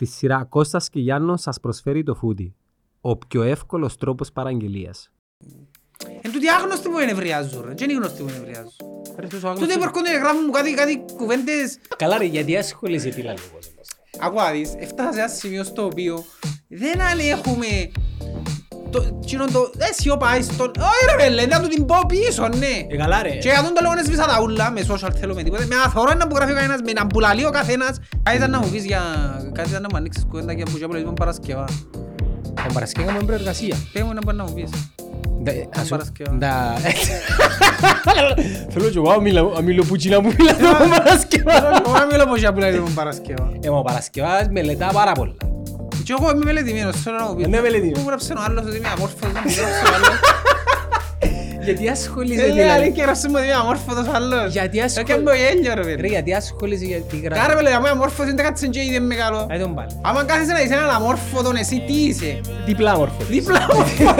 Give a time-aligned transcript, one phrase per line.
[0.00, 2.54] Στη σειρά Κώστας και Γιάννος σας προσφέρει το φούτι.
[3.00, 5.10] Ο πιο εύκολος τρόπος παραγγελίας.
[6.22, 7.74] Εν τούτοι άγνωστοι που ενευριάζουν ρε.
[7.74, 8.72] Και είναι γνωστοί που ενευριάζουν.
[9.18, 11.78] Ρε, τους ο Τούτοι άγνωστος- υπερκόνται γράφουν μου κάτι, κάτι κουβέντες.
[11.96, 13.86] Καλά ρε, γιατί ασχολείσαι τι λέει ο κόσμος.
[14.20, 16.24] Ακούω δεις, έφτασα σε ένα σημείο στο οποίο
[16.68, 17.90] δεν ανέχουμε
[18.90, 22.66] το, κοινό το, ε, σιωπάει στον, όχι ρε πέλε, να του την πω πίσω, ναι.
[22.88, 23.28] Ε, καλά ρε.
[23.28, 26.12] Και για τον το λόγο έσβησα τα ούλα, με social θέλω με τίποτε, με αθωρό
[26.14, 27.98] να που γράφει ο καθένας, με να μπουλαλεί ο καθένας.
[28.22, 29.00] Κάτι ήταν να μου πεις για,
[29.54, 31.64] κάτι ήταν να μου ανοίξεις κουβέντα για που και από Παρασκευά.
[32.64, 33.76] Τον Παρασκευή έκαμε προεργασία.
[33.92, 34.70] Πες μου να μπορεί να μου πεις.
[35.42, 36.32] Ντα- ας σου- Παρασκευά.
[36.32, 36.74] ντα-
[38.72, 41.82] Θέλω και εγώ να μιλάω- να μιλώ που τσίνα που μιλάω τον Παρασκευά.
[41.86, 43.50] Εγώ να μιλώ πως για που λέει τον Παρασκευά.
[43.60, 45.34] Ε, μα ο Παρασκευάς μελετά πάρα πολλά.
[46.10, 47.46] Και εγώ είμαι μελετημένος, θέλω να μου πεις.
[47.46, 47.98] Είναι μελετημένος.
[48.02, 50.16] Πού γράψε ο άλλος ότι είμαι αμόρφωτος, να μου γράψε ο άλλος.
[51.64, 52.74] Γιατί ασχολείσαι Ε, τι λέει, λέει.
[52.74, 54.52] αλήθεια, γράψε μου ότι είμαι αμόρφωτος άλλος.
[54.52, 56.08] Γιατί Ε, ασχολ- και μου γέλιο ρε Ρε, παιδί.
[56.08, 57.40] γιατί ασχολείσαι γιατί γράφει.
[57.40, 59.46] Κάρα με λέει, άμα είμαι αμόρφωτος, δεν κάτσε και ήδη μεγάλο.
[59.50, 59.88] Άι τον πάλι.
[60.02, 62.40] Άμα κάθεσαι να είσαι έναν αμόρφωτον, εσύ τι είσαι.
[62.66, 63.16] Διπλά μόρφο.
[63.28, 64.14] Δίπλα αμόρφωτος.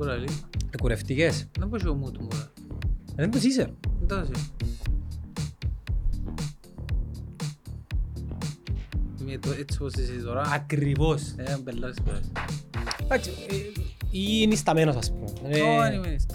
[0.00, 0.06] Μμ.
[0.06, 0.36] Μπορεί να λέει.
[0.70, 1.48] Ε, Κουρευτικές.
[1.58, 2.28] Δεν μπορεί ο μου του μου.
[2.32, 3.74] Ε, Δεν τους είσαι.
[4.02, 4.32] Εντάξει.
[9.24, 10.42] Με το έτσι όπως είσαι τώρα.
[10.42, 11.34] Ακριβώς.
[11.36, 12.30] Ε, μπελάρεις πέρας.
[13.02, 13.54] Εντάξει, ε,
[14.10, 15.24] ή είναι ισταμένος ας πούμε.
[15.42, 16.26] Ε, Όχι, μην είσαι.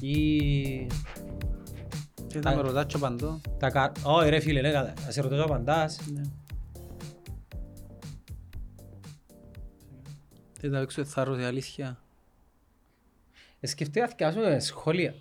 [0.00, 0.86] Ή...
[2.26, 3.92] Και θα με ρωτάς και παντού; Τα κα...
[4.02, 4.92] Όχι ρε φίλε, ναι, καλά.
[5.04, 5.98] να σε ρωτήσω απαντάς.
[6.12, 6.20] Ναι.
[10.60, 12.01] Δεν θα παίξω θάρρος η αλήθεια.
[13.64, 15.14] Ε, Σκεφτείτε να θυκιάσουμε σχόλια.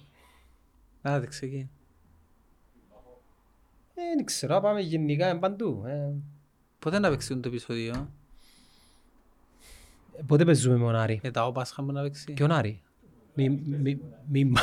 [1.02, 1.70] Άντε ξεκίνη.
[3.96, 5.84] Ε, δεν ξέρω, πάμε γενικά ε, παντού.
[5.86, 6.14] Ε,
[6.80, 8.10] Πότε να παίξει το επεισόδιο;
[10.18, 12.34] ε, πότε παίζουμε με τον Άρη; Μετά ο Πάσχα μου να παίξει.
[12.34, 12.82] Και ο Άρη;
[13.34, 14.00] Μην μη,
[14.30, 14.62] μη, μπα-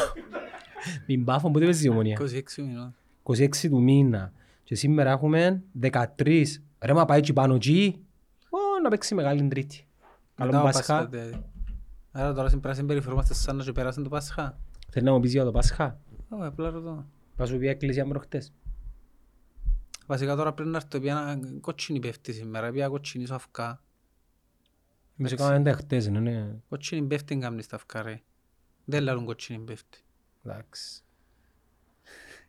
[1.07, 2.95] μην μπάφω, πότε παίζει η ομονία; 26 μηνών.
[3.23, 4.33] 26 του μήνα.
[4.65, 6.45] Και σήμερα έχουμε 13.
[6.81, 8.05] Ρε μα πάει και πάνω εκεί.
[8.51, 9.87] Ω, να παίξει μεγάλη τρίτη.
[10.35, 11.11] Καλό Μετά ο Πάσχα.
[12.19, 12.29] Δηλαδή.
[12.29, 14.59] Άρα τώρα στην πράσινη περιφερόμαστε σαν να σου πέρασαν το Πάσχα.
[14.91, 17.07] Θέλει να μου πεις για το Πάσχα; Όχι, απλά ρωτώ.
[17.37, 18.53] Θα σου πει εκκλησία προχτές.
[20.07, 23.83] Βασικά τώρα πρέπει να έρθω πια κότσινη πέφτει σήμερα, πια κότσινη σου αυκά.
[25.19, 26.55] Εμείς έκαναμε τα χτες, ναι, ναι.
[26.69, 28.23] Κότσινη πέφτει είναι κάμνη στα αυκά ρε.
[28.85, 29.99] Δεν λαλούν κότσινη πέφτει.
[30.45, 31.03] Εντάξει.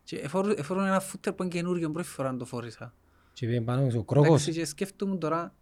[0.03, 2.93] Και εφόρου- εφόρουν ένα φούτερ που είναι καινούργιο, πρώτη φορά να το φόρησα.
[3.33, 4.27] Και πήγαινε πάνω ο κρόκος.
[4.27, 5.55] Εντάξει, και σκέφτομαι τώρα,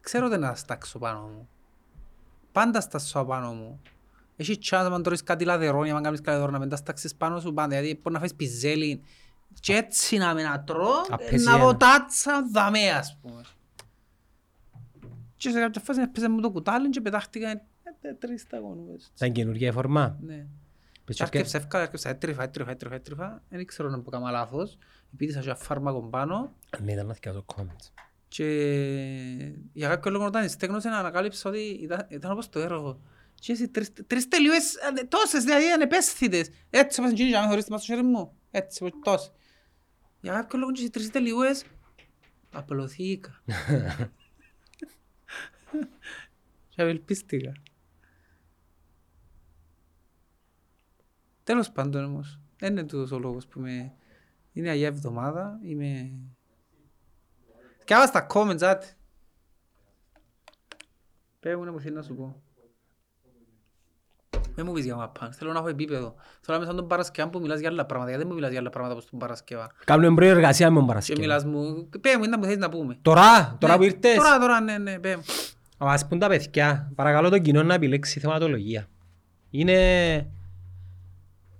[0.00, 1.48] ξέρω δεν να στάξω πάνω μου.
[2.56, 3.80] Πάντα στάσω πάνω μου.
[4.36, 7.40] Έχει chance αν τρώεις κάτι λαδερόνι, αν κάνεις κάτι λαδερόνι, να μην τα στάξεις πάνω
[7.40, 9.02] σου πάντα, γιατί μπορεί να φάεις πιζέλι.
[9.60, 11.50] Και έτσι να με να τρώω, Απέσια.
[11.50, 13.40] να βοτάτσα δαμέ, ας πούμε.
[15.36, 17.62] Και σε κάποια φάση έπαιζε μου το κουτάλι και πετάχτηκα ε,
[18.00, 19.10] ε, τρεις σταγόνους.
[19.14, 20.18] Σαν καινούργια φορμά.
[20.20, 20.34] Ναι.
[20.34, 20.46] Πες
[21.04, 23.42] Και και άρκεψα εύκολα, άρκεψα έτριφα, έτριφα, έτριφα, έτριφα.
[23.48, 24.78] Δεν ξέρω να πω κάμα λάθος.
[25.14, 26.52] Επίτησα και ένα φάρμακο πάνω
[26.82, 28.05] Ναι, ήταν να θυκιάσω comments.
[28.28, 28.44] Και
[29.72, 33.00] για κάποιο λόγο όταν στέγνωσε να ανακάλυψα ότι ήταν, ήταν όπως το έργο.
[33.34, 36.50] Και έτσι τρεις, τρεις τελείωες, ε, τόσες δηλαδή ανεπαίσθητες.
[36.70, 38.36] Έτσι όπως γίνει για να χωρίς τη μας στο χέρι μου.
[38.50, 39.32] Έτσι όπως τόσες.
[40.20, 41.64] Για κάποιο λόγο και οι τρεις τελείωες
[42.52, 43.42] απλωθήκα.
[46.68, 47.52] και απελπίστηκα.
[51.44, 53.94] Τέλος πάντων όμως, δεν είναι τούτος ο λόγος που είμαι...
[54.52, 56.12] Είναι Αγία Εβδομάδα, είμαι...
[57.86, 58.86] Και άμα στα comments, άτε.
[61.40, 62.40] Πες μου να μου θέλεις να σου πω.
[64.54, 66.14] Δεν μου πεις για μαπάν, θέλω να έχω επίπεδο.
[66.40, 68.50] Θέλω να είμαι σαν τον Παρασκευά που μιλάς για άλλα πράγματα, γιατί δεν μου μιλάς
[68.50, 71.20] για άλλα πράγματα όπως τον Παρασκευά; Κάνουμε προεργασία με τον Και Παρασκευή.
[71.20, 72.98] μιλάς μου, πες μου, ήταν που θέλεις να πούμε.
[73.02, 74.14] Τώρα, τώρα Ναι, που ήρθες.
[74.16, 75.22] Τώρα, τώρα, ναι, ναι, πες μου.
[75.78, 78.86] Να μας πούν τα παιδιά, παρακαλώ τον κοινό να επιλέξει θεματολογία.
[79.50, 80.30] Είναι...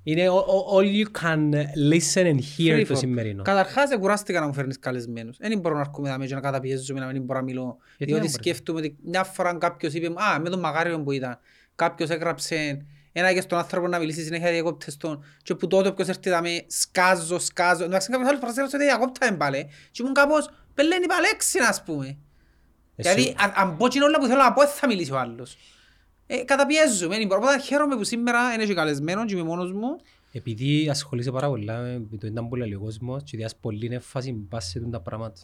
[0.08, 1.52] Είναι ο- ο- all you can
[1.92, 3.42] listen and hear Free το for- σημερινό.
[3.42, 5.36] Καταρχάς, ε, κουράστηκα να μου φέρνεις καλεσμένους.
[5.40, 7.76] Δεν μπορώ να έρχομαι εδώ και να καταπιέζομαι, να μην μπορώ να μιλώ.
[7.96, 11.12] Γιατί Διότι δεν μπορείς; σκέφτομαι ότι μια φορά κάποιος είπε, α, με τον Μαγάριο που
[11.12, 11.38] ήταν,
[11.74, 16.08] κάποιος έγραψε ένα και στον άνθρωπο να μιλήσει συνέχεια διακόπτες τον και που τότε όποιος
[16.08, 17.84] έρθει να με σκάζω, σκάζω.
[17.84, 19.66] Εντάξει, κάποιος άλλος παρασύρωσε ότι διακόπτα με πάλι.
[19.90, 22.06] Και ήμουν κάπως, πελέν είπα λέξη, ας πούμε.
[22.96, 25.18] Εσύ- Δηλαδή, αν- αν πω κοινό όλα που θέλω να πω, δεν θα μιλήσει ο
[25.18, 25.56] άλλος.
[26.26, 27.40] Ε, καταπιέζομαι, δεν μπορώ.
[27.44, 29.96] Οπότε χαίρομαι που σήμερα είναι και καλεσμένος και είμαι μόνος μου.
[30.32, 34.32] Επειδή ασχολείσαι πάρα πολλά με το ήταν που λέει ο κόσμος και διάς πολύ έμφαση
[34.32, 35.40] πας σε τούτα πράγματα.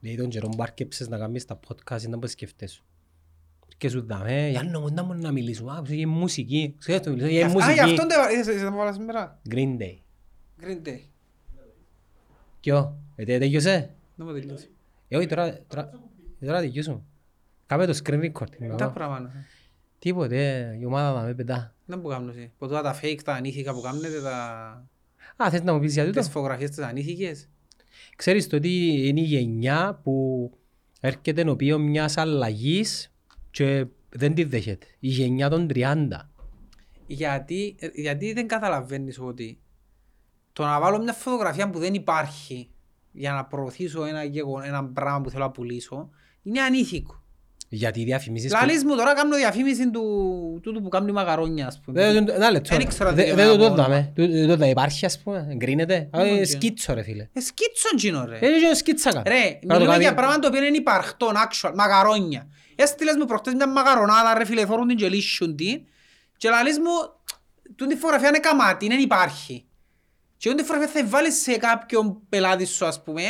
[0.00, 2.80] Δηλαδή τον καιρό που άρκεψες να κάνεις τα podcast ήταν που σκεφτέσαι.
[3.78, 6.74] Και σου δάμε, Γιάννο μου, να μου να μιλήσουμε, α, για μουσική.
[6.78, 7.80] Ξέρεις το μιλήσω, για Α, γι' μουσική.
[7.80, 9.40] αυτόν δεν είδες, είδες, δεν βάλα σήμερα.
[9.50, 9.96] Green Day.
[10.60, 10.98] Green Day.
[12.60, 13.94] Ποιο, ε, τε- τελειώσε.
[14.16, 14.68] Δεν μου τελειώσει.
[15.08, 15.90] Ε, όχι, τώρα, τώρα,
[16.44, 17.00] τώρα τελειώσουμε.
[17.66, 18.76] Κάμε το screen recording.
[18.76, 18.90] Τα εγώ.
[18.90, 19.32] πράγματα.
[19.98, 21.74] Τίποτε, η ομάδα να με πετά.
[21.84, 22.52] Δεν που κάνουν εσύ.
[22.58, 24.36] Που τώρα τα fake, τα ανήθικα που κάνετε, τα...
[25.36, 27.48] Α, θες να μου πεις για τούτο; τις φωτογραφίες τις ανήθικες.
[28.16, 30.50] Ξέρεις το ότι είναι η γενιά που
[31.00, 33.12] έρχεται ενώπιον μιας αλλαγής
[33.50, 34.86] και δεν τη δέχεται.
[34.98, 36.08] Η γενιά των 30.
[37.06, 39.58] Γιατί, ε, γιατί δεν καταλαβαίνεις ότι
[40.52, 42.70] το να βάλω μια φωτογραφία που δεν υπάρχει
[43.12, 46.10] για να προωθήσω ένα, γεγον, ένα πράγμα που θέλω να πουλήσω
[46.42, 47.24] είναι ανήθικο.
[47.68, 48.52] Γιατί οι διαφημίσεις...
[48.52, 50.02] Λαλείς μου τώρα κάνω διαφήμιση του
[50.62, 52.12] τούτου που κάνει μαγαρόνια ας πούμε.
[52.12, 52.68] Δεν ένα λεπτό.
[52.76, 53.74] Δεν ήξερα τι Δεν έκανα δεν το μόνο.
[53.74, 54.12] δάμε.
[54.16, 55.46] Το- το- το υπάρχει ας πούμε.
[55.50, 55.94] Εγκρίνεται.
[55.96, 57.28] Α, Δεν ε, το Σκίτσο ρε φίλε.
[57.32, 58.36] Ε, σκίτσον τζίνο ρε.
[58.36, 59.22] Ε, και σκίτσα κάνω.
[59.26, 62.48] Ρε, Να το μιλούμε κάνει- για πράγματα το οποίο είναι υπαρχτόν, actual, μαγαρόνια.
[62.76, 65.80] Έστειλες μου προχτές μια μαγαρονάδα ρε φίλε, θόρουν την και λύσουν την
[66.36, 66.90] και λαλείς μου,
[67.76, 69.64] τούτη φωτογραφία είναι καμάτι, δεν υπάρχει.
[70.36, 73.22] Και τούτη φωτογραφία θα βάλεις σε κάποιον πελάτη σου ας πούμε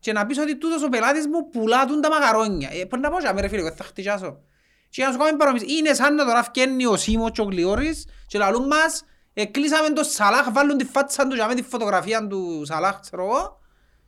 [0.00, 2.68] και να πεις ότι τούτος ο πελάτης μου πουλά τούν τα μαγαρόνια.
[2.72, 4.40] Ε, πρέπει να πω για ρε φίλε, εγώ θα χτυπιάσω.
[4.88, 5.66] Και να σου κάνουμε παρομοίηση.
[5.78, 9.04] Είναι σαν να τώρα φκένει ο Σίμος και ο Γλιόρης και λαλούν μας,
[9.34, 13.58] εκλείσαμε το Σαλάχ, βάλουν τη φάτσα του και με τη φωτογραφία του Σαλάχ, ξέρω εγώ.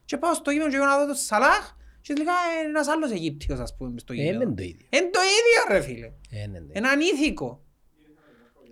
[0.05, 3.11] Και πάω στο γήπεδο και εγώ να δω το Σαλάχ και τελικά είναι ένας άλλος
[3.11, 4.43] Αιγύπτιος ας πούμε μες στο Ε, γήπεδο.
[4.43, 4.87] είναι το ίδιο.
[4.91, 6.07] Είναι το ίδιο ρε φίλε.
[6.31, 6.73] Ε, είναι το ίδιο.
[6.77, 7.63] Είναι ανήθικο.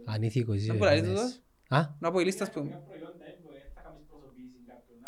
[0.06, 0.66] Ανήθικο εσύ.
[0.66, 1.08] Να ρε, πουλάει λες.
[1.08, 1.40] τούτος.
[1.68, 2.80] Α, Να πω η λίστα ας πούμε.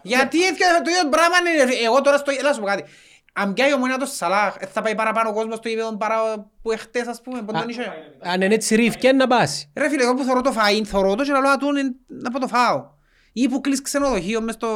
[0.03, 1.85] Γιατί έτσι το ίδιο πράγμα είναι ρε.
[1.85, 2.33] Εγώ τώρα στο...
[2.39, 2.85] Έλα σου πω κάτι.
[3.33, 6.17] Αν πιάει ομονία το Σαλάχ, ε, θα πάει παραπάνω ο κόσμος στο γήπεδο παρά
[6.63, 7.43] που εχτες ας πούμε.
[7.43, 7.93] Πότε τον είχε.
[8.21, 9.71] αν είναι έτσι ρίφκια να πας.
[9.77, 11.75] Ρε φίλε, εγώ που θωρώ το φαΐν, θωρώ το και λαλώ ατούν
[12.07, 12.91] να πω το φάω.
[13.33, 14.69] Ή που κλείς ξενοδοχείο μες στο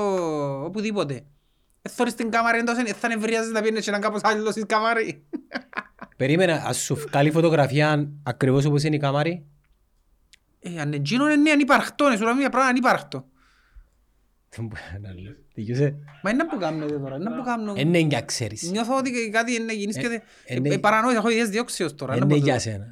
[0.64, 1.24] οπουδήποτε.
[1.82, 4.66] Ε, θωρείς την κάμαρη εντός, ε, θα νευρίαζες να πιένεις και να κάπως άλλος στην
[4.66, 5.24] κάμαρη.
[6.16, 9.46] Περίμενα, ας σου βγάλει φωτογραφία ακριβώς όπως είναι η κάμαρη.
[10.60, 13.24] Ε, αν εκείνο είναι ανύπαρκτο, είναι σου λέω μια πράγμα ανύπαρκτο.
[14.56, 15.32] Δεν μπορεί να λέω.
[15.54, 15.94] Τελειώσε.
[16.22, 17.72] Μα είναι που κάνετε τώρα, είναι που κάνω.
[17.76, 18.70] Ε, Είναι για ξέρεις.
[18.70, 20.06] Νιώθω ότι κάτι είναι να γίνεις και...
[20.46, 20.68] Ε, ε, ναι.
[20.74, 22.16] ε, Παρανόησα, έχω ιδέες διώξεως τώρα.
[22.16, 22.86] Είναι να πω για το- σένα.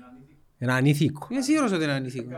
[0.58, 1.26] Είναι ανήθικο.
[1.31, 2.37] Είμαι σίγουρος ότι είναι ανήθικο.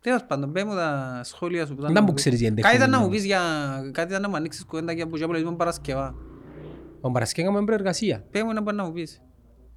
[0.00, 1.74] Τέλος πάντων, πέ μου τα σχόλια σου.
[1.74, 2.48] που ήταν Δεν να μου μου ξέρεις πεις.
[2.48, 3.40] γιατί Κάτι ήταν να έχουμε μου πεις για...
[3.92, 6.14] Κάτι ήταν να μου ανοίξεις κουβέντα για που για πολιτισμό Παρασκευά.
[7.00, 8.24] Ο Παρασκεύα με προεργασία.
[8.30, 9.20] Πέ μου ένα μπορεί να μου πεις.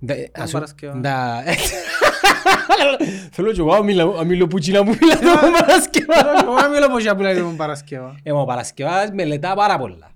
[0.05, 0.99] Ντα- Τον ας σου- Παρασκευά.
[2.67, 3.75] ντα- Θέλω και εγώ
[4.15, 6.41] να μιλώ που τσίλα μου μιλά τον Παρασκευά.
[6.43, 8.15] Εγώ δεν μιλώ πως για πολιτισμό Παρασκευά.
[8.23, 10.09] Ε, ο Παρασκευάς μελετά πάρα πολλά.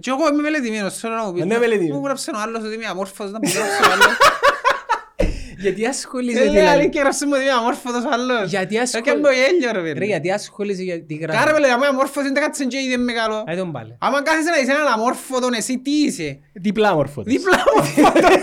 [0.00, 1.42] Και εγώ είμαι μελετημένος, θέλω να μου πεις.
[1.44, 1.98] Είναι μελετημένος.
[1.98, 4.16] Μου γράψε ο άλλος ότι είμαι αμόρφωτος, να μου γράψε ο άλλος.
[5.64, 6.78] Γιατί ασχολείσαι Ε, λέει, δηλαδή.
[6.78, 8.50] αλήθεια, γράψε μου ότι είμαι αμόρφωτος ο άλλος.
[8.50, 10.06] Γιατί Ε, ασχολ- και μου γέλιο, ρε Ρε, παιδί.
[10.06, 11.38] γιατί ασχολείσαι για τη γραμμή.
[11.38, 13.44] Κάρε με λέει, άμα είμαι αμόρφωτος, είναι κάτσε και ήδη μεγάλο.
[13.46, 13.96] Ε, τον πάλι.
[14.00, 17.32] Άμα κάθεσαι να είσαι έναν αμόρφωτον, εσύ τι είσαι; Διπλά μορφότες.
[17.34, 18.42] Δίπλα αμόρφωτος.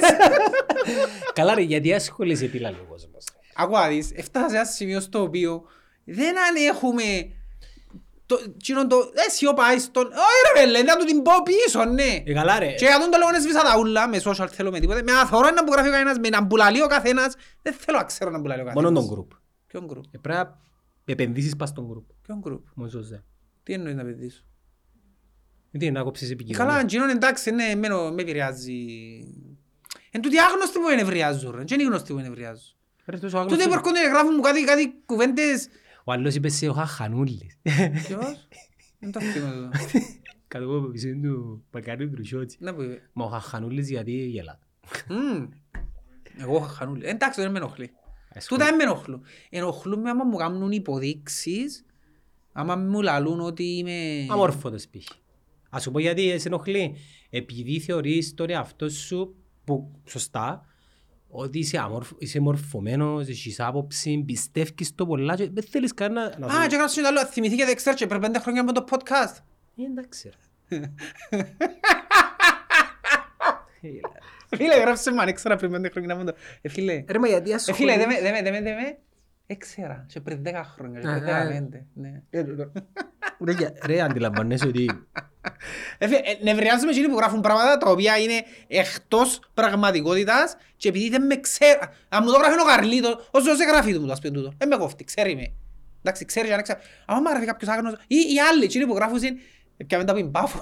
[1.34, 3.24] Καλά ρε, γιατί ασχολείσαι τι λέει ο κόσμος.
[3.58, 5.64] Ακούω να δεις, έφτασα σε ένα σημείο στο οποίο
[6.04, 7.32] δεν ανέχουμε
[8.26, 12.24] το, εκείνον το, ε, σιωπάει στον, όχι ρε βέλε, να του την πω πίσω, ναι.
[12.26, 12.74] Ε, καλά ρε.
[12.74, 15.50] Και για τον το λόγο έσβησα τα ούλα, με social θέλω με τίποτε, με αθωρώ
[15.50, 18.40] να που γράφει ο κανένας, με να μπουλαλεί ο καθένας, δεν θέλω να ξέρω να
[18.40, 18.92] μπουλαλεί ο καθένας.
[18.92, 19.32] Μόνο τον γκρουπ.
[19.68, 20.58] Ποιον γκρουπ, Ε, Πρέπει να
[21.06, 22.06] επενδύσεις πας στον γκρουπ.
[22.22, 23.24] ποιον γκρουπ, Μόνος σωστά.
[23.64, 24.42] τι εννοείς να παιδίσω.
[25.72, 26.66] Γιατί είναι να κόψεις επικοινωνία.
[26.66, 28.76] Καλά, εκείνον εντάξει, ναι, εμένα με επηρεάζει.
[30.12, 32.24] Εν τούτοι άγνωστοι που με νευριάζουν, ρε, και είναι γνωστοί που με
[33.12, 33.12] νευριάζουν.
[33.12, 33.66] Ρε, τόσο Τούτοι άγνωστος.
[33.68, 35.68] που έρχονται και γράφουν μου κάτι, κάτι κουβέντες.
[36.04, 37.58] Ο άλλος είπε σε ο Χαχανούλης.
[38.08, 38.48] Ποιος;
[39.00, 39.70] Δεν το θυμώ τούτο.
[40.48, 42.56] Κάτω από πίσω του Πακαρίου Τρουσιώτη.
[42.60, 43.10] Ναι που είπε.
[43.14, 44.60] Μα ο Χαχανούλης γιατί γελά.
[45.10, 45.48] Μμμ.
[46.40, 47.06] Εγώ είχα χανούλη.
[47.08, 47.92] Εντάξει, δεν με ενοχλεί.
[48.36, 49.22] Ασχολ- Τούτα δεν με ενοχλούν.
[49.50, 51.86] Ενοχλούν με άμα μου κάνουν υποδείξεις,
[52.52, 54.26] άμα μου λαλούν ότι είμαι...
[54.30, 55.08] Αμόρφωτος π.χ.
[55.70, 56.96] Ας σου πω γιατί σε ενοχλεί.
[57.30, 60.66] Επειδή θεωρείς τον εαυτό σου, που σωστά,
[61.30, 66.48] ότι είσαι, αμορφ, είσαι μορφωμένος, έχεις άποψη, πιστεύεις το πολλά και δεν θέλεις κανένα να
[66.48, 69.36] Α, και έγραψε το άλλο, θυμηθήκε Dexter και πριν πέντε χρόνια με το podcast.
[69.78, 70.36] Ε, Εντάξει ρε.
[74.56, 76.36] Φίλε, έγραψε με ανέξερα πριν πέντε χρόνια με το...
[76.62, 77.78] Ε, φίλε, Ρε μα γιατί ε, ασχολεί...
[77.78, 78.98] φίλε, δεν με, δεν με, δεν με, δεν με,
[79.48, 80.06] έξερα.
[80.08, 81.48] Και πριν δέκα χρόνια, και πριν Α, δέκα α.
[81.48, 81.86] πέντε.
[83.38, 83.52] Ναι.
[83.52, 84.86] Ρε, για- Ρε αντιλαμβάνεσαι ότι...
[85.98, 88.34] Ε, φίλε, ε, Νευριάζομαι εκείνοι που γράφουν πράγματα τα οποία είναι
[88.68, 91.80] εκτός πραγματικότητας και επειδή δεν με ξέρει.
[92.10, 94.54] Αν μου το γράφει ο Καρλίτος, όσο σε γράφει του μου το ας πούμε τούτο.
[94.58, 95.52] Δεν με κόφτει, ξέρει με.
[96.04, 96.80] Εντάξει, ξέρει και αν ξέρει.
[97.06, 99.40] Αν μου γράφει κάποιος άγνωστος, ή οι άλλοι εκείνοι που γράφουν είναι,
[99.88, 100.60] πιάμε τα που είναι πάφο.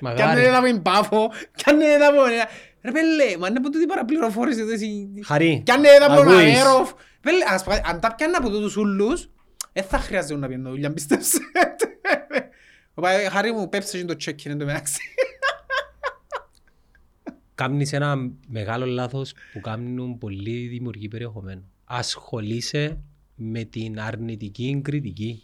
[0.00, 0.44] Πιάνε Μαγάρι.
[0.50, 2.44] τα που είναι πάφο, πιάνε τα που είναι...
[2.82, 4.60] Ρε πέλε, μα είναι από τούτη παραπληροφόρηση.
[4.60, 6.56] τούτη εσύ- Χαρή, Πιάνε τα από τον ακούεις.
[6.56, 6.90] αέροφ.
[7.20, 9.30] Πέλε, ας πω, αν τα πιάνε από τούτους ούλους,
[9.72, 11.38] δεν θα χρειάζεται να πιάνε δουλειά, πίστεψε.
[12.94, 15.00] Οπα, ε, Χαρή μου, πέψε και το check-in εν τω μεταξύ.
[17.54, 21.70] κάνεις ένα μεγάλο λάθος που κάνουν πολλοί δημιουργοί περιεχομένου.
[21.84, 23.00] Ασχολείσαι
[23.34, 25.42] με την αρνητική κριτική.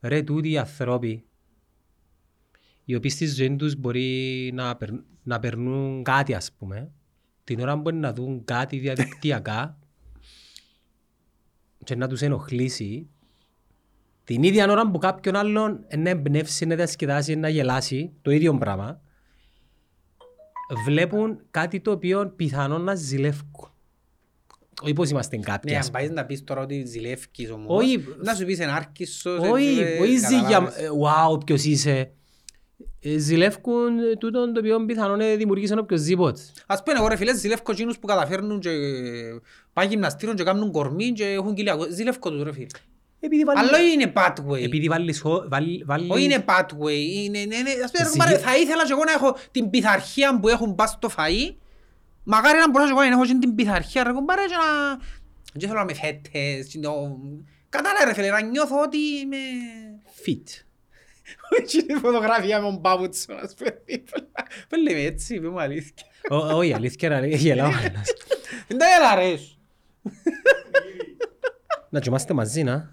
[0.00, 1.24] Ρε τούτοι οι ανθρώποι
[2.84, 4.90] οι οποίοι στη ζωή τους μπορεί να, περ,
[5.22, 6.90] να περνούν κάτι ας πούμε
[7.44, 9.78] την ώρα που μπορεί να δουν κάτι διαδικτυακά
[11.84, 13.08] και να τους ενοχλήσει
[14.24, 19.00] την ίδια ώρα που κάποιον άλλον να εμπνεύσει, να διασκεδάσει, να γελάσει το ίδιο πράγμα
[20.84, 23.50] βλέπουν κάτι το οποίο πιθανόν να ζηλεύουν.
[24.82, 25.72] Όχι πως είμαστε κάποιοι.
[25.72, 28.04] Ναι, ας αν πάεις να πεις τώρα ότι ζηλεύκεις όμως, Όχι.
[28.22, 30.76] να σου πεις ενάρκησος, Όχι, ε, όχι ζει για καταλάβες.
[30.76, 32.12] ε, «Wow, ποιος είσαι».
[33.00, 36.40] Ε, Ζηλεύκουν ε, τούτον το οποίο πιθανόν ε, δημιουργήσαν οποιοσδήποτε.
[36.66, 38.70] Ας πούμε εγώ ρε φίλε ζηλεύκω εκείνους που καταφέρνουν και
[39.72, 41.86] πάνε γυμναστήριο και κάνουν κορμί και έχουν κοιλιακό.
[41.90, 42.66] Ζηλεύκω τους ρε φίλε.
[43.24, 44.62] Επειδή βάλει- Αλλά είναι pathway.
[44.62, 45.20] Επειδή βάλεις...
[45.20, 46.92] χω- βάλει- βάλεις- Όχι είναι pathway.
[47.24, 50.40] Είναι, είναι, είναι, ας πούμε, Εσύ- ρε, θα ήθελα και εγώ να έχω την πειθαρχία
[50.40, 51.54] που έχουν πας στο φαΐ.
[52.24, 54.96] Μακάρι να μπορούσα και εγώ να έχω και την πειθαρχία ρε κομπάρε και να...
[55.52, 56.66] Δεν θέλω να είμαι φέτες.
[56.66, 57.18] και το-
[57.68, 59.36] Κατάλαβε ρε φίλε, να νιώθω ότι είμαι...
[60.26, 60.64] Fit.
[61.62, 63.82] Όχι η φωτογραφία με τον Πάπουτσο, ας πούμε.
[64.68, 66.06] Δεν λέμε έτσι, είπε μου αλήθεια.
[66.30, 68.08] Ω- Όχι, αλήθεια είναι, γελάω ένας.
[68.68, 69.58] Δεν τα έλαρες.
[71.90, 72.92] Να κοιμάστε μαζί, να.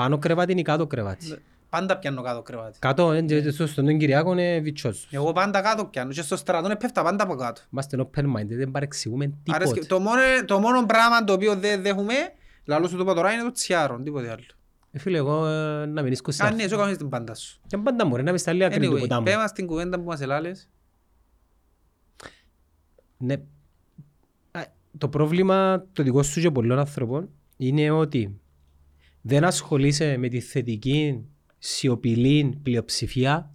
[0.00, 1.36] Πάνω κρεβάτι ή κάτω κρεβάτι.
[1.68, 2.78] Πάντα πιάνω κάτω κρεβάτι.
[2.78, 5.08] Κάτω, ε, και στο- στον Κυριακό είναι βιτσός.
[5.10, 7.60] Εγώ πάντα κάτω πιάνω και στο στρατό πέφτα πάντα από κάτω.
[7.72, 9.94] Είμαστε open minded, δεν παρεξηγούμε Άρεσκε- τίποτε.
[9.94, 12.14] Το μόνο, το μόνο πράγμα το οποίο δεν δέχομαι,
[12.64, 14.42] λαλό σου το πω τώρα, είναι το τσιάρο, τίποτε άλλο.
[14.92, 16.56] Ε, Φίλε, εγώ ε, να μην ίσκω σε Α, αυτό.
[16.62, 17.60] ναι, σου κάνεις την πάντα σου.
[17.66, 19.24] Και πάντα μου, ρε, να μην στα λίγα κρίνει το Anyway, ποτάμι.
[19.24, 20.68] πέ μας την κουβέντα που μας ελάλες.
[23.16, 23.34] Ναι.
[24.50, 24.60] Α,
[24.98, 28.40] Το πρόβλημα το δικό σου και πολλών ανθρώπων είναι ότι
[29.20, 31.24] δεν ασχολείσαι με τη θετική
[31.58, 33.54] σιωπηλή πλειοψηφία;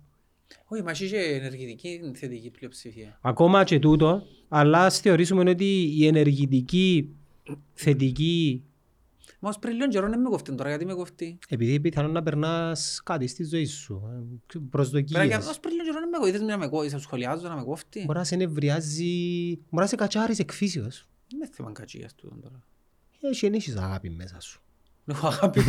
[0.65, 3.19] Όχι, μας έχει και ενεργητική θετική πλειοψηφία.
[3.21, 7.09] ακόμα και τούτο αλλά ας θεωρήσουμε ότι η ενεργητική
[7.73, 8.63] θετική
[9.39, 12.23] Μα ως πριν λίγο καιρό δεν με κοφτεί τώρα, γιατί με κοφτεί; επειδή πιθανόν να
[12.23, 16.17] περνάς κάτι στη ζωή σου ε, Πέρα και προσδοκίες ως πριν λίγο καιρό δεν με
[16.17, 18.03] κοφτεί, να με κόβει, να σχολιάζω, να με κόφτει.
[18.05, 22.63] μπορεί να σε νευριάζει μπορεί να σε κατσάρεις εκφύσεως Δεν με θέμα κατσίας του τώρα.
[23.21, 24.64] έχεις ενίσεις αγάπη μέσα σου
[25.05, 25.59] Έχω αγάπη.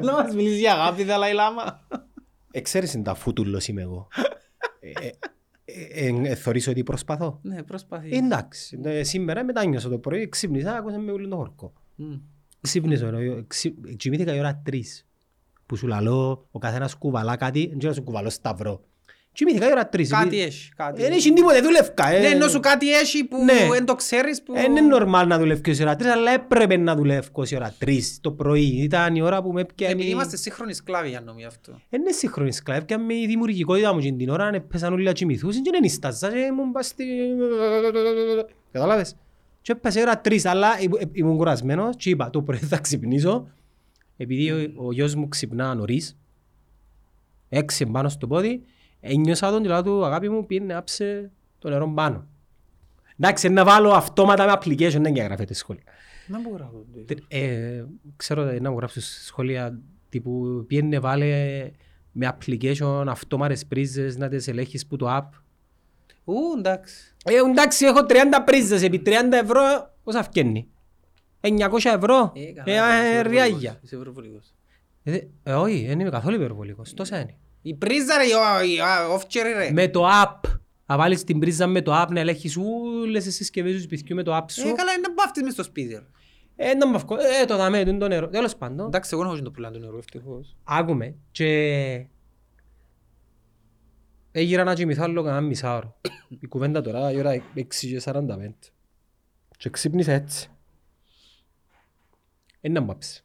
[0.00, 1.86] Να μας μιλήσει για αγάπη, Δαλάη Λάμα.
[2.50, 4.08] Εξαίρεσαι Ε, τα φούτουλος είμαι εγώ
[4.80, 5.10] ε, ε,
[6.06, 8.18] ε, ε, Θωρείς ότι προσπαθώ; Ναι, προσπαθείς.
[8.18, 11.72] Εντάξει, ε, σήμερα μετάνιωσα το πρωί, ξύπνησα, άκουσα με όλο τον χορκό.
[12.60, 15.06] Ξύπνησα, ε, ξύ- κοιμήθηκα η ώρα τρεις.
[15.66, 18.84] Που σου λαλώ, ο καθένας κουβαλά κάτι, δεν ξέρω να σου κουβαλώ σταυρό.
[19.38, 20.10] Κοιμήθηκα η ώρα τρεις.
[20.10, 21.02] Κάτι επειδή- έχει, κάτι.
[21.02, 22.08] Δεν έχει τίποτε, δούλευκα.
[22.08, 22.20] ε.
[22.20, 23.68] Ναι, ενώ σου κάτι έχει που Ναι.
[23.72, 24.52] δεν το ξέρεις που...
[24.56, 28.18] Ε, Είναι normal να δουλεύω η ώρα τρεις, αλλά έπρεπε να δουλεύω η ώρα τρεις
[28.20, 28.62] το πρωί.
[28.82, 30.10] Ήταν η ώρα που με Επειδή έπιανε...
[30.10, 31.80] είμαστε σύγχρονοι σκλάβοι για νομίζω αυτό.
[31.90, 35.70] Είναι σύγχρονη σκλάβη και με η δημιουργικότητα μου την ώρα έπεσαν όλοι να κοιμηθούσαν και
[35.72, 37.04] δεν ιστάζα και ήμουν πας στη...
[38.72, 39.16] Κατάλαβες;
[39.62, 43.48] Και έπεσε η ώρα τρεις, αλλά ήμουν- ήμουν κουρασμένος και είπα το πρωί θα ξυπνήσω
[44.16, 46.16] επειδή ο, ο γιος μου ξυπνά νωρίς
[47.48, 48.62] έξι πάνω στο πόδι
[49.00, 52.26] ένιωσα τον και λέω του αγάπη μου πήγαινε άψε το νερό πάνω.
[53.20, 55.82] Εντάξει, να βάλω αυτόματα με application, δεν γράφεται σχόλια.
[56.26, 57.14] Δεν μπορώ να το δω.
[57.28, 57.84] Ε,
[58.16, 61.70] ξέρω ε, να μου γράψω σχόλια τύπου πιένε βάλε
[62.12, 65.28] με application αυτόμαρες πρίζες να τις ελέγχεις που το app.
[66.24, 67.14] Ου, εντάξει.
[67.24, 68.14] Ε, εντάξει, έχω 30
[68.44, 69.10] πρίζες επί 30
[69.42, 69.60] ευρώ,
[70.04, 70.68] πόσα φκένει.
[71.40, 71.50] 900
[71.84, 73.80] ευρώ, Ε, ε, καλά, ε, είσαι ριάγια.
[73.80, 74.54] υπερβολικός, είσαι υπερβολικός.
[75.02, 77.36] Ε, ε, όχι, δεν είμαι καθόλου υπερβολικός, τόσα είναι.
[77.68, 79.70] Η πρίζα ρε, η- η- α, off-cherry ρε.
[79.72, 80.40] Με το app,
[80.86, 84.22] να βάλεις την πρίζα με το app να ελέγχεις όλες τις συσκευές του σπιτιού με
[84.22, 84.62] το app Ε, σου.
[84.74, 86.06] καλά, είναι να μπάφτεις μες στο σπίτι ρε.
[86.56, 88.28] Ε, να μ' αυκό, ε, το δαμέ, το είναι το νερό.
[88.28, 90.56] Τέλος πάντων, Εντάξει, εγώ δεν έχω και το πουλάν του νερού, ευτυχώς.
[90.64, 92.06] άκουμε και
[94.32, 96.00] έγιρα να κοιμηθώ άλλο κανένα μισάωρο.
[96.40, 98.72] Η κουβέντα τώρα η ώρα 6 και 45.
[99.56, 100.48] Και ξύπνησα έτσι.
[102.60, 103.22] Ένα μπάψε.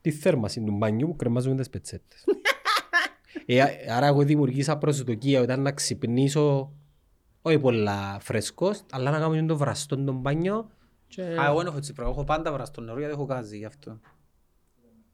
[0.00, 2.24] Τη θέρμαση του μπανιού που κρεμάζουν τις πετσέτες.
[3.46, 6.72] Ε, α- άρα εγώ δημιουργήσα προσδοκία όταν να ξυπνήσω
[7.42, 10.70] όχι πολλά φρέσκος, αλλά να κάνω και το βραστό τον μπάνιο
[11.06, 11.22] και...
[11.22, 12.12] Α, εγώ δεν έχω έτσι πράγμα.
[12.12, 14.00] Έχω πάντα βραστό νερό γιατί έχω γκάζι γι' αυτό.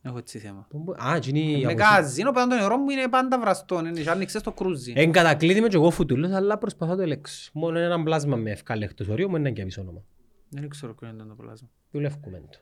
[0.03, 0.67] Έχω έτσι θέμα.
[1.07, 3.79] Α, εκείνη η Με αποσύ- γκάζι, ενώ πάντα το νερό μου είναι πάντα βραστό.
[3.79, 4.93] Είναι και άνοιξες το κρούζι.
[4.97, 7.51] Εν κατακλείδη και εγώ φουτούλος, αλλά προσπαθώ να το ελέγξω.
[7.55, 10.03] Μόνο ένα πλάσμα με ευκάλεκτος όριο μου είναι και πίσω όνομα.
[10.49, 11.69] Δεν ξέρω ποιο είναι το πλάσμα.
[11.91, 12.59] Δουλεύκουμε το.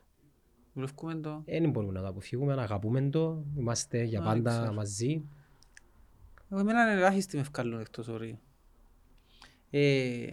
[0.72, 1.42] Βλέπουμε το...
[1.46, 3.44] Δεν μπορούμε να το αποφύγουμε, να αγαπούμε το.
[3.56, 4.72] Είμαστε για Α, πάντα ξέρω.
[4.72, 5.25] μαζί.
[6.50, 8.38] Εγώ εμένα είναι ελάχιστη με ευκάλλουν εκτός ορίου.
[9.71, 10.26] Ε,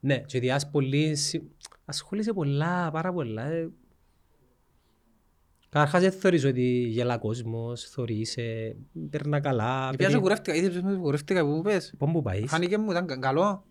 [0.00, 1.14] Ναι, και διάς πολύ...
[1.16, 1.42] συ-
[1.84, 3.42] Ασχολείσαι πολλά, πάρα πολλά.
[3.42, 3.68] ε.
[5.68, 8.76] Καταρχάς δεν θεωρείς ότι γελά κόσμος, θεωρείς, ε,
[9.10, 9.90] περνά καλά.
[9.90, 10.22] Πιάσε παιδί.
[10.22, 11.94] κουρεύτηκα, είδες πως κουρεύτηκα που μου πες.
[11.98, 12.50] Πού μου πάεις.
[12.50, 13.64] Φάνηκε μου, ήταν κα- καλό.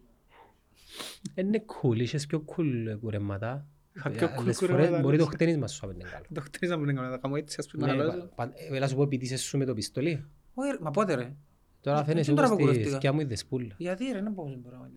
[1.36, 3.66] Είναι cool, είχες πιο cool κουρέματα.
[3.96, 5.26] Είχα πιο Ε, cool άλλες κουρέματα, φορές Μπορεί λες.
[5.26, 6.26] το χτένισμα σου να είναι καλό.
[6.34, 8.30] Το χτίζα μου είναι καλό, θα κάνω έτσι, ας πούμε, Ναι, να πα- λέω.
[8.36, 10.26] πα- ε, Έλα σου πω επειδή είσαι σου με το πιστολί.
[10.54, 11.34] Όχι, ρε, Μα πότε ρε.
[11.82, 12.96] Τώρα Ε, φαίνεσαι τώρα όπως που τη κουρεύτηκα.
[12.96, 13.76] σκιά μου είδες πουλα.
[13.78, 14.88] Γιατί ρε, δεν μπορώ να μπορώ.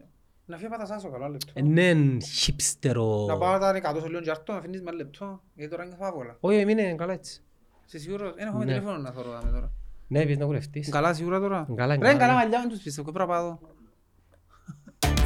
[0.47, 1.53] Να φύγω πάτα σάσο καλό, ένα λεπτό.
[1.55, 3.25] Είναι χιπστερο.
[3.29, 5.43] Να πάω τα ρεκατό σε λίγο και άρτω, να αφήνεις με ένα λεπτό.
[5.55, 6.37] Γιατί τώρα νιώθω άβολα.
[6.41, 7.43] Όχι, είναι καλά έτσι.
[7.87, 8.73] Είσαι σίγουρος, δεν έχω με Ναι.
[8.73, 9.73] τηλέφωνο να θωρώ δάμε τώρα.
[10.09, 10.89] Ναι, πεις να κουρευτείς.
[10.89, 11.67] Καλά σίγουρα τώρα.
[11.75, 12.19] Καλά, Ρε, καλά.
[12.19, 13.59] καλά μαλλιά με τους πιστεύω, πρέπει να πάω εδώ.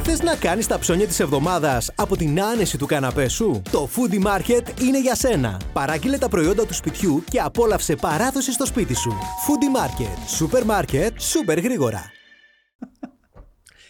[0.07, 4.23] Θες να κάνεις τα ψώνια της εβδομάδας από την άνεση του καναπέ σου; Το Foodie
[4.25, 5.59] Market είναι για σένα.
[5.73, 9.09] Παράγγειλε τα προϊόντα του σπιτιού και απόλαυσε παράδοση στο σπίτι σου.
[9.11, 10.17] Foodie Market.
[10.27, 12.11] Σούπερ μάρκετ, σούπερ γρήγορα.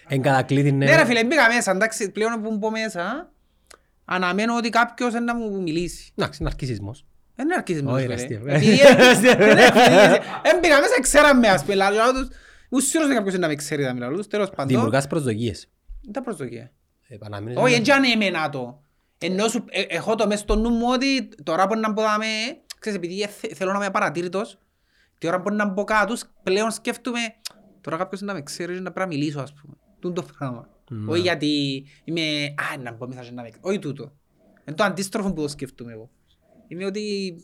[0.08, 0.86] Εν κατακλείδη, ναι.
[0.86, 3.32] Ναι ρε φίλε, μπήκα μέσα, εντάξει, πλέον που μπω μέσα,
[4.06, 6.12] αναμένω ότι κάποιος είναι να μου μιλήσει.
[6.16, 7.06] Εντάξει, είναι αρκισισμός.
[7.36, 8.16] Δεν είναι αρκισμός, Όχι, φίλε.
[8.16, 8.42] ρε, αστείο.
[8.46, 9.70] Επειδή δεν- δεν είναι-
[10.46, 12.28] Δεν μπήκα μέσα, ξέραμε, ας πούμε, λαλό τους.
[12.70, 14.68] Ήμουν σίγουρος ότι κάποιος είναι να με ξέρει να μιλάω τους, τέλος πάντων.
[14.68, 15.68] Δημιουργάς προσδοκίες.
[16.06, 16.72] Δεν τα προσδοκία.
[17.08, 18.82] Ε, παραμείνεις Όχι, ένα- έτσι αν εμένα το.
[19.18, 22.26] Ενώ σου, ε, έχω το μες στο νου μου ότι τώρα που να μπω δάμε,
[22.80, 24.58] ξέρεις, επειδή ε, θε- θέλω να είμαι παρατήρητος,
[25.18, 27.20] τη ώρα που να μπω κάτω, πλέον σκέφτομαι,
[27.82, 29.74] τώρα κάποιος να με ξέρει να πρέπει να μιλήσω, ας πούμε.
[30.00, 30.70] Τούν το πράγμα.
[30.90, 31.12] Ναι.
[31.12, 32.22] Όχι γιατί είμαι,
[32.74, 34.12] α, να μπω μέσα και να με Όχι τούτο.
[34.68, 36.10] Είναι το αντίστροφο που το σκέφτομαι εγώ.
[36.68, 37.36] Είμαι ότι,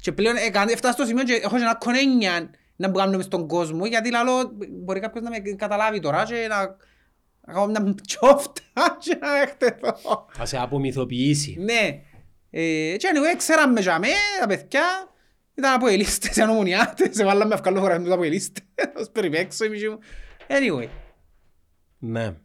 [0.00, 3.16] και πλέον ε, κάνει- έφτασα στο σημείο και έχω και ένα κονένια να μπω κάνω
[3.16, 6.76] μες στον κόσμο, γιατί λαλό, μπορεί κάποιος να με καταλάβει τώρα και να
[7.46, 8.62] να κάνω μια τσόφτα
[8.98, 10.26] και να εκτεθώ.
[10.32, 11.56] Θα σε απομυθοποιήσει.
[11.60, 12.02] Ναι.
[12.50, 14.06] Ε, και anyway, ξέραμε για με,
[14.40, 14.82] τα παιδιά,
[15.54, 18.64] ήταν από ελίστες, ήταν ομονιάτες, σε βάλαμε αυκαλό φορά τους από ελίστες,
[18.96, 19.98] ως περιπέξω εμείς μου.
[20.48, 20.88] Anyway,
[21.98, 22.36] Ναι.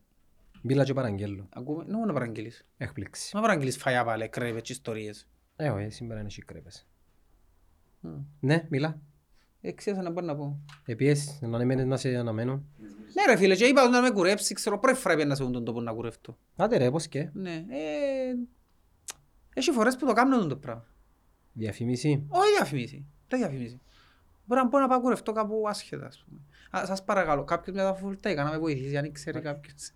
[0.61, 1.47] Μίλα και παραγγέλω.
[1.49, 2.65] ακούμε, νόμο να παραγγείλεις.
[2.77, 3.35] Έκπληξη.
[3.35, 5.27] Μα παραγγείλεις φαγιά πάλι, κρέβες και ιστορίες.
[5.55, 6.87] Ε, όχι, σήμερα είναι σικρέπες.
[7.99, 8.09] Μμ.
[8.39, 8.99] Ναι, μίλα.
[9.61, 10.59] Ε, ξέρεις να μπορώ να πω.
[10.85, 12.63] Επίσης, να αναμένεις να σε αναμένω.
[13.13, 15.55] Ναι ρε φίλε, και είπα του να με κουρέψεις, ξέρω, πρώτη φορά πήγαινα σε αυτόν
[15.55, 16.37] τον τόπο να κουρεύτω.
[16.55, 17.29] Άντε ρε, πώς και.
[17.33, 18.33] Ναι, ε,
[19.53, 20.85] έχει φορές που το κάνω αυτό το πράγμα.
[21.53, 22.25] Διαφήμιση.
[22.29, 23.05] Όχι διαφημίσει.
[23.27, 23.81] Δεν διαφημίσει.
[24.45, 26.39] Μπορεί να πω να πάω κουρευτώ κάπου άσχετα, ας πούμε.
[26.71, 29.91] Α, σας παρακαλώ, κάποιος με τα φουλτέικα να με βοηθήσει, αν ξέρει κάποιος.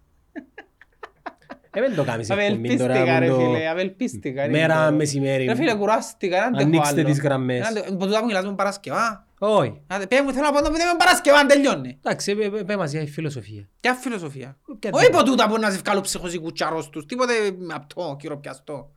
[1.76, 3.72] Ε, δεν το κάνεις εκπομπή Απελπίστηκα τώρα ρε που φίλε, το...
[3.72, 4.50] απελπίστηκα.
[4.50, 5.46] Μέρα μεσημέρι.
[5.46, 7.10] Ρε φίλε, κουράστηκα, δεν αντέχω Ανοίξτε άλλο.
[7.10, 7.60] τις γραμμές.
[7.60, 7.96] Δεν αντέχω.
[7.96, 9.28] Που τούτα που μιλάς με Παρασκευά.
[9.40, 9.82] Όχι.
[9.88, 11.98] Άντε, Πέ μου, θέλω να πω να πούμε με Παρασκευά, αν τελειώνει.
[12.04, 13.70] Εντάξει, πέ- πέ- πέ μας για η φιλοσοφία.
[13.80, 15.20] Ποια φιλοσοφία; Ποια Όχι τέτοια.
[15.20, 17.34] από τούτα που να σε βγάλω ψυχος ή κουτσάρος τους, τίποτε
[17.74, 18.92] απτό, κυροπιαστό.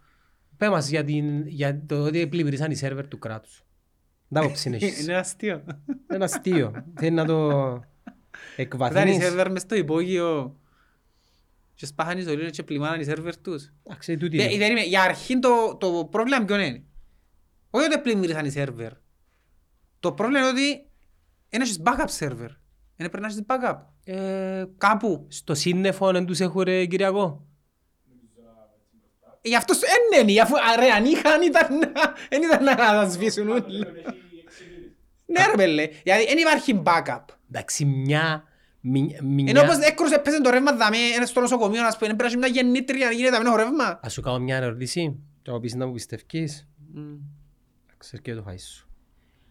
[0.56, 3.64] Πέ μας για, την, για το ότι πλημμυρίσαν οι σερβερ του κράτους.
[4.28, 5.02] Δεν άποψη έχεις.
[5.02, 5.62] Είναι αστείο.
[6.14, 6.72] Είναι αστείο.
[6.96, 7.82] Θέλει να το Ήταν
[8.56, 9.16] οι εκβαθύνεις.
[9.22, 10.56] σερβερ μες στο υπόγειο
[11.76, 13.72] και σπάχαν οι σωλήνες και πλημμάναν οι σερβερ τους.
[13.82, 14.56] Εντάξει, τούτη Ναι, είναι.
[14.56, 16.82] δεν είμαι- Για αρχήν το, το πρόβλημα ποιον είναι.
[17.70, 18.92] Όχι ότι πλημμύρισαν οι σερβερ.
[20.00, 20.86] Το πρόβλημα είναι ότι
[21.48, 22.50] δεν έχεις backup server.
[22.96, 23.76] Είναι πρέπει να έχεις backup.
[24.04, 25.26] Ε, Κάπου.
[25.30, 27.46] Στο σύννεφο δεν τους έχουν ρε Κυριακό.
[29.42, 30.40] Ε, Γι' αυτό σου δεν είναι.
[30.40, 33.78] Αφού α, ρε, αν είχαν ήταν να- δεν ήταν να τα σβήσουν όλοι.
[35.26, 35.88] Ναι ρε πέλε.
[36.04, 37.24] Γιατί δεν υπάρχει backup.
[37.50, 38.44] Εντάξει, μια...
[38.86, 42.22] μι- μια- Ενώ όπως έκρουσε έπαιζε το ρεύμα δαμέ, είναι στο νοσοκομείο, ας πούμε, πρέπει
[42.22, 44.00] να έχει μια γεννήτρια να γίνεται δαμένο ρεύμα.
[44.02, 46.68] Ας σου κάνω μια ερώτηση και να πεις να μου πιστεύεις.
[46.94, 47.14] Μμ.
[47.98, 48.88] Ξέρεις και το φάεις σου.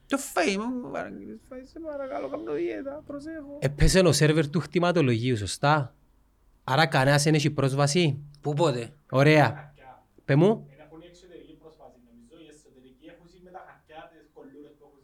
[0.07, 3.57] Το φαΐ μου, παραγγείλεις, φαΐ, σε παρακαλώ, κάνω δίαιτα, προσέχω.
[3.59, 5.95] Έπεσε ο σερβερ του χτιματολογίου, σωστά.
[6.63, 8.19] Άρα κανένας δεν έχει πρόσβαση.
[8.41, 9.73] Πού πότε; Ωραία.
[10.25, 10.67] Πε μου.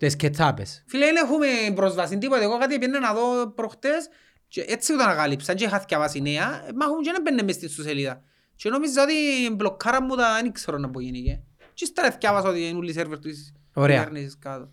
[0.01, 0.83] Τις κετσάπες.
[0.87, 2.43] Φίλε, δεν έχουμε πρόσβαση, τίποτε.
[2.43, 4.09] Εγώ κάτι πήγαινα να δω προχτές
[4.47, 7.67] και έτσι το ανακάλυψα και είχα θυκιαβάσει νέα, μα έχουν και να μπαίνε μες στην
[7.67, 8.21] ιστοσελίδα.
[8.55, 9.13] Και νόμιζα ότι
[9.55, 11.41] μπλοκάρα μου τα δεν ξέρω να πω γίνηκε.
[11.73, 13.97] Και ύστερα θυκιάβασα ότι είναι όλοι οι σερβερ της Ωραία.
[13.97, 14.71] κυβέρνησης κάτω.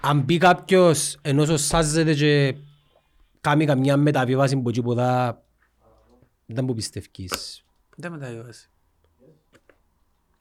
[0.00, 2.56] Αν μπει κάποιος ενώ σάζεται και
[3.40, 5.42] κάνει καμιά μεταβίβαση από εκεί που δά,
[6.46, 7.64] δεν μου πιστεύεις.
[7.96, 8.70] Δεν μεταβιβάσει.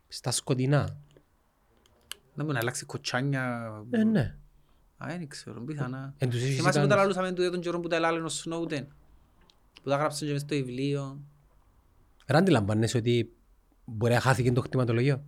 [0.08, 0.98] Στα σκοτεινά.
[2.42, 3.72] Δεν μπορεί να αλλάξει κοτσάνια.
[3.90, 4.36] Ε, ναι.
[4.98, 6.14] Α, δεν ξέρω, πιθανά.
[6.18, 7.16] Εν τους έχεις Θυμάσαι που τα κανείς.
[7.16, 8.88] λαλούσαμε του τον καιρό που τα έλαλε ο Σνόουτεν.
[9.84, 11.22] Που τα γράψαν και μες στο βιβλίο.
[12.28, 13.34] Ρε αντιλαμβάνεσαι ότι
[13.86, 15.24] μπορεί να χάθηκε το χτιματολογίο.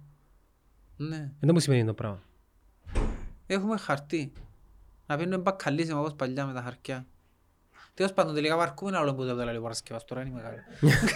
[0.98, 1.32] Ναι.
[1.40, 2.22] Δεν μου σημαίνει το πράγμα.
[3.48, 4.32] Έχουμε χαρτί.
[5.06, 7.06] Να πίνουμε μπακαλίσιμα όπως παλιά με τα χαρτιά.
[7.94, 10.58] Τέλος πάντων τελικά βαρκούμε άλλο που δεν το λέει ο Παρασκευάς τώρα είναι μεγάλο.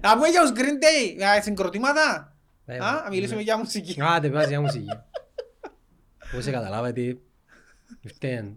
[0.00, 2.32] Να πούμε για τους Green Day, για συγκροτήματα.
[2.70, 3.96] Ε, Α, να μιλήσουμε για μουσική.
[4.00, 4.86] Άντε, πας για μουσική.
[6.32, 7.16] Πώς σε καταλάβατε,
[8.00, 8.52] ήρθε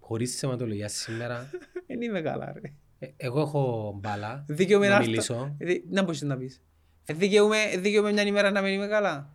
[0.00, 1.50] χωρίς θεματολογία σήμερα.
[1.86, 2.60] Δεν είμαι καλά ρε.
[2.98, 5.10] Ε, Εγώ έχω μπάλα Δικαιούμαι να να έρθω.
[5.10, 5.54] μιλήσω.
[5.58, 6.60] Ε, δι- Να μπορείς να πεις.
[7.04, 9.30] Ε, Δικαιούμαι δικαιούμαι μια ημέρα να μην είμαι καλά.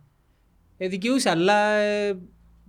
[0.76, 2.18] Ε, δικαιούσε, αλλά ε,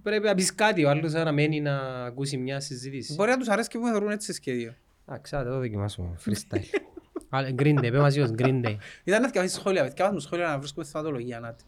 [0.02, 0.86] πρέπει να πεις κάτι.
[0.86, 3.14] Ο άλλος να μένει να ακούσει μια συζήτηση.
[3.14, 4.74] Μπορεί να τους αρέσει και που θεωρούν έτσι σχέδιο.
[5.08, 6.16] Εντάξει, άντε, το δοκιμάσουμε.
[6.26, 6.64] Freestyle.
[7.34, 8.76] Άλλε, Green Day, πες μαζί ως Green Day.
[9.04, 11.63] Ήταν να θυκαβάσεις σχόλια, θυκαβάσεις μου σχόλια να βρίσκουμε θεματολογία, Νάτι.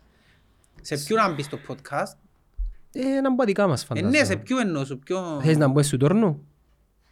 [0.82, 2.18] Σε ποιον να μπεις στο podcast;
[2.92, 4.18] Ε, να μπω δικά μας Ε, φαντάζομαι.
[4.18, 5.40] ναι, σε ποιον εννοώ σου, ποιο...
[5.44, 6.46] Θες να μπω σου τόρνου;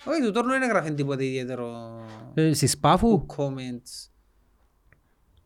[0.06, 2.00] Όχι, του τόρνου δεν έγραφε τίποτε ιδιαίτερο...
[2.34, 3.26] Ε, Στη Σπάφου.
[3.38, 4.10] comments.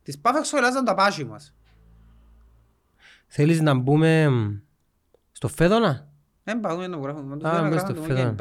[0.03, 1.55] Τις πάφα σχολιάζαν τα πάσχη μας.
[3.27, 4.57] Θέλεις να μπούμε μ,
[5.31, 6.07] στο Φέδωνα;
[6.43, 7.49] Δεν πάμε να γράφουμε.
[7.49, 8.35] Α, μπες στο φεδόν.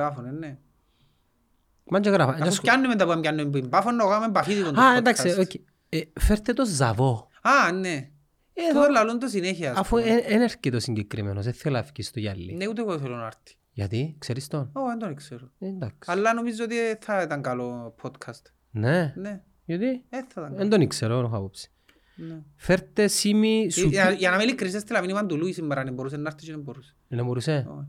[1.85, 1.91] Ναι.
[1.91, 2.45] Μαν και γράφα.
[2.45, 4.99] Αφού πιάνουμε τα που πιάνουμε που πάφο, να κάνουμε επαφή δικό του Α, podcast.
[4.99, 5.55] εντάξει, οκ.
[5.89, 7.29] Ε, Φέρτε το Ζαβό.
[7.43, 8.09] Α, ναι.
[8.57, 9.71] Ε, Το εδώ- λαλούν το συνέχεια.
[9.71, 10.23] ας Αφού πούμε.
[10.29, 12.55] δεν έρχεται ο συγκεκριμένος, δεν θέλω να φύγει στο γυαλί.
[12.55, 13.57] Ναι, ούτε εγώ θέλω να έρθει.
[13.73, 15.51] Γιατί, ξέρεις τον; Ω, δεν τον ξέρω.
[15.59, 16.11] Ε, Εντάξει.
[16.11, 18.43] Αλλά νομίζω ότι θα ήταν καλό podcast.
[18.71, 20.69] Ναι, Ναι, γιατί; ε, θα ήταν Δεν καλό.
[20.71, 21.71] τον ήξερα, δεν έχω άποψη.
[22.17, 22.43] Ναι.
[22.57, 23.89] Φέρτε σήμη σου...
[23.89, 26.51] Για- Για να με ειλικρινής, έστειλα μήνυμα του Λούις σήμερα, αν μπορούσε να έρθει και
[26.53, 26.95] δεν μπορούσε.
[27.09, 27.67] Δεν μπορούσε.
[27.69, 27.89] Όχι.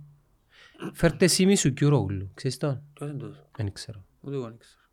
[0.94, 2.32] Φέρτε σήμη σου Κιουρόγλου.
[2.34, 4.06] Ξέρεις τον; Ποιος είναι τούτος; Δεν ξέρω.
[4.22, 4.84] Ούτε εγώ δεν ξέρω.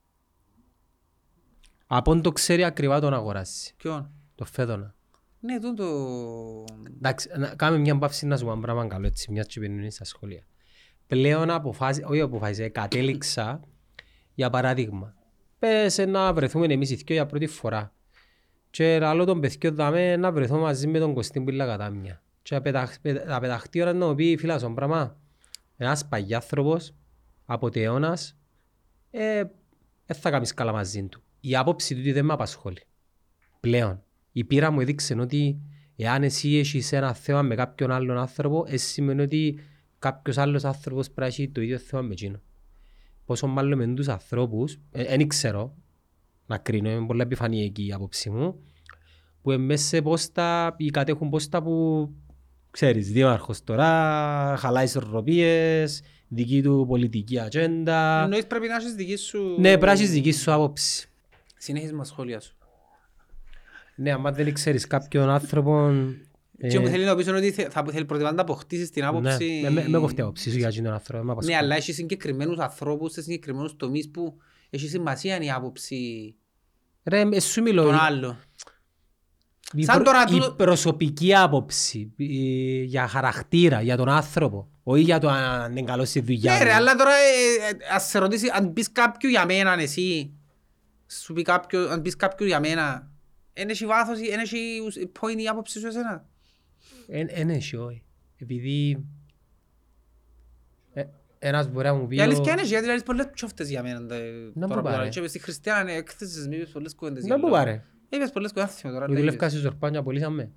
[1.86, 3.74] Από το ξέρει ακριβά τον αγοράσει.
[3.76, 4.94] Ποιον; Το Φέδωνα.
[5.40, 5.84] Ναι, τούτο...
[6.96, 9.90] Εντάξει, να κάνουμε μια μπαύση να σου πω ένα πράγμα καλό έτσι, μια και πίνουν
[9.90, 10.46] στα σχολεία.
[11.06, 13.60] Πλέον αποφάσι, όχι αποφάσισα, κατέληξα,
[14.34, 15.14] για παράδειγμα,
[15.58, 17.94] πες να βρεθούμε εμείς οι δυο για πρώτη φορά.
[18.70, 22.22] Και άλλο τον παιδιό δάμε να βρεθώ μαζί με τον Κωστή Μπίλα Κατάμια.
[22.42, 25.16] Και να πεταχ- πε- να πεταχτεί ώρα να μου πει φίλα στον πράγμα.
[25.82, 26.94] Ένας παγιάνθρωπος,
[27.44, 28.36] αποτεώνας,
[29.10, 29.42] ε,
[30.06, 31.22] δεν θα κάνεις καλά μαζί του.
[31.40, 32.82] Η άποψη του δεν με απασχολεί.
[33.60, 34.02] Πλέον.
[34.32, 35.60] Η πείρα μου έδειξε ότι
[35.96, 39.58] εάν εσύ έχεις ένα θέμα με κάποιον άλλον άνθρωπο, εσύ σημαίνει ότι
[39.98, 42.40] κάποιος άλλος άνθρωπος πρέπει να έχει το ίδιο θέμα με εκείνο.
[43.24, 45.76] Πόσο μάλλον με τους ανθρώπους, δεν ξέρω
[46.46, 48.62] να κρίνω, είναι πολύ επιφανειακή η άποψη μου,
[49.42, 52.08] που είναι μέσα σε πόστα ή κατέχουν πόστα που
[52.72, 53.86] ξέρεις, δήμαρχος τώρα,
[54.58, 58.22] χαλάεις ισορροπίες, δική του πολιτική ατζέντα.
[58.22, 59.54] Εννοείς πρέπει να έχεις δική σου...
[59.58, 61.08] Ναι, πρέπει να έχεις δική σου άποψη.
[61.56, 62.54] Συνέχισμα σχόλια σου.
[63.94, 65.90] Ναι, άμα δεν ξέρεις κάποιον άνθρωπο...
[66.68, 69.04] Και μου ε, θέλει να πεις είναι ότι θε- θα θέλει πρώτα να αποκτήσεις την
[69.04, 69.60] άποψη...
[69.62, 71.18] Ναι, με- με κοφτεί η άποψη σου για εκείνον άνθρωπο.
[71.18, 71.56] με Ναι, απασχολεί.
[71.56, 74.36] αλλά έχεις συγκεκριμένους ανθρώπους σε συγκεκριμένους τομείς που
[74.70, 76.34] έχει σημασία η άποψη
[77.04, 77.82] Ρε, ε, σου μιλώ.
[77.82, 78.38] των η- άλλων.
[79.74, 82.24] Η σαν προ- τώρα Η τούτο- προσωπική άποψη ε,
[82.82, 84.68] για χαρακτήρα, για τον άνθρωπο.
[84.82, 86.52] Όχι για το αν είναι καλός στη δουλειά.
[86.52, 86.64] Ναι του.
[86.64, 90.32] ρε, αλλά τώρα ε, ε, ας σε ρωτήσει, αν πεις κάποιου για μένα εσύ,
[91.06, 93.10] σου πει κάποιο, αν πεις κάποιου για μένα,
[93.52, 96.24] εν έχει βάθος, εν έχει ουσ- point η άποψη σου εσένα;
[97.08, 98.02] Εν- εν έχει, όχι.
[98.36, 99.04] Επειδή
[100.92, 101.02] ε,
[101.38, 102.16] ένας μπορεί να μου πει...
[102.16, 104.06] Η αλήθεια ο- είναι, γιατί λες πολλές τσόφτες για μένα.
[104.06, 104.16] τα-
[104.54, 105.08] Να τώρα μου που πάρε.
[105.10, 107.22] τα- Και στη Χριστιανά έκθεσες μη είπες πολλές κουβέντες.
[107.22, 107.54] Να για μου λόγο.
[107.56, 107.84] πάρε.
[108.12, 109.04] Είπες πολλές κουβέντες, άθιμε τώρα.
[109.04, 109.52] Η να δουλεύκα είπες.
[109.52, 110.50] στη Ζορπάνια απολύσαμε.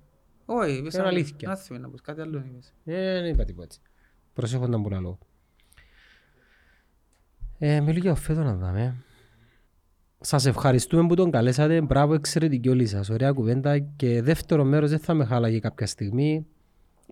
[0.44, 1.12] Όχι, είπες Είναι άλλο.
[1.12, 1.50] αλήθεια.
[1.50, 2.72] Άθιμε να πεις, κάτι άλλο είπες.
[2.84, 3.80] Ε, δεν είπα τίποτα έτσι.
[4.32, 5.18] Προσέχονταν πολλά λόγω.
[7.58, 8.94] Ε, μιλώ για ο Φέτο να δάμε.
[10.20, 11.80] Σας ευχαριστούμε που τον καλέσατε.
[11.80, 13.08] Μπράβο, εξαιρετική όλοι σας.
[13.10, 13.78] Ωραία κουβέντα.
[13.78, 16.46] Και δεύτερο μέρος δεν θα με χάλαγε κάποια στιγμή.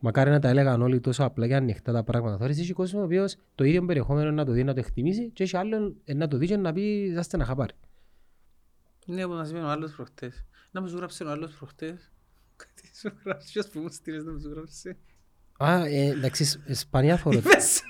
[0.01, 2.39] Μακάρι να τα έλεγαν όλοι τόσο απλά και ανοιχτά τα πράγματα.
[2.39, 5.43] Τώρα έχει κόσμο ο οποίος το ίδιο περιεχόμενο να το δει, να το εκτιμήσει και
[5.43, 7.73] έχει άλλον ε, να το δει και να πει «Ζάστε να χαπάρει».
[9.05, 10.45] Ναι, που μας είπε ο άλλος προχτές.
[10.71, 12.13] Να μου σου γράψε ο άλλος προχτές.
[12.57, 14.97] Κάτι σου γράψε, ποιος που μου στείλες να μου σου γράψε.
[15.59, 17.37] Α, ε, εντάξει, σ- σπανιά φορώ.
[17.39, 17.83] Είπες,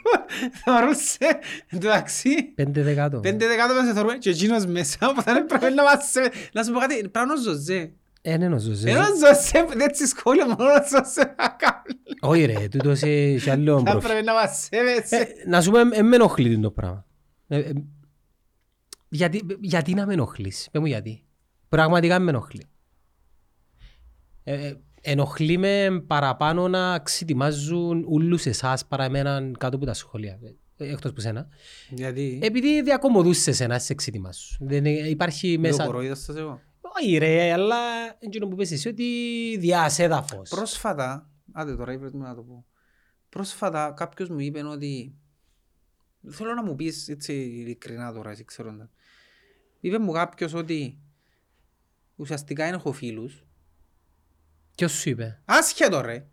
[0.64, 3.20] θεωρούσε, εντάξει, Πέντε δεκάτο.
[3.20, 6.12] πέντε δεκάτο μας θεωρούμε και εκείνος μέσα, οπότε δεν πρέπει να μας...
[6.52, 7.92] Να σου πω κάτι, πρέπει να είναι ο Ζωζέ.
[8.22, 8.88] Ε, ναι, νομίζω.
[8.88, 12.00] Είναι ο Ζωζέ, δεν έτσι σχόλια μόνο ο Ζωζέ να κάνει.
[12.20, 14.08] Όχι ρε, τούτος έχει άλλο Θα προφίλ.
[14.08, 15.16] πρέπει να μας σέβεσαι.
[15.16, 17.06] Ε, να σου πω, ε, με ενοχλεί το πράγμα.
[19.08, 21.24] Ε, ε, γιατί, γιατί να με ενοχλείς, πες μου γιατί.
[21.68, 22.64] Πραγματικά με ενοχλεί.
[24.44, 30.38] Ε, ε, ενοχλεί με παραπάνω να ξετοιμάζουν όλους εσάς παρά εμέναν κάτω από τα σχόλια.
[30.76, 31.48] ε, Εκτός που σένα.
[31.90, 34.64] Γιατί, Επειδή διακομωδούς εσένα σε ξετοιμάσου.
[34.66, 35.84] Δεν ε, υπάρχει δεν μέσα...
[35.84, 36.60] κοροϊδάς σας εγώ.
[37.00, 37.76] Όχι ρε, αλλά
[38.18, 39.04] εκείνο που πες εσύ ότι
[39.58, 40.48] διασέδαφος.
[40.48, 42.64] Πρόσφατα, άντε τώρα είπες μου να το πω.
[43.28, 45.14] Πρόσφατα κάποιος μου είπε ότι
[46.30, 48.88] θέλω να μου πεις έτσι ειλικρινά τώρα, εσύ ξέροντας.
[49.80, 50.98] Είπε μου κάποιος ότι
[52.16, 53.44] ουσιαστικά είναι έχω φίλους.
[54.74, 56.26] Ποιος σου είπε; Άσχετο ρε.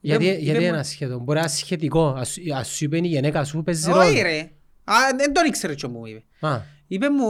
[0.00, 1.18] Γιατί, Είπε- γιατί είπε είναι μου- ασχετό.
[1.18, 2.08] Μπορεί να είναι σχετικό.
[2.08, 4.22] Ας, σου- ας σου είπε η γενέκα σου παίζει Όχι ρόλο.
[4.22, 4.38] ρε.
[4.84, 6.24] Α, δεν τον ήξερε τι μου είπε.
[6.46, 7.24] Α, Είπε μου,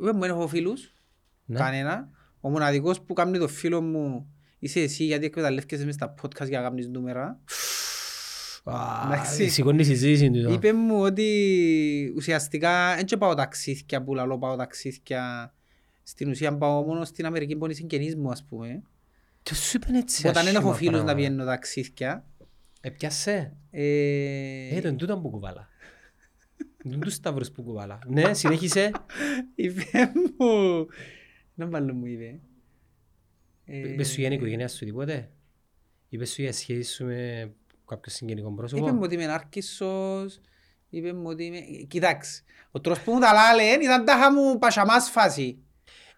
[0.00, 0.92] είπε μου, δεν έχω φίλους,
[1.44, 1.58] ναι.
[1.58, 2.08] κανένα.
[2.40, 6.60] Ο μοναδικός που κάνει το φίλο μου είσαι εσύ γιατί εκμεταλλεύκεσαι μες στα podcast για
[6.60, 7.22] να κάνεις νούμερα.
[7.24, 7.73] Α, Εντάξει.
[9.48, 10.52] Σηκώνει η συζήτηση του.
[10.52, 15.54] Είπε μου ότι ουσιαστικά δεν και πάω ταξίδια που λαλώ πάω ταξίδια.
[16.02, 18.82] Στην ουσία πάω μόνο στην Αμερική που είναι συγγενείς μου ας πούμε.
[19.42, 21.14] Τι σου είπαν έτσι Όταν δεν έχω άσχημα φίλους να πράγματα.
[21.28, 22.24] πηγαίνω ταξίδια,
[22.80, 23.56] Έπιασε.
[23.70, 25.68] ε, Ε, τον τούταν που κουβάλα.
[26.90, 27.98] Τον του σταύρους που κουβάλα.
[28.06, 28.90] Ναι, συνέχισε.
[29.54, 29.82] είπε
[30.14, 30.86] μου,
[31.54, 32.40] να βάλω μου είπε.
[33.64, 35.30] Ε, Είπες σου για την οικογένεια σου τίποτε;
[36.08, 37.52] Είπες σου για σχέση σου με
[37.86, 38.92] κάποιο συγγενικό Είπε πρόσωπο.
[38.92, 40.40] μου ότι είμαι άρκισσος,
[40.90, 41.58] είπε μου ότι είμαι...
[41.88, 45.58] Κοιτάξτε, ο τρόπος που μου τα λάλε ήταν τάχα μου πασαμάς φάση.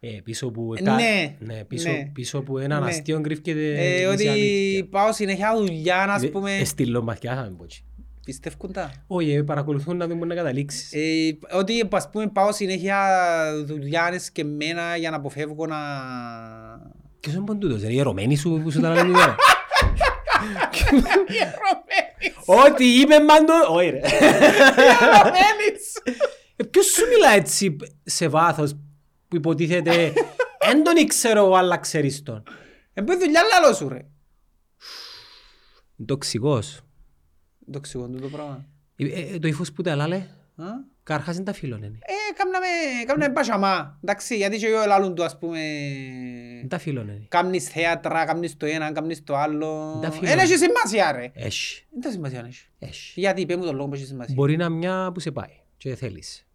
[0.01, 2.11] Ε, πίσω που, Ε, κα- ναι, ναι, πίσω, ναι.
[2.15, 2.89] πίσω που έναν Ναι.
[2.89, 4.87] αστείο κρύφκεται Ε, η ότι αλήθεια.
[4.91, 6.57] πάω συνέχεια δουλειά, ας Ε, πούμε.
[6.57, 7.85] ε, στείλω μαθιά θα μην πω έτσι.
[8.25, 10.93] Πιστεύουν τα; Όχι, ε, παρακολουθούν να δουν μπορεί να καταλήξεις.
[10.93, 12.99] Ε, ότι ας πούμε πάω συνέχεια
[13.65, 15.77] δουλειάνες και μένα για να αποφεύγω να...
[17.21, 19.35] Ποιος είναι ποντούτος, είναι η ερωμένη σου που σου τα λέει τώρα.
[22.45, 24.01] Ό,τι είπε μάντο, όχι ρε.
[26.57, 28.73] Ε, Ποιος σου μιλά έτσι σε βάθος
[29.29, 30.13] που υποτίθεται
[30.59, 32.43] «Εν τον ήξερα εγώ, αλλά ξέρεις τον».
[32.93, 33.95] Ε, μπορεί δουλειά λαλό σου ρε.
[35.97, 36.81] Είναι τοξικός.
[37.73, 38.67] Το εξηγώ το πράγμα.
[38.97, 39.05] Ε,
[39.35, 40.17] ε, Το ύφος που τα λάλε,
[40.57, 40.65] Α;
[41.07, 41.99] Καρχάς είναι τα φίλων είναι.
[42.03, 42.67] Ε, κάμναμε,
[43.07, 43.99] κάμναμε πασαμά.
[44.03, 45.59] Εντάξει, γιατί και εγώ λαλούν του ας πούμε...
[46.59, 47.27] Είναι τα φίλων είναι.
[47.29, 49.99] Κάμνεις θέατρα, κάμνεις το ένα, κάμνεις το άλλο.
[50.03, 50.29] Τα φίλα.
[50.29, 51.31] Δεν έχει σημασία ρε.
[51.35, 52.67] Έχει, Δεν τα σημασία αν έχει.
[52.79, 53.21] έχει.
[53.21, 54.35] Γιατί, είπε μου τον λόγο που έχει σημασία.
[54.35, 56.46] Μπορεί να είναι μια που σε πάει και θέλεις.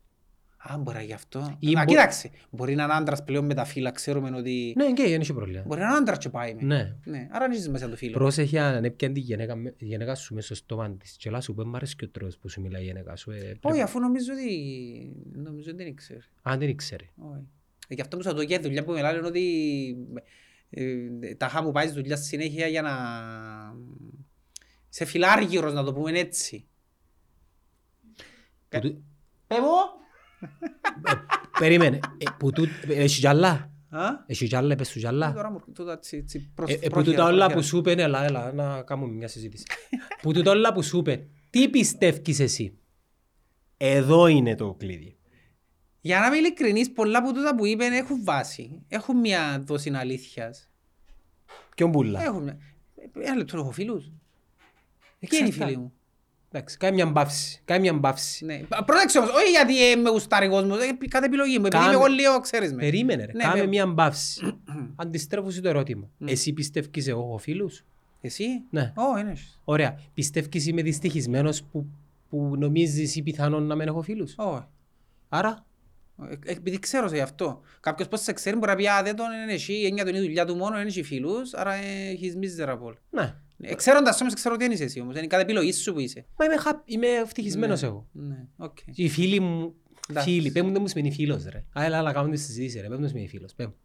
[0.64, 1.56] Α, μπορεί να γι' αυτό.
[1.60, 2.30] Ή Να, μπο- κοίταξε.
[2.50, 4.74] Μπορεί να είναι άντρας πλέον με τα φύλλα, ξέρουμε ότι...
[4.78, 5.64] Ναι, και δεν έχει πρόβλημα.
[5.68, 6.62] Μπορεί να είναι άντρας και πάει με.
[6.64, 6.96] Ναι.
[7.04, 8.12] Ναι, άρα δεν έχει σημασία το φύλλο.
[8.18, 11.42] Πρόσεχε αν έπιαν τη γυναίκα, με- η γυναίκα σου μέσα στο στόμα της και λά
[11.42, 13.32] σου πει μ' αρέσει και ο τρόπος που σου μιλάει η γυναίκα σου.
[13.32, 14.52] ε, πρέπει- Όχι, αφού νομίζω ότι...
[15.34, 16.20] Νομίζω ότι δεν ήξερε.
[16.42, 17.06] Αν δεν ήξερε.
[17.18, 17.48] Όχι.
[17.88, 19.96] Ε, Γι' αυτό που σου το και δουλειά που με λένε ότι
[20.70, 22.92] ε, τα χά μου πάει στη δουλειά συνέχεια για να...
[24.90, 26.66] Σε φιλάργυρος να το πούμε έτσι.
[28.70, 29.04] Που του-
[29.48, 30.01] Πε μου!
[31.60, 32.00] Περίμενε.
[32.18, 32.68] ε, Που του...
[32.88, 33.72] Έχει κι άλλα.
[33.90, 35.34] Α; Έχει κι άλλα, είπες σου κι Ε, άλλα.
[35.34, 37.56] Τώρα μου τούτα τσι- τσι προς- Ε, ε, Που πρόχειρα, τούτα όλα πρόχειρα.
[37.60, 39.64] που σου είπε, ναι, έλα, έλα, να κάνουμε μια συζήτηση.
[40.22, 42.78] Που τούτα όλα που σου είπε, τι πιστεύεις εσύ;
[43.78, 45.16] Εδώ είναι το κλειδί.
[46.02, 48.82] Για να είμαι ειλικρινής, πολλά από τούτα που είπε έχουν βάση.
[48.88, 50.70] Έχουν μια δόση αλήθειας.
[51.76, 52.24] Ποιον πουλά.
[52.24, 52.58] Έχουν μια...
[53.14, 54.12] Ε, Ένα λεπτό, έχω φίλους.
[55.20, 55.94] Ποιοι είναι οι φίλοι μου;
[56.54, 57.62] Εντάξει, κάνει μια μπαύση.
[57.66, 58.46] Κάνει μια μπαύση.
[58.46, 58.58] Ναι.
[58.68, 61.66] Πα- Πρόσεξε όμως, όχι γιατί ε, με γουστάρει ο κόσμος, ε, κάθε επιλογή μου.
[61.66, 62.78] Επειδή Κάμε- είμαι εγώ λίγο, ξέρεις με.
[62.82, 64.58] Περίμενε ρε, Ναι, κάμε με- μια μπαύση.
[64.96, 66.10] Αντιστρέφω σου το ερώτημα.
[66.26, 67.84] Εσύ πιστεύεις εγώ έχω φίλους;
[68.22, 68.94] Εσύ; Ναι.
[68.96, 69.34] Ω, είναι.
[69.64, 70.00] Ωραία.
[70.14, 71.86] Πιστεύεις είμαι δυστυχισμένος που,
[72.30, 74.70] που νομίζεις ή πιθανόν να μην έχω φίλους; Ω,
[75.30, 75.66] Άρα,
[76.30, 77.62] ε, επειδή ξέρω σε γι' αυτό.
[77.80, 80.10] Κάποιος πώς σε ξέρει μπορεί να πει «Α, δεν τον είναι εσύ, η έννοια του
[80.10, 82.94] είναι η δουλειά του μόνο, δεν έχει φίλους, άρα ε, he's miserable».
[83.10, 83.36] ναι.
[83.62, 86.26] Ε, Ξέροντας όμως, ξέρω τι είναι εσύ όμως, είναι κάθε επιλογή σου που είσαι.
[86.38, 88.08] Μα είμαι, happy, είμαι ευτυχισμένος εγώ.
[88.12, 88.78] Ναι, οκ.
[88.94, 89.74] Οι φίλοι μου,
[90.10, 90.30] Εντάξει.
[90.30, 91.64] φίλοι, πες μου δεν μου σημαίνει φίλος ρε.
[91.80, 93.54] Α, έλα, έλα, κάνουμε τη συζήτηση ρε, πες μου δεν σημαίνει φίλος.
[93.54, 93.76] πες μου.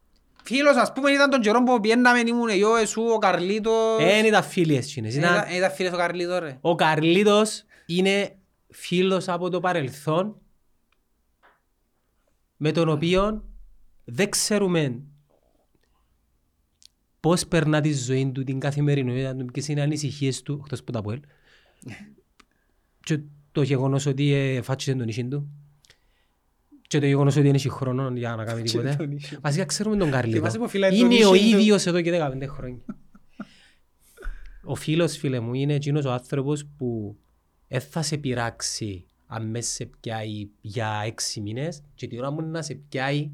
[0.44, 3.96] Φίλος, ας πούμε, ήταν τον καιρό που πιέναμε, ήμουν εγώ, εσύ, ο Καρλίτος.
[3.98, 5.14] Δεν ήταν φίλοι εκείνες.
[5.14, 5.34] Ε, Ήταν...
[5.34, 6.58] Ήταν ήταν φίλος ο Καρλίτος, ρε.
[6.60, 8.36] Ο Καρλίτος είναι
[8.70, 10.40] φίλος από το παρελθόν
[12.56, 13.44] με τον οποίο
[14.04, 15.00] δεν ξέρουμε
[17.26, 20.92] πώς περνά τη ζωή του, την καθημερινότητα του, ποιες είναι οι ανησυχίες του, εκτός που
[20.92, 21.14] τα πω
[23.04, 23.20] και
[23.52, 25.48] το γεγονός ότι ε, φάτσισε τον ίσιν του
[26.86, 28.94] και το γεγονός ότι δεν έχει χρόνο για να κάνει τίποτε.
[28.98, 29.38] τον ίσιν.
[29.42, 30.36] Βασικά ξέρουμε τον Καρλίτο.
[30.36, 31.58] Θυμάσαι που φυλάει τον Είναι ο ίσιν του.
[31.58, 32.84] ίδιος εδώ και 15 χρόνια.
[34.64, 37.16] Ο φίλος φίλε μου είναι εκείνος ο άνθρωπος που
[37.68, 42.42] δεν θα σε πειράξει αν μες σε πιάει για έξι μήνες και την ώρα μου
[42.42, 43.30] να σε πιάει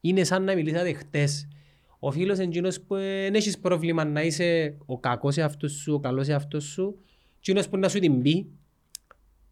[0.00, 1.48] είναι σαν να μιλήσατε χτες.
[2.00, 6.00] Ο φίλος είναι εκείνος που δεν έχεις πρόβλημα να είσαι ο κακός εαυτός σου, ο
[6.00, 6.98] καλός εαυτός σου
[7.38, 8.46] εκείνος που να σου την πει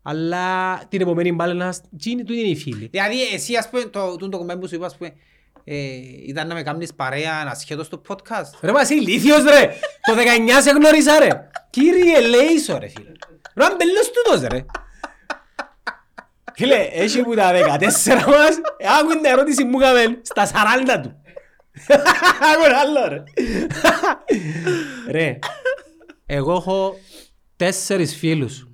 [0.03, 1.75] αλλά την επομένη μπάλα να...
[1.99, 2.89] Τι του είναι οι φίλοι.
[2.91, 5.13] Δηλαδή, εσύ, ας πούμε, το, το, το κομμάτι που σου είπα, ας πούμε,
[5.65, 5.77] ε,
[6.27, 8.51] ήταν να με κάνεις παρέα ασχέτως στο podcast.
[8.61, 9.67] Ρε μας είσαι ηλίθιος ρε!
[10.03, 11.49] Το 19 σε γνώρισα ρε!
[11.71, 13.11] Κύριε Λέισο ρε φίλε!
[13.55, 14.65] Ρε αν μπελός τούτος ρε!
[16.55, 17.55] Φίλε, έχει που τα 14
[18.27, 18.55] μας,
[19.01, 21.23] άκου την ερώτηση που έκαμε στα 40 του.
[22.53, 23.23] Άκου ένα άλλο ρε!
[25.11, 25.39] Ρε,
[26.27, 26.95] εγώ έχω
[27.57, 28.69] τέσσερις φίλους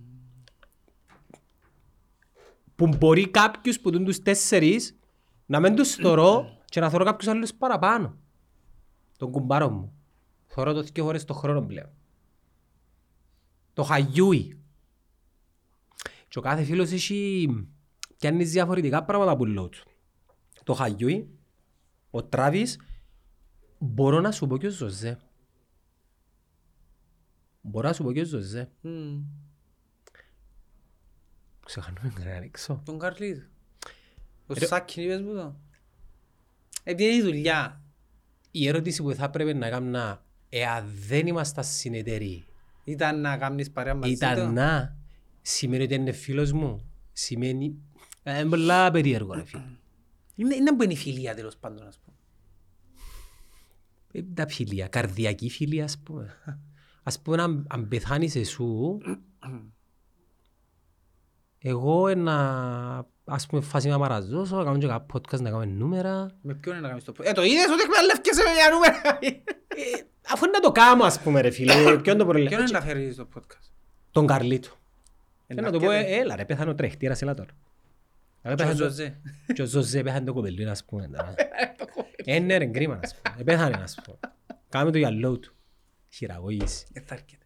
[2.77, 4.99] που μπορεί κάποιους που δουν τους τέσσερις
[5.47, 8.19] να μην τους θωρώ και να θωρώ κάποιους άλλους παραπάνω.
[9.19, 9.93] Τον κουμπάρο μου.
[10.47, 11.91] Θωρώ το δύο φορές το χρόνο πλέον.
[13.73, 14.59] Το χαγιούι.
[16.29, 17.49] Και ο κάθε φίλος έχει
[18.19, 19.83] πιάνεις διαφορετικά πράγματα που λέω του.
[20.65, 21.39] Το χαγιούι,
[22.15, 22.79] ο Τράβης,
[23.79, 25.19] μπορώ να σου πω και ο Ζωζέ.
[27.61, 28.71] Μπορώ να σου πω και ο Ζωζέ.
[28.81, 29.23] Μμμ.
[31.65, 32.83] Ξεχανούμε κανέναν έξω.
[32.85, 33.41] Τον Καρλίτο.
[34.47, 35.57] Ο Ρε- Σάκιν είπες μου το.
[36.83, 37.83] Επειδή είναι η δουλειά.
[38.51, 42.45] η ερώτηση που θα πρέπει να έκανα, εάν δεν ήμασταν συνεταιροί,
[42.85, 44.53] Ήταν να κάνεις παρέα μαζί ήταν του.
[44.53, 44.97] να,
[45.43, 46.91] σημαίνει ότι είναι φίλος μου.
[47.13, 47.77] Σημαίνει,
[48.23, 49.63] ε, είναι πολλά περίεργο ρε φίλε.
[50.35, 52.04] Είναι, είναι που είναι η φιλία τέλος πάντων, ας πούμε.
[52.04, 52.04] Ε,
[54.35, 56.35] Τα φιλία, καρδιακή φιλία ας πούμε.
[57.03, 58.99] Ας πούμε αν, αν πεθάνεις εσού,
[61.59, 66.31] εγώ ένα, ας πούμε φάση να μαραζώσω, να κάνω και κάποιο podcast να κάνουμε νούμερα.
[66.43, 67.13] Με ποιον είναι να κάνεις το...
[67.21, 69.19] Ε, το είδες ότι εκμεταλλεύκεσαι με μια νούμερα;
[69.69, 72.71] Ε, αφού είναι να το κάνω ας πούμε ρε φίλε, ποιον το Ποιον είναι προβλήμα.
[72.71, 73.71] να φέρεις το podcast;
[74.11, 74.69] Τον Καρλίτο.
[75.47, 76.09] Ε, Και να να το πω, αρκετά.
[76.11, 77.51] ε, έλα ρε, πέθανε ο τρέχτηρας, έλα τώρα.
[78.47, 79.21] Αλλά Και ο πέθανε το- Ζωζέ.
[79.55, 81.09] Και ο Ζωζέ πέθανε το κοπελούι, ας πούμε.
[81.09, 81.35] τώρα.
[82.27, 83.37] Ε, ναι ρε, κρίμα, ας πούμε.
[83.39, 84.19] Ε, Πέθανε, ας πούμε.
[84.69, 85.55] Κάμε το γυαλό του.
[86.09, 86.87] Χειραγωγήσει.
[86.93, 87.45] Ε, θα έρχεται.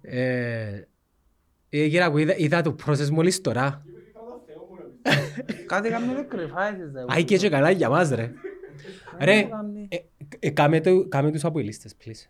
[0.00, 0.82] Ε,
[1.68, 3.84] ε, κύριε, που είδα, είδα το process μόλις τώρα.
[5.66, 6.90] Κάτι κάνουμε δεν κρυφάσεις.
[6.90, 7.04] δε.
[7.08, 8.32] Άι και και καλάς για μας, ρε.
[9.20, 9.88] Ρε, κάνει.
[9.90, 9.96] ε,
[10.38, 12.28] ε, κάμε το- κάμε τους από οι λίστες, please.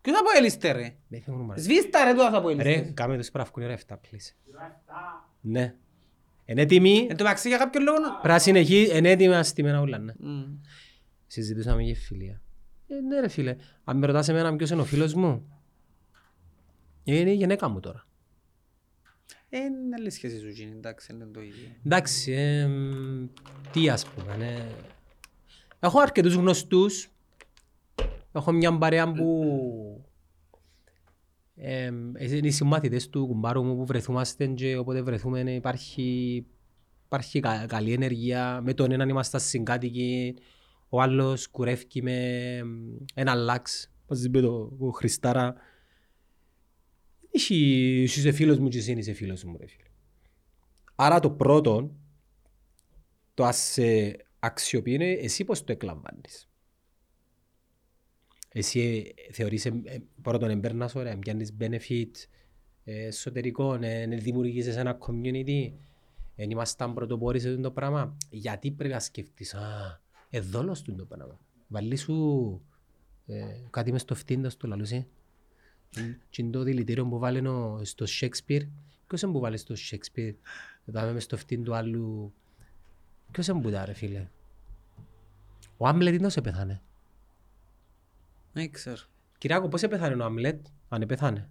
[0.00, 1.62] Ποιος από ελίστε ρε; Δεν θυμούμαι, μάλλον.
[1.62, 2.90] Σβήστα ρε τους από Ρε, ελίστε.
[2.94, 4.32] κάμε τους πράφκουν ρε 7, please.
[5.40, 5.74] Ναι.
[6.46, 7.98] Είναι έτοιμοι, Εν τω μεταξύ για κάποιον λόγο...
[8.22, 10.12] πράσινη εκεί, είναι έτοιμα στημένα όλα, ναι.
[10.18, 10.42] Μμ.
[11.26, 12.40] Συζητούσαμε για φιλία.
[12.88, 15.48] Ε, ναι ρε φίλε, αν με ρωτάς εμένα ποιος είναι ο φίλος μου,
[17.04, 18.06] ε, είναι η γυναίκα μου τώρα.
[19.48, 21.68] Ε, Είναι άλλη σχέση σου γίνει, εντάξει, είναι το ίδιο.
[21.84, 23.26] Εντάξει, εμ,
[23.72, 24.66] τι ας πούμε, ναι.
[25.80, 27.08] Έχω αρκετούς γνωστούς.
[28.32, 30.04] Έχω μια παρέα που
[31.56, 36.46] εμ, είναι οι συμμάθητες του κουμπάρου μου που βρεθούμαστε και όποτε βρεθούμε ναι, υπάρχει,
[37.04, 38.60] υπάρχει κα- καλή ενεργεία.
[38.64, 40.34] Με τον έναν είμαστε συγκάτοικοι,
[40.88, 42.12] ο άλλος κουρεύει με
[42.56, 45.54] εμ, ένα λάξ, πώς είπε το ο Χριστάρα.
[47.30, 47.54] Εσύ
[48.04, 49.88] εσύ είσαι φίλος μου και εσύ είσαι φίλος μου ρε φίλε.
[50.94, 51.96] Άρα το πρώτο,
[53.34, 56.48] το ας σε αξιοποιεί είναι εσύ πώς το εκλαμβάνεις.
[58.58, 62.10] Εσύ ε, θεωρείς ε, ε, πρώτον εμπέρνας ωραία, πιάνεις benefit
[62.84, 65.72] ε, εσωτερικό, ε, ε, δημιουργήσεις ένα community,
[66.36, 68.16] εν ήμασταν πρωτοπόροι σε αυτό το πράγμα.
[68.30, 71.38] Γιατί πρέπει να σκεφτείς, α, εδόλος του το πράγμα.
[71.68, 72.14] Βάλει σου
[73.26, 75.06] ε, κάτι μες στο φτύντο του λαλούσι.
[76.30, 78.68] Και είναι το δηλητήριο που βάλει ο- στο Shakespeare.
[79.06, 80.34] Ποιος είναι που βάλει στο Shakespeare.
[80.84, 82.32] Εδώ μες στο φτύν του άλλου.
[83.30, 84.28] Ποιος είναι που τα ρε φίλε.
[85.76, 86.80] Ο Άμλετ είναι όσο πεθάνε.
[88.56, 89.02] Δεν ξέρω.
[89.38, 91.50] Κυριάκο πώς πεθάνε ο Άμλετ, αν πεθάνε.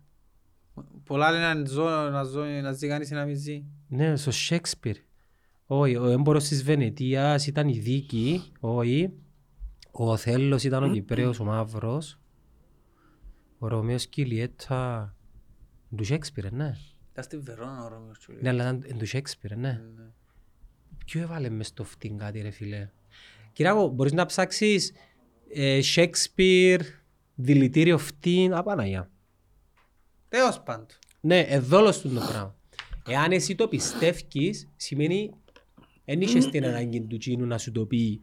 [1.03, 3.63] Πολλά λένε να ζω, να ζω, να ζει κανείς ή να μην ζει.
[3.87, 4.95] Ναι, στο Shakespeare.
[5.65, 9.13] Όχι, ο έμπορος της Βενετίας ήταν η δίκη, όχι.
[9.91, 12.19] Ο Οθέλος ήταν ο Κυπρέος, ο Μαύρος.
[13.57, 15.15] Ο Ρωμαίος και η Λιέτα...
[15.95, 16.73] Του Shakespeare, ναι.
[17.11, 18.41] Ήταν στη Βερόνα ο Ρώμιος Τσουλίου.
[18.41, 19.81] Ναι, αλλά ήταν εν του Shakespeare, ναι.
[21.05, 22.89] Ποιο έβαλε μες στο φτύν κάτι ρε φίλε;
[23.53, 24.91] Κυράκο, μπορείς να ψάξεις
[25.53, 26.79] ε, Shakespeare,
[27.36, 29.10] δηλητήριο φτύν, απαναγιά.
[30.29, 30.86] Τέλος πάντων.
[31.21, 32.55] Ναι, εδόλος του το πράγμα.
[33.08, 35.31] Εάν εσύ το πιστεύεις, σημαίνει
[36.05, 38.21] δεν είχες την ανάγκη του τσίνου να σου το πει.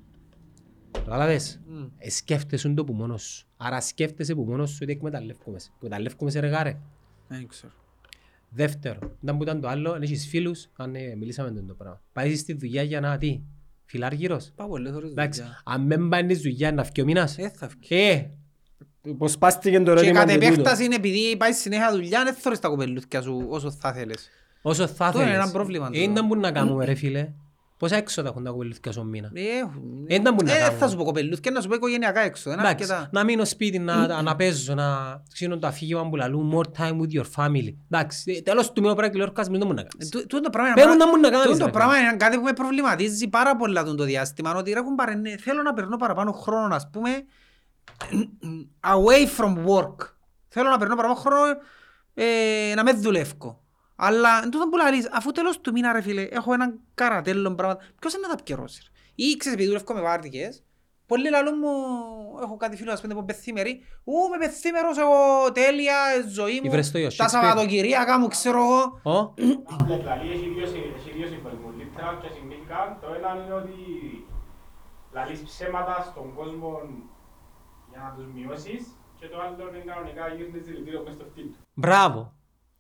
[0.91, 1.61] Καταλάβες;
[1.99, 3.47] Ε, σκέφτεσαι το που μόνος σου.
[3.57, 5.59] Άρα σκέφτεσαι που μόνος σου ότι εκμεταλλεύκομαι.
[5.59, 5.71] σε.
[5.77, 6.79] Εκμεταλλεύκομαι σε ρεγάρε.
[7.29, 7.73] Δεν ξέρω.
[8.49, 12.03] Δεύτερο, ήταν που ήταν το άλλο, αν έχεις φίλους, αν ε, μιλήσαμε τον το πράγμα.
[12.13, 13.41] Πάει στη δουλειά για να τι,
[13.93, 14.53] φιλάργυρος.
[14.57, 15.61] Πάω πολλές ώρες Εντάξει, δουλειά.
[15.65, 17.39] αν δεν πάει στη δουλειά να φύγει ο μήνας.
[17.39, 17.97] Ε, θα βγει.
[17.97, 18.31] Ε,
[19.19, 20.47] πως πάστηκε το Και ερώτημα κατ' του τούτο.
[20.53, 24.29] επέκταση είναι επειδή πάει συνέχεια δουλειά, δεν θωρείς τα κοπελούθια σου όσο θα θέλεις.
[24.63, 25.43] Όσο θα Αυτό είναι θέλεις.
[25.45, 26.11] ένα πρόβλημα Ε, τώρα.
[26.13, 27.29] ήταν που να κάνουμε ρε φίλε.
[27.83, 30.05] Πόσα έξοδα έχουν τα κοπελούθια στον μήνα; Ε, έχουν.
[30.07, 30.79] Ε, δεν μπορεί να Ε, κάνουν.
[30.79, 32.51] θα σου πω κοπελούθια, να σου πω οικογενειακά έξω.
[32.51, 33.09] Είναι Εντάξει, αρκετά.
[33.13, 34.87] να μείνω σπίτι, να, να παίζω, να
[35.33, 37.75] ξύνω το αφήγημα που λαλούν more time with your family.
[37.91, 40.09] Εντάξει, ε, τέλος του μήνα πρέπει να κληρώσεις, μην το μου να Ε, κάνεις.
[40.09, 42.37] τού- τούτο πράγμα είναι Παίρνουν πρα- να μου να κάνεις, τούτο ρε, πράγμα είναι κάτι
[42.37, 44.55] που με προβληματίζει πάρα πολλά τον το διάστημα.
[44.55, 47.11] Ότι ρε κουμπάρε, ναι, θέλω να περνώ παραπάνω χρόνο, ας πούμε,
[48.95, 49.97] away from work.
[50.49, 51.45] Θέλω να περνώ παραπάνω χρόνο
[52.15, 52.25] ε,
[52.77, 53.62] να με δουλεύω.
[54.09, 57.85] Αλλά εν τούτο που λαλείς, αφού τέλος του μήνα ρε φίλε, έχω έναν καρατέλλο πράγματα,
[58.01, 58.81] ποιος είναι να τα πιερώσει.
[58.85, 58.91] ρε;
[59.25, 60.63] Ή ξέρεις, επειδή δουλεύω με βάρδικες,
[61.07, 61.73] πολλοί λαλούν μου,
[62.43, 63.73] έχω κάτι φίλο, ας πούμε, που πεθήμερη,
[64.05, 65.17] ου, με πεθήμερος εγώ
[65.53, 67.31] τέλεια, ε, ζωή μου, Ήβρες το γιο, τα Shakespeare.
[67.31, 68.81] Σαββατοκυριακά μου, ξέρω εγώ,
[69.15, 69.35] Ω,
[70.03, 72.91] Δηλαδή έχει δύο, συ- έχει δύο συμφωνισμούς, literal και significant.
[73.03, 73.77] Το ένα είναι ότι
[75.13, 76.71] λαλείς ψέματα στον κόσμο
[77.91, 78.83] για να τους μειώσεις
[79.19, 81.59] και το άλλο είναι κανονικά γύρνεις δηλητήριο μες στο φτύν του.
[81.75, 82.21] Μπράβο.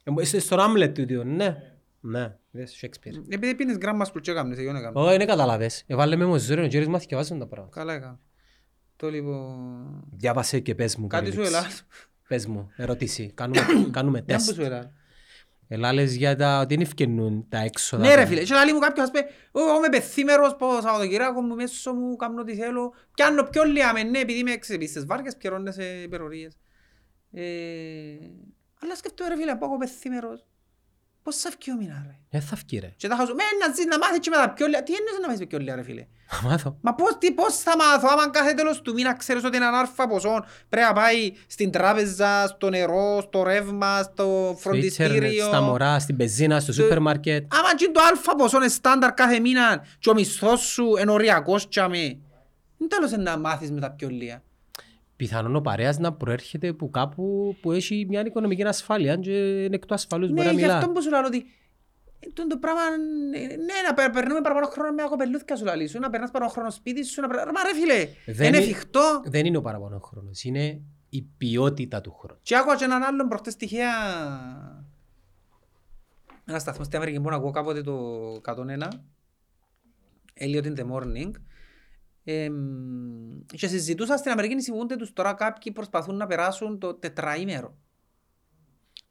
[0.03, 1.57] Ε, Είσαι στον Άμλετ του δύο, ναι.
[2.01, 3.23] Ναι, δες Shakespeare.
[3.29, 5.05] Επειδή πίνεις γράμμα που έκαμνες, εγώ έκαμνες.
[5.05, 5.85] Ω, είναι καταλαβες.
[5.87, 7.79] Εβάλε με μοζόριο, ο Τζέρις μάθει και βάζουν τα πράγματα.
[7.79, 8.19] Καλά έκαμε.
[8.97, 10.05] Το λοιπόν...
[10.11, 11.07] Διάβασε και πες μου.
[11.07, 11.45] Κάτι σου Felix.
[11.47, 11.67] έλα.
[12.29, 13.31] Πες μου, ερώτηση.
[13.35, 14.55] Κάνουμε, κάνουμε Δεν που τεστ.
[14.55, 14.93] σου έλα.
[15.69, 18.07] Ελά λες για τα ότι δεν ευκαινούν τα έξοδα.
[18.07, 18.29] Ναι ρε του.
[18.29, 19.19] φίλε, και λέει μου κάποιος ας πει,
[19.53, 22.95] «Ω, εγώ είμαι πεθήμερος, πω Σαββατοκυριακό μου μέσω μου, κάνω ό,τι θέλω.
[23.15, 26.57] Πιάνω πιο λιάμε, ναι, επειδή είμαι ξέρεις, στις βάρκες πληρώνεσαι υπερορίες.
[28.83, 30.45] Ε, αλλά σκέφτομαι ρε φίλε, πω εγώ πεθήμερος,
[31.23, 32.17] πώς θα βγει ο μήνα ρε.
[32.31, 32.93] Δεν θα βγει ρε.
[32.97, 35.13] Και τα χάσω, με να ζεις να μάθεις και με τα πιο λιά, τι εννοείς
[35.21, 36.77] να μάθεις με πιο λιά ρε φίλε; Θα μάθω.
[36.81, 40.07] Μα πώς, τι, πώς θα μάθω, άμα κάθε τέλος του μήνα ξέρεις ότι έναν άρφα
[40.09, 45.45] ποσό πρέπει να πάει στην τράπεζα, στο νερό, στο ρεύμα, στο Στο ίντερνετ, φροντιστήριο.
[45.47, 47.55] στα μωρά, στην πεζίνα, στο Το- σούπερ μάρκετ.
[47.55, 51.69] Άμα και το αλφα ποσό είναι στάνταρ κάθε μήνα και ο μισθός σου είναι οριακός
[51.69, 52.19] τσάμε.
[52.79, 54.43] Δεν τέλος είναι να μάθεις με τα πιο λίγα.
[55.23, 59.31] Πιθανόν ο παρέας να προέρχεται από κάπου που έχει μια οικονομική ασφάλεια και
[59.65, 60.93] είναι εκτός ασφαλούς μπορεί Ναι, να γι' αυτό μιλά.
[60.93, 61.45] που σου λέω ότι
[62.21, 62.81] ε, τούτο το πράγμα,
[63.35, 66.55] ε, ναι, να περ- περνούμε παραπάνω χρόνο με ακοπελούθηκια σου λαλή σου, να περνάς παραπάνω
[66.55, 67.45] χρόνο σπίτι σου, να περνάς...
[67.45, 69.23] Μα ρε φίλε, Δεν είναι είναι- εφικτό.
[69.25, 72.41] Δεν είναι ο παραπάνω χρόνος, είναι η ποιότητα του χρόνου.
[72.43, 73.91] Και άκουα και έναν άλλον προχτές τυχαία
[76.45, 77.95] ένα σταθμός στην Αμερική που να ακούω κάποτε το
[78.45, 78.89] 101
[80.41, 81.31] Elliot in the morning
[82.25, 82.55] Εμ,
[83.57, 87.75] και συζητούσα στην Αμερική συμβούνται τους τώρα κάποιοι προσπαθούν να περάσουν το τετραήμερο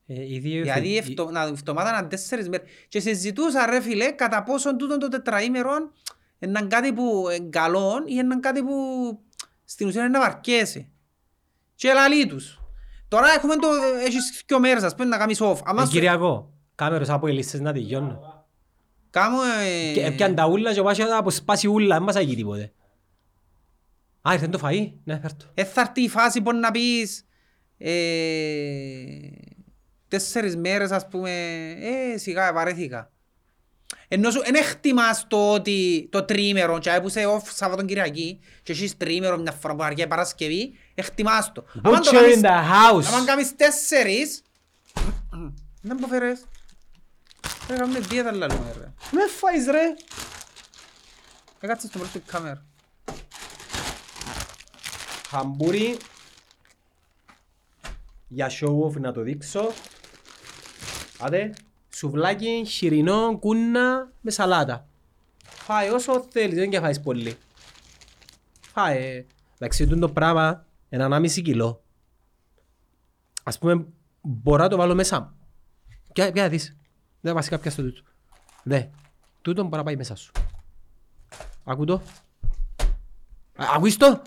[0.05, 3.65] Ε, οι δύο Δηλαδή η οι- εβδο- να- η εβδομάδα είναι τέσσερις μέρες και συζητούσα
[3.65, 5.71] ρε φίλε κατά πόσον τούτο το τετραήμερο
[6.39, 8.73] είναι κάτι που είναι καλό ή είναι κάτι που
[9.65, 10.89] στην ουσία είναι να βαρκέσαι
[11.75, 12.55] και λαλεί τους
[13.07, 13.67] Τώρα έχουμε το,
[14.05, 15.57] έχεις δυο μέρες ας πούμε να κάνεις off.
[15.63, 18.17] Άμα Ε, σου- Κυριακό, κάμερος από οι λίστες να τελειώνουν.
[19.09, 19.37] Κάμω...
[19.89, 22.71] ε, Και έπιαν τα ούλα και πάσει να αποσπάσει ούλα, δεν μας αγεί τίποτε.
[24.21, 25.45] Α, ήρθε το φαΐ, ναι, φέρ' το.
[25.53, 27.25] Ε, θα έρθει η φάση που να πεις
[27.77, 27.93] ε,
[30.07, 31.31] τέσσερις μέρες ας πούμε
[31.79, 33.11] ε, σιγά βαρέθηκα.
[34.07, 38.71] Ενώ σου εν εκτιμάς το ότι το τρίμερο και που είσαι off Σάββατον Κυριακή και
[38.71, 41.65] έχεις τρίμερο μια φορά που αργεί Παρασκευή εκτιμάς το.
[41.83, 43.13] Άμα το Butcher κάνεις- in the house.
[43.13, 44.41] άμα κάνεις τέσσερις
[45.81, 46.39] δεν μου φέρες.
[47.69, 48.93] Ρε κάνουμε δίαιτα λαλούμε ρε.
[49.11, 49.93] Με φάεις ρε.
[51.59, 52.65] Έκατσε στο πρώτο κάμερα.
[55.31, 55.97] Χαμπούρι.
[58.27, 59.71] Για show off να το δείξω.
[61.19, 61.53] Άντε.
[61.89, 64.87] Σουβλάκι, χοιρινό, κούνα με σαλάτα.
[65.43, 67.37] Φάε όσο θέλεις, δεν και φάεις πολύ.
[68.61, 69.25] Φάε.
[69.55, 71.83] Εντάξει, τούτο το πράγμα είναι 1,5 κιλό.
[73.43, 73.85] Ας πούμε,
[74.21, 75.35] μπορώ να το βάλω μέσα.
[76.13, 76.77] Ποια, ποια δεις.
[77.21, 78.01] Δεν βασικά πια στο τούτο.
[78.63, 78.83] Δε.
[79.41, 80.31] Τούτο μπορεί να πάει μέσα σου.
[81.63, 82.01] Ακού το.
[83.55, 84.21] Α, Ακούεις το;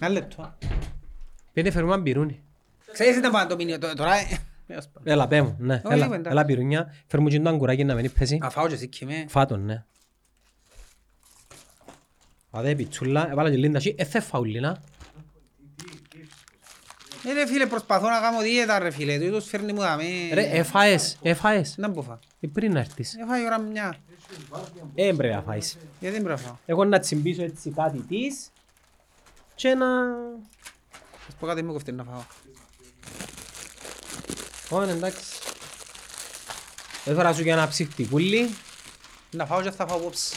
[0.00, 0.54] Ένα λεπτό.
[1.52, 2.42] Πέντε φέρουμε μπυρούνι.
[2.92, 4.14] Ξέρεις τι να το μείνει τώρα.
[4.14, 4.24] ε,
[4.66, 5.10] έως πάνω.
[5.12, 5.82] Έλα πέμω, ναι.
[5.84, 6.30] Όχι, Έλα, εντάξει.
[6.30, 6.94] έλα πυρούνια.
[7.06, 8.36] Φέρουμε και το αγκουράκι να μην πέσει.
[8.36, 9.24] Να φάω και εσύ και με.
[9.28, 9.84] Φάτον, ναι.
[12.50, 13.94] Αδέ πιτσούλα, έβαλα και λίντα εκεί.
[13.98, 14.82] Ε, θε φαουλίνα.
[17.26, 19.18] Ε, ρε φίλε, προσπαθώ να κάνω δίαιτα ρε φίλε.
[19.18, 20.04] Τούτος φέρνει μου δαμέ.
[20.32, 21.74] Ρε, έφαες, έφαες.
[21.78, 22.18] Δεν μπορώ.
[22.40, 23.14] Ε, πριν να έρθεις.
[23.14, 23.96] Έφαγε η ώρα μια.
[24.94, 25.76] Ε, πρέπει να φάεις.
[26.00, 26.56] Γιατί δεν πρέπει να φάω.
[26.66, 28.50] Εγώ να τσιμπήσω έτσι κάτι της
[29.54, 29.86] και να...
[31.28, 32.22] Ας πω κάτι μου κοφτεί να φάω.
[34.78, 35.24] Ω, εντάξει.
[37.04, 38.50] Έφερα σου και ένα ψυχτικούλι.
[39.30, 40.36] Να φάω και θα φάω απόψε.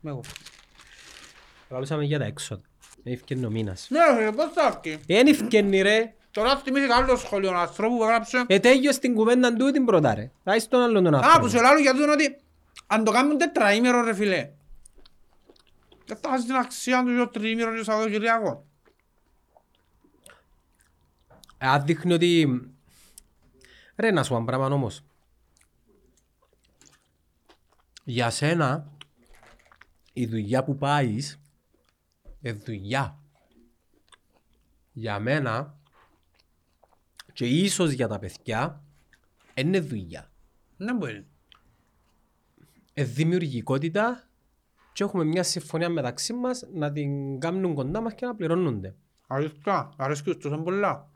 [0.00, 0.20] Με εγώ.
[1.68, 2.62] Καλούσαμε για τα έξοδα.
[3.06, 3.86] Δεν ευκαιρνεί ο μήνας.
[3.90, 6.14] Ναι ρε φίλε, πώς θα έρθει; Δεν ευκαιρνεί ρε.
[6.30, 8.44] Τώρα θυμήθηκα άλλο σχολείο ανθρώπου που έγραψε.
[8.46, 10.30] Ε, τέλειος την κουβέντα του την πρώτα ρε.
[10.44, 11.48] Θα είσαι τον άλλον τον Α, που άνθρωπο.
[11.48, 12.36] σε λάλλω γιατί είναι ότι
[12.86, 14.50] αν το κάνουν τετραήμερο ρε φίλε.
[16.06, 18.58] Δεν θα χάσει την αξία του για τριήμερο και Σαββατοκυριακός.
[21.58, 22.60] Ε, Αν δείχνει ότι...
[23.96, 25.04] Ρε να σου πω ένα πράγμα όμως.
[28.04, 28.90] Για σένα,
[30.12, 31.38] η δουλειά που πάεις,
[32.48, 33.18] είναι δουλειά.
[34.92, 35.78] Για μένα,
[37.32, 38.82] και ίσως για τα παιδιά,
[39.54, 40.30] είναι δουλειά.
[40.76, 41.26] Δεν μπορεί.
[42.94, 44.28] Ε, δημιουργικότητα
[44.92, 48.94] και έχουμε μια συμφωνία μεταξύ μας να την κάνουν κοντά μας και να πληρώνονται.
[49.26, 51.10] Αλήθεια, αρέσκει τους τόσο πολλά.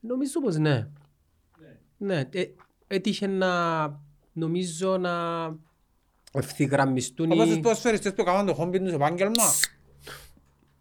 [0.00, 0.88] Νομίζω πως ναι.
[1.96, 2.44] Ναι, ε,
[2.86, 3.86] έτυχε να
[4.32, 5.12] νομίζω να
[6.32, 7.48] ευθυγραμμιστούν Όπως οι...
[7.48, 9.44] τους ποδοσφαιριστές που κάνουν το χόμπι τους επάγγελμα.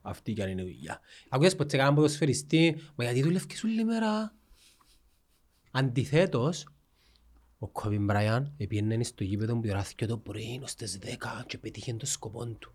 [0.10, 0.99] Αυτή κι αν είναι δουλειά.
[1.30, 4.36] Ακούγες ποτέ κανέναν ποδοσφαιριστή, μα γιατί δουλεύκες όλη μέρα;
[5.72, 6.68] Αντιθέτως,
[7.60, 11.93] ο Κόβιν Μπραϊάν επίεννε στο γήπεδο που ηράθηκε το πρωί ως τις 10 και πετύχε
[11.93, 12.74] το σκοπό του.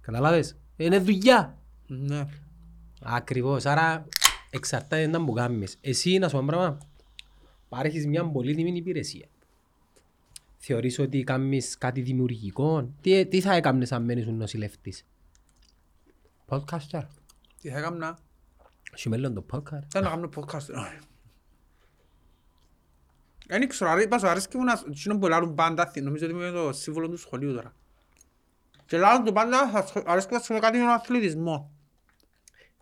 [0.00, 1.58] Καταλάβες, είναι δουλειά.
[1.86, 2.26] Ναι.
[3.00, 4.06] Ακριβώς, άρα
[4.50, 5.76] εξαρτάται να που κάνεις.
[5.80, 6.78] Εσύ να σου πω ένα πράγμα,
[7.68, 9.26] παρέχεις μια πολύτιμη υπηρεσία.
[10.58, 12.90] Θεωρείς ότι κάνεις κάτι δημιουργικό.
[13.00, 15.04] Τι, τι θα έκαμνες αν μένεις νοσηλευτής;
[16.48, 17.02] Podcaster.
[17.60, 18.18] Τι θα έκανα.
[18.92, 19.82] Έχει μέλλον το podcast.
[19.88, 20.94] Θέλω να κάνω podcast.
[23.46, 24.82] Δεν ξέρω, αρέ- πας, αρέσκει μου να...
[24.88, 27.74] εκείνο που λάρουν πάντα, νομίζω ότι είμαι το σύμβολο του σχολείου τώρα.
[28.86, 31.72] Και λάρουν του πάντα, θα σχολ- αρέσκει να σχολείο κάτι για τον αθλητισμό.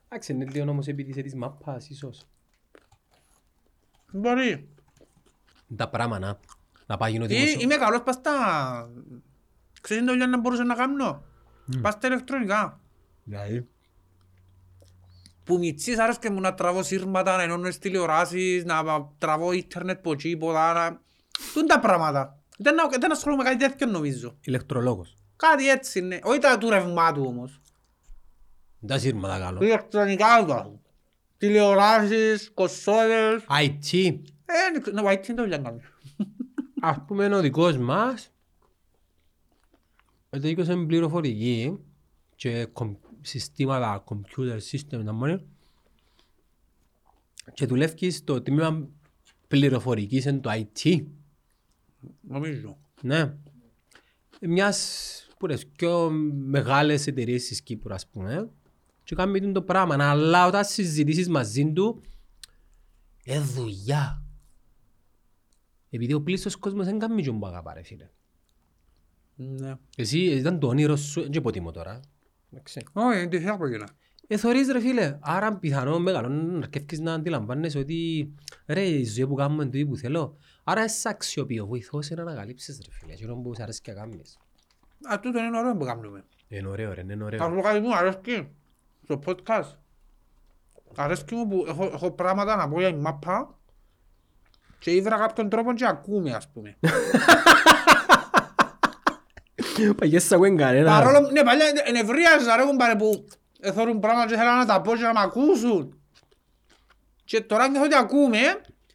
[0.08, 2.26] Εντάξει, είναι λίγο όμως επειδή είσαι της μάπας ίσως.
[4.12, 4.68] Μπορεί.
[5.76, 6.38] Τα πράγματα να,
[6.86, 7.60] να πάει γίνω Ή δημοσιο...
[7.60, 8.32] είμαι καλός πας στα...
[9.80, 11.24] Ξέρεις τι δουλειά να μπορούσα να κάνω.
[11.80, 12.80] Πας στα ηλεκτρονικά.
[13.26, 13.68] Δηλαδή.
[15.44, 18.82] Που μητσής άρεσκε μου να τραβώ σύρματα, να ενώνω τις τηλεοράσεις, να
[19.18, 21.00] τραβώ ίντερνετ από εκεί, από δά, να...
[21.54, 22.38] Τούν τα πράγματα.
[22.58, 24.36] Δεν, να- δεν ασχολούμαι με κάτι τέτοιο νομίζω.
[24.40, 25.16] Ηλεκτρολόγος.
[25.36, 26.18] Κάτι έτσι είναι.
[26.22, 27.60] Όχι τα του ρευμάτου όμως.
[28.86, 29.62] Τα σύρματα καλό.
[29.64, 30.70] Ηλεκτρονικά τώρα.
[31.38, 33.44] Τηλεοράσεις, κοσόδες.
[33.62, 34.18] IT.
[34.46, 35.80] Ε, να πάει τι είναι το δουλειά να κάνει.
[36.80, 38.30] Ας πούμε ο δικός μας
[40.30, 41.78] τελείωσε πληροφορική
[42.36, 45.46] και κομ- συστήματα, computer system να μόνοι
[47.54, 48.88] και δουλεύει στο τμήμα
[49.48, 51.06] πληροφορικής εν το IT.
[52.20, 52.78] Νομίζω.
[53.02, 53.36] Ναι.
[54.40, 58.50] Μιας που είναι πιο μεγάλες εταιρείες της Κύπρου ας πούμε
[59.04, 60.10] και κάνει το πράγμα.
[60.10, 62.00] Αλλά όταν συζητήσεις μαζί του
[63.24, 64.22] ε δουλειά.
[65.90, 68.08] Επειδή ο πλήστος κόσμος δεν κάνει και που αγαπά ρε φίλε.
[69.36, 69.74] Ναι.
[69.96, 72.00] Εσύ ήταν το όνειρο σου, δεν υποτιμώ τώρα.
[72.56, 72.82] Εντάξει.
[72.92, 73.86] Όχι, είναι τυχαία που έγινα.
[74.26, 78.32] Ε, θωρείς ρε φίλε, άρα πιθανό μεγάλο να αρκεύκεις να αντιλαμβάνεσαι ότι
[78.66, 80.36] ρε η ζωή που κάνουμε είναι το που θέλω.
[80.64, 84.38] Άρα είσαι αξιοποιώ, βοηθός είναι να ανακαλύψεις ρε φίλε, εκείνο που σ' αρέσει και κάνεις.
[85.12, 86.24] Α, τούτο είναι ωραίο που κάνουμε.
[86.48, 87.38] Είναι ωραίο ρε, είναι Θα ωραίο.
[87.48, 88.48] σου πω κάτι που μου αρέσκει.
[89.04, 89.74] Στο podcast.
[90.96, 93.58] Αρέσκει μου που έχω, έχω πράγματα να πω για η μάπα
[94.78, 96.76] και ήβρα κάποιον τρόπο και ακούμε ας πούμε.
[99.96, 100.90] Παγιές σ' ακούει κανένα.
[101.02, 103.24] Παρόλο, ναι, παλιά ενευρίαζα ρε κουμπάρε που
[103.60, 106.00] εθώρουν πράγματα και θέλαν να τα πω και να μ' ακούσουν.
[107.24, 108.38] Και τώρα νιώθω ότι ακούμε,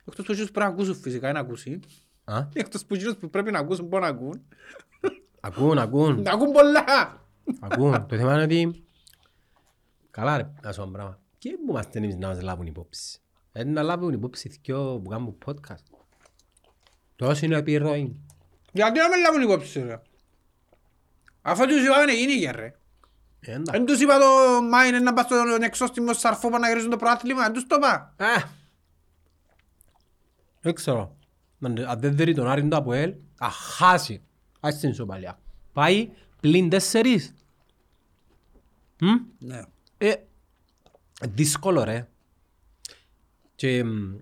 [0.08, 1.80] εκτός που εκείνους πρέπει να ακούσουν φυσικά, είναι ακούσει.
[2.24, 4.42] Α, Εκτός που εκείνους που πρέπει να ακούσουν μπορούν να ακούν.
[5.40, 6.86] Ακούν, ακούν, Να ακούν πολλά.
[7.60, 8.06] ακούν.
[8.08, 8.84] Το θέμα είναι ότι...
[10.12, 11.20] Καλά ρε, να σου πω ένα πράγμα.
[11.38, 13.20] Και που είμαστε εμείς να μας λάβουν υπόψη.
[13.52, 15.84] Ε, να λάβουν υπόψη δυο που κάνουν podcast.
[17.16, 18.16] Τόσο είναι επιρροή.
[18.72, 20.02] Γιατί να με λάβουν υπόψη ρε.
[21.42, 22.76] Αφού τους είπαμε γίνει και ρε.
[23.40, 23.72] Ε, εντάξει.
[23.72, 27.54] Δεν τους είπα το Μάιν να πας στον εξώστημο σαρφόπα να γυρίζουν το προάθλημα, δεν
[27.54, 28.14] τους το είπα.
[28.18, 28.50] Α,
[30.62, 31.16] Δεν ξέρω.
[31.62, 34.22] Αν αν δεν δει τον Άρη του Αποέλ, θα χάσει.
[34.60, 35.40] Ας την ισοπαλία.
[35.74, 37.34] Πάει πλην τέσσερις.
[39.00, 39.62] Μμ, Ναι.
[39.98, 40.14] Ε,
[41.30, 42.08] δύσκολο ρε.
[43.56, 44.16] Και μ,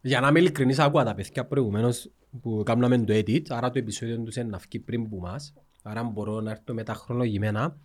[0.00, 2.10] για να είμαι ειλικρινής άκουα τα παιδιά προηγουμένως
[2.42, 5.54] που κάναμε το edit, άρα το επεισόδιο τους είναι να βγει πριν που μας,
[5.88, 7.76] άρα μπορώ να έρθω μετά χρονολογημένα.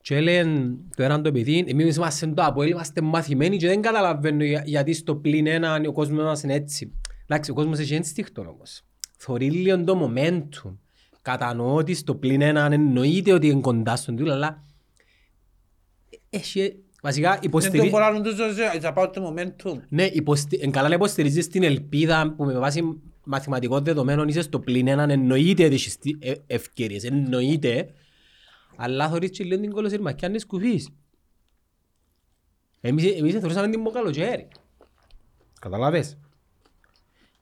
[0.00, 4.44] Και έλεγαν το έναν το παιδί, εμείς είμαστε το Αποέλ, είμαστε μαθημένοι και δεν καταλαβαίνω
[4.44, 6.92] για- γιατί στο πλήν ένα ο κόσμος μας είναι έτσι.
[7.26, 8.82] Εντάξει, ο κόσμος έχει ένστιχτο όμως.
[9.16, 10.76] Θωρεί λίγο το momentum.
[11.22, 14.64] Κατανοώ ότι στο πλήν ένα εννοείται ότι είναι κοντά στον τούτο, αλλά
[16.30, 19.78] έχει, βασικά Δεν το υποστηρίζει, μπορώ να τους δώσω, θα πάω το momentum.
[19.88, 20.58] ναι, υποστη...
[20.62, 22.82] εν καλά να υποστηρίζεις την ελπίδα που με βάση
[23.28, 27.90] μαθηματικών δεδομένων είσαι στο πλήν έναν, εννοείται ότι έχεις τι- ε- ευκαιρίες, εννοείται,
[28.76, 30.88] αλλά θωρείς και λίγο την κολοσυρμακιά είναι σκουφής.
[32.80, 34.48] Εμείς, εμείς θεωρούσαμε την καλοκαίρι.
[35.60, 36.18] Καταλάβες.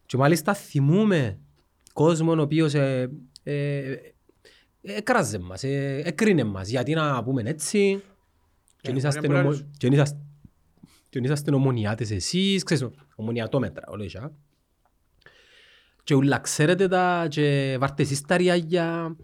[0.07, 1.39] Και μάλιστα θυμούμε
[1.93, 3.11] κόσμο ο οποίος ε,
[3.43, 3.97] ε,
[4.82, 8.03] έκραζε μας, ε, έκρινε μας, γιατί να πούμε έτσι,
[8.80, 9.64] και Ε, εν είσαστε μπορεί να ομο- λες.
[9.78, 10.20] και εν είσαστε-
[11.09, 14.32] και εν είσαστε ομονιάτες εσείς, ξέρεις, ομονιατόμετρα, όλα αυτά.
[16.07, 19.17] Και ούλα ξέρετε τα και βάρτε εσείς τα ριάγια.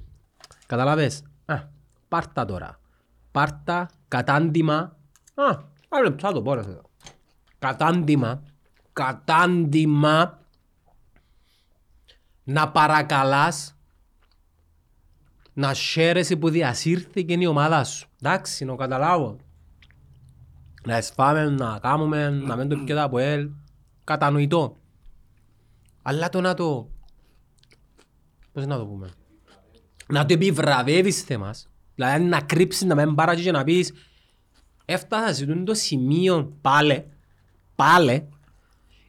[0.66, 1.60] Καταλάβες; Α,
[2.08, 2.80] πάρτα τώρα.
[3.30, 4.96] Πάρτα, κατάντημα.
[5.34, 5.44] Α,
[5.88, 6.82] άλλο λεπτό θα το πω ρε εδώ.
[7.58, 8.42] Κατάντημα.
[8.92, 10.38] Κατάντημα.
[12.44, 13.76] Να παρακαλάς
[15.52, 18.08] να χαίρεσαι που διασύρθηκε η ομάδα σου.
[18.22, 19.36] Εντάξει, να καταλάβω.
[20.84, 23.50] Να εσφάμε, να κάνουμε, να μην το πιέτα από ελ.
[24.04, 24.76] Κατανοητό.
[26.02, 26.90] Αλλά το να το...
[28.52, 29.10] Πώς να το πούμε;
[30.08, 31.70] Να το επιβραβεύεις θέμας.
[31.94, 33.92] Δηλαδή να κρύψεις, να μην πάρεις και να πεις
[34.84, 37.04] έφτασα σε τούτο το σημείο πάλε,
[37.74, 38.26] πάλε.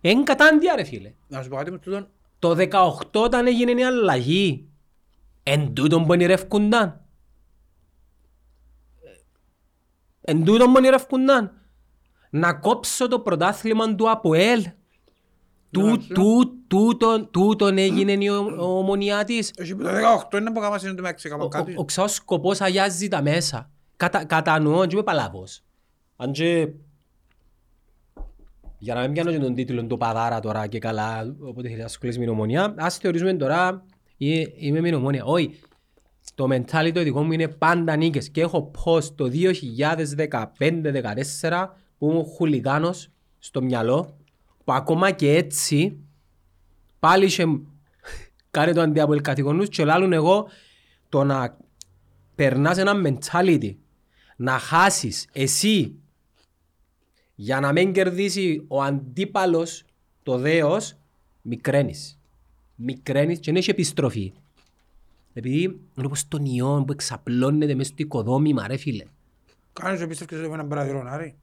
[0.02, 1.14] Εν κατάντια ρε φίλε.
[1.28, 2.08] Να σου πω κάτι μες τούτον.
[2.40, 4.70] Το 18 όταν έγινε η αλλαγή,
[5.44, 7.06] εν τούτον που ονειρεύκουνταν.
[10.22, 11.52] Εν τούτον που ονειρεύκουνταν.
[12.30, 14.66] Να κόψω το πρωτάθλημα του ΑΠΟΕΛ.
[15.74, 16.08] Του, Εντάξει.
[16.08, 19.52] του, τούτον, τούτον έγινε η ο- ομονιά της.
[19.56, 21.74] Έχει που το 18 είναι που κάμα είναι το μεταξύ, Ο, κάμα ο, κάτι.
[21.78, 23.70] ο ξάος σκοπός αγιάζει τα μέσα.
[23.98, 25.64] Κατα, κατανοώ, και είμαι παλαβός.
[26.16, 26.68] Αν και
[28.78, 31.86] Για να μην πιάνω και τον τίτλο του Παδάρα τώρα και καλά, οπότε θέλει να
[31.86, 33.86] ασχολείς με την ομονία, ας θεωρήσουμε τώρα
[34.18, 35.24] ε, είμαι με την ομονία.
[35.24, 35.60] Όχι,
[36.36, 39.30] το mentality το δικό μου είναι πάντα νίκες και έχω πως το
[40.60, 41.68] 2015-2014
[41.98, 43.10] που ήμουν χουλιγάνος
[43.40, 44.18] στο μυαλό
[44.64, 45.98] που ακόμα και έτσι
[47.00, 47.60] πάλι είχε
[48.52, 50.48] κάνει το αντιαπολ καθηγονούς και λάλλουν εγώ
[51.10, 51.58] το να
[52.36, 53.76] περνάς ένα mentality
[54.36, 55.96] να χάσεις εσύ
[57.36, 59.84] για να μην κερδίσει ο αντίπαλος
[60.24, 60.96] το δέος
[61.42, 62.20] μικραίνεις.
[62.76, 64.34] Μικραίνεις και δεν έχει επιστροφή.
[65.34, 69.06] Επειδή είναι όπως τον ιόν που εξαπλώνεται μέσα στο οικοδόμημα ρε φίλε.
[69.74, 71.36] Κάνεις και πιστεύεις ότι είναι μπραδερόν, άρη.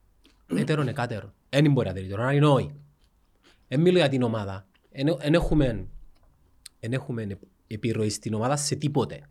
[0.47, 1.33] Έτερον εκάτερον.
[1.49, 2.71] Δεν μπορεί να δει τώρα, είναι όχι.
[3.71, 4.67] Δεν μιλώ για την ομάδα.
[5.19, 5.89] Δεν έχουμε,
[6.81, 9.29] εν έχουμε επιρροή στην ομάδα σε τίποτε.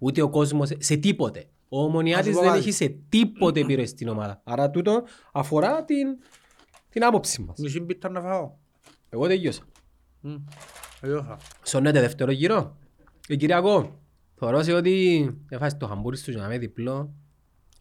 [0.00, 1.44] Ούτε ο κόσμος σε τίποτε.
[1.68, 2.60] Ο Ομονιάτης Ας πω δεν κάτι.
[2.60, 4.40] έχει σε τίποτε επιρροή στην ομάδα.
[4.44, 5.02] Άρα τούτο
[5.32, 6.06] αφορά την,
[6.88, 7.58] την άποψη μας.
[7.58, 8.52] Μισή πίτα να φάω.
[9.08, 9.62] Εγώ τελειώσα.
[10.20, 10.34] Μμ.
[11.00, 11.38] Εγώ θα.
[11.64, 12.76] Σωνέτε δεύτερο γύρο.
[13.28, 14.00] Ε, Κυριακό,
[14.34, 17.14] θεωρώ σε ότι έφασες το χαμπούρι σου για να με διπλό.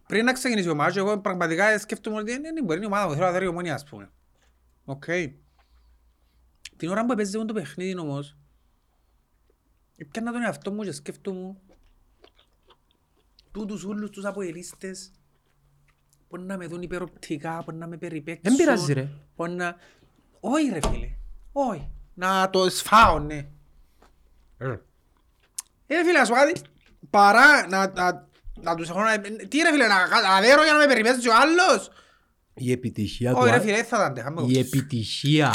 [0.08, 3.14] Πριν να ξεκινήσει ο μάτς, εγώ πραγματικά σκέφτομαι ότι δεν μπορεί είναι η ομάδα που
[3.14, 4.12] θέλω να δέρει η ομόνια, ας πούμε.
[4.86, 5.04] Οκ.
[6.82, 8.36] Την ώρα που έπαιζε το παιχνίδι όμως,
[9.97, 11.55] έπιανα τον εαυτό μου και σκέφτομαι
[13.51, 15.11] τούτους όλους τους αποελίστες
[16.29, 18.41] μπορεί να με δουν υπεροπτικά, μπορεί να με περιπαίξουν.
[18.43, 19.09] Δεν πειράζει, ρε.
[19.36, 19.75] Μπορεί να...
[20.39, 21.09] Όχι ρε φίλε,
[21.51, 21.89] όχι.
[22.13, 23.47] Να το σφάω, ναι.
[24.57, 24.75] Ε,
[25.88, 26.61] ρε φίλε, να σου πω κάτι,
[27.09, 28.27] παρά να, να,
[28.61, 29.21] να τους έχω να...
[29.21, 31.89] Τι ρε φίλε, να, να δέρω για να με περιπαίξει ο άλλος;
[32.53, 34.45] Η επιτυχία του Όχι ρε Άρη- φίλε, δεν θα τα αντέχαμε.
[34.47, 35.51] η επιτυχία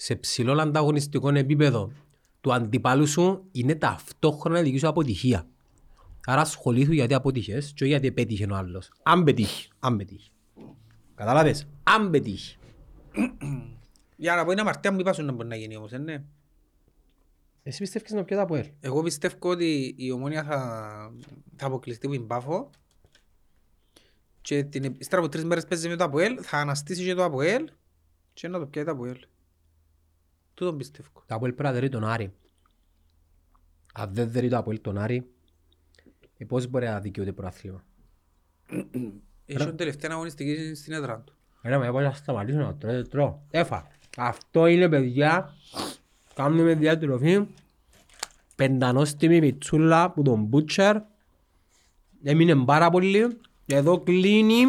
[0.00, 1.92] σε ψηλό ανταγωνιστικό επίπεδο
[2.40, 5.46] του αντιπάλου σου είναι ταυτόχρονα η δική σου αποτυχία.
[6.26, 8.90] Άρα ασχολήθου γιατί αποτύχες και όχι γιατί πέτυχε ο άλλος.
[9.02, 10.30] Αν πετύχει, αν πετύχει.
[11.14, 12.56] Κατάλαβες, αν πετύχει.
[14.16, 16.22] Για να πω είναι αμαρτία μου είπα σου να μπορεί να γίνει όμως, ε, ναι.
[17.62, 18.66] Εσύ πιστεύεις να πιέτα από ελ.
[18.80, 20.58] Εγώ πιστεύω ότι η ομόνια θα,
[21.56, 22.70] θα αποκλειστεί από την Πάφο
[24.40, 27.68] και την, ύστερα από τρεις μέρες παίζει με το ΑΠΟΕΛ, θα αναστήσει και το ΑΠΟΕΛ
[28.32, 28.90] και να το πιάει το
[30.58, 30.70] ΑΠΟΕΛ.
[30.70, 31.08] Τούτον πιστεύω.
[31.26, 32.32] Το Αποέλ πρέπει να δερεί τον Άρη.
[33.94, 35.26] Αν δεν δερεί το Αποέλ τον Άρη,
[36.38, 37.84] ε, πώς μπορεί να δικαιούται προάθλημα.
[39.46, 41.34] Έχει τον τελευταία αγωνιστική στην έδρα του.
[41.62, 43.38] Ρε, με να σταματήσω να τρώω, δεν τρώω.
[43.50, 43.86] Έφα.
[44.16, 45.54] Αυτό είναι παιδιά.
[46.34, 47.46] Κάνουμε διατροφή.
[48.56, 50.96] Πεντανόστιμη πιτσούλα που τον Butcher.
[52.22, 53.40] Έμεινε πάρα πολύ.
[53.66, 54.64] Εδώ κλείνει.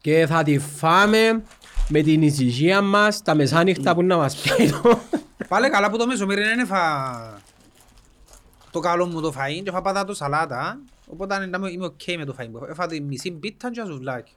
[0.00, 1.44] Και θα τη φάμε
[1.88, 4.98] με την ησυχία μας τα μεσάνυχτα που να μας πιάει το.
[5.48, 7.42] Πάλε καλά που το μεσομέρι δεν έφα
[8.70, 10.80] το καλό μου το φαΐν και έφα πατάτο σαλάτα.
[11.06, 12.66] Οπότε αν είμαι- είμαι οκ με το φαΐν που έφα.
[12.70, 14.32] Έφα τη μισή πίτα και ένα σουβλάκι.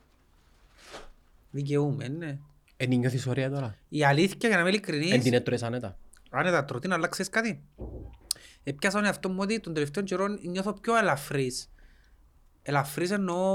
[1.52, 2.38] Δικαιούμαι, ναι.
[2.78, 5.98] Εν την νιώθεις ωραία τώρα; Η αλήθεια για να είμαι Εν την ειλικρινής, έτρωες άνετα.
[6.30, 7.62] αν τα τρώτη να αλλάξεις κάτι.
[8.64, 11.70] Έπιασα τον εαυτό μου ότι τον τελευταίο καιρό νιώθω πιο ελαφρύς.
[12.62, 13.45] Ελαφρύς εννοώ...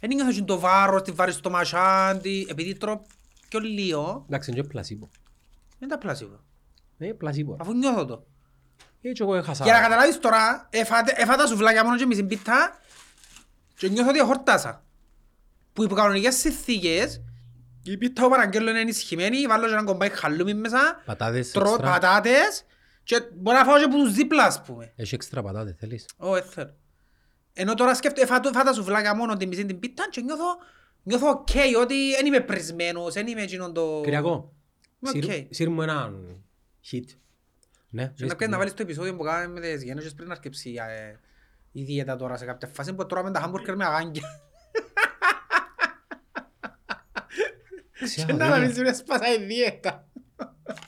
[0.00, 3.00] Δεν νιώθω και το βάρος, τη βάρη στο μασάντι, επειδή τρώω
[3.48, 5.08] πιο λίγο, Εντάξει, είναι και πλασίμπο.
[5.78, 6.40] δεν τα πλάσιβα.
[6.98, 7.56] Είναι πλασίμπο.
[7.60, 8.26] Αφού νιώθω το.
[9.02, 9.64] Έτσι εγώ έχασα.
[9.64, 12.78] Για να καταλάβεις τώρα, έφατε- έφα τα σουβλάκια μόνος και μισή πίτα
[13.76, 14.82] και νιώθω ότι χορτάσα.
[15.72, 17.20] Που υπό κανονικές συνθήκες,
[17.82, 21.90] η πίτα που παραγγέλνω είναι ενισχυμένη, βάλω και έναν κομμάτι χαλούμι μέσα, Πατάτες τρώω έξτρα.
[21.90, 22.64] πατάτες
[23.02, 24.92] και μπορώ να φάω και από τους δίπλα, ας πούμε.
[24.96, 26.74] Έχει έξτρα πατάτες, θέλεις; Ω, δεν θέλω.
[27.60, 30.44] Ενώ τώρα σκέφτομαι, έφα το- έφα τα σουβλάκια μόνο τη μισή την πίτα και νιώθω,
[31.02, 31.48] νιώθω οκ,
[31.80, 34.00] ότι δεν είμαι πρισμένος, δεν είμαι εκείνον το...
[34.04, 34.52] Κυριακό,
[35.00, 35.10] Οκ.
[35.10, 36.42] σύρ- σύρ μου έναν
[36.92, 37.04] hit.
[37.90, 40.34] Ναι, Και να πιάνει να βάλεις το επεισόδιο που κάναμε με τις γεννήσεις πριν να
[40.34, 41.16] αρκεψεί ε,
[41.72, 44.40] η δίαιτα τώρα σε κάποια φάση που τρώμε τα χάμπουργκερ με αγάγγια.
[48.26, 50.08] Και να νομίζουν ότι σπάσα η δίαιτα.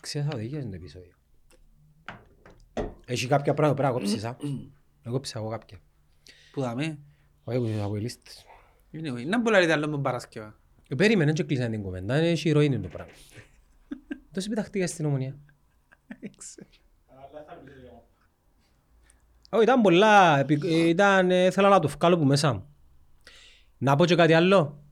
[0.01, 1.13] Ξέρεις θα οδηγείς το επεισόδιο.
[3.07, 4.37] Έχει κάποια πράγματα που πρέπει να κόψεις, α;
[5.03, 5.79] Εγώ κόψα εγώ κάποια.
[6.53, 6.99] Που δάμε.
[7.45, 8.45] Όχι που είσαι από οι λίστες.
[8.91, 10.59] Είναι είναι να μπορεί να άλλο με Παρασκευά.
[10.89, 13.13] Ε, Περίμενε και κλείσαν την κουβέντα, είναι έχει ηρωίνη το πράγμα.
[14.33, 15.39] Τόσο επιταχτήκα στην ομονία.
[19.53, 22.67] Όχι, ήταν πολλά, επι- ε, ήταν, ε, ήθελα να το βγάλω που μέσα μου.
[23.79, 24.83] Να πω και κάτι άλλο.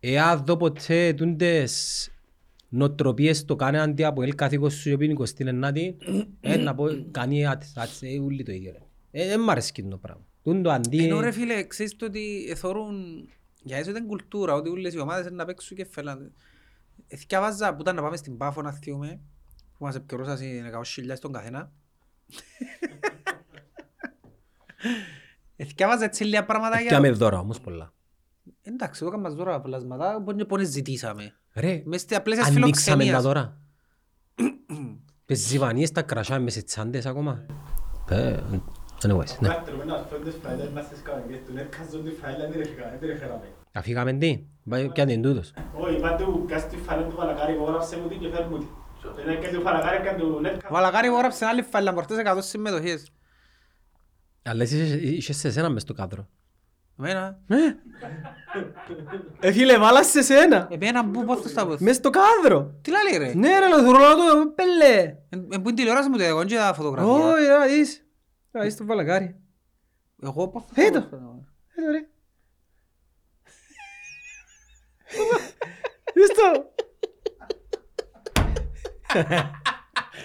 [0.00, 2.10] Εάν δω ποτέ τούντες
[2.68, 5.94] νοτροπίες το κάνει αντί από ελ καθήκος σου και είναι 29η,
[6.40, 8.72] ε, να πω κάνει άτσε, ούλοι το ίδιο.
[8.72, 8.78] ρε.
[9.22, 10.26] Ε, δεν μ' αρέσει το πράγμα.
[10.48, 11.04] Τούν το αντί...
[11.04, 13.28] Ενώ ρε φίλε, ξέρεις το ότι εθώρουν
[13.62, 16.32] για έσω την κουλτούρα, ότι όλες οι ομάδες είναι να παίξουν και φέλαν.
[17.06, 19.20] Εθιάβαζα που ήταν να πάμε στην Πάφο να θύουμε,
[19.78, 20.62] που μας επικαιρώσαν οι
[21.12, 21.72] 100.000 τον καθένα.
[25.56, 27.00] Εθιάβαζα έτσι λίγα πράγματα Και για...
[27.00, 27.92] με δώρα όμως πολλά.
[28.62, 31.34] Εντάξει, εδώ κάνουμε τώρα πλασματά που πόνοι ζητήσαμε.
[31.54, 33.22] Ρε, Μες στα πλαίσια της ανοίξαμε τα φιλοξενίας.
[33.22, 33.58] τώρα.
[35.26, 37.46] Πεζιβανίες τα κρασιά μες σε τσάντες ακόμα.
[39.04, 39.48] Ε, anyways, ναι.
[39.48, 43.10] Δεύτερο, ένας πέντες φράιλες μας στις καναγκές του, net κάζουν τη φράιλα, δεν είχα- δεν
[43.10, 43.40] είχαμε.
[43.72, 44.40] Αφήγαμε τι,
[44.70, 45.52] πάει και αν είναι τούτος.
[45.74, 48.68] Όχι, είπα του, κάς τη φράιλα του Βαλακάρη, υπογράψε μου την και φέρ μου την.
[49.16, 53.10] Δεν έκανε του Βαλακάρη, έκανε του net Ο Βαλακάρη υπόγραψε άλλη φάιλα μορτές 100 συμμετοχές.
[54.42, 56.28] Αλλά εσύ είσαι- είσαι σε σένα μες στο κάδρο.
[56.98, 57.38] Εμένα,
[59.40, 60.68] Ε, φίλε, βάλα σε σένα.
[60.70, 61.76] εμένα που πώς θα πω.
[61.78, 62.74] Μες στο κάδρο.
[62.82, 65.14] Τι λέει ρε; Ναι ρε, λοθουρώ το πέλε.
[65.28, 67.12] Εν εν που είναι τηλεόραση μου το εγώ και τα φωτογραφία.
[67.12, 68.02] Όχι, να δεις.
[68.50, 69.40] Να δεις το βαλακάρι.
[70.22, 71.00] Εγώ πώς θα Έτω.
[71.02, 71.16] πω.
[71.74, 72.06] Εδώ ρε.
[76.14, 76.72] Δεις το.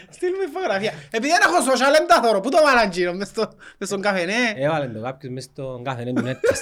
[0.10, 0.92] Στείλουμε φωτογραφία.
[1.12, 2.40] Επειδή δεν έχω social, δεν τα θωρώ.
[2.40, 4.54] Πού το βάλαν γύρω, μες στο- μες στον καφενέ.
[4.56, 6.56] Έβαλε το κάποιος μες στον κάθε νέο του Netflix.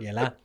[0.00, 0.38] Γελά.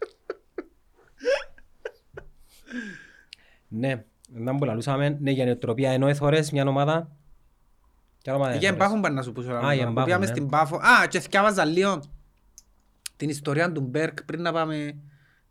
[3.68, 7.12] Ναι, να που λαλούσαμε, ναι, για νεοτροπία ενώ εθώρες μια ομάδα.
[8.24, 9.42] Ποια ομάδα Για εθώρες; εμπάχουν πάνε να σου πω.
[9.42, 10.32] Α, για εμπάχουν, Πήγαμε ναι.
[10.32, 10.76] στην Πάφο.
[10.76, 12.04] Α, και θυκάβαζα λίγο
[13.16, 14.96] την ιστορία του Μπέρκ πριν να πάμε,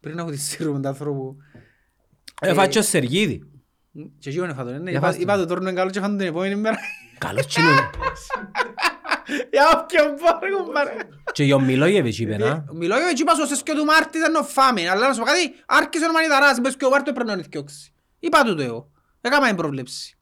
[0.00, 1.36] πριν να χωτιστήρουμε τον άνθρωπο.
[2.40, 3.42] Ε, φάτσο Σεργίδη.
[4.18, 4.90] Και εκεί είναι φάτον, ναι.
[4.90, 5.22] Για Είπα- φάστε.
[5.22, 6.76] Είπα το τόρνο είναι καλό και φάτον την επόμενη μέρα.
[7.18, 7.68] Καλός τσινού.
[9.52, 10.92] Για όποιον πάρει, πάρε.
[11.32, 12.64] Και για ο Μιλόγεβιτς είπε, να.
[12.72, 14.88] Μιλώ για εκεί είπα στο και του Μάρτη δεν το φάμε.
[14.88, 17.92] Αλλά να σου πω κάτι, άρχισε ο Μανιδαράς, είπες και ο Μάρτιο πρέπει να θκιώξει.
[18.18, 18.90] Είπα του το εγώ.
[19.20, 20.17] Έκανα την προβλέψη.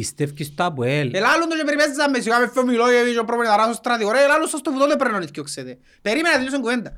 [0.00, 1.14] Πιστεύεις το ΑΠΟΕΛ.
[1.14, 4.60] Ελάλλον το και περιπέζαμε, σιγά με φέω Μιλόγεβιτς, ο προμεταράς, ο στρατηγό, ρε, ελάλλον σας
[4.62, 5.78] το που τότε πρέπει να θκιώξετε.
[6.02, 6.92] Περίμενα να τελειώσω την κουβέντα.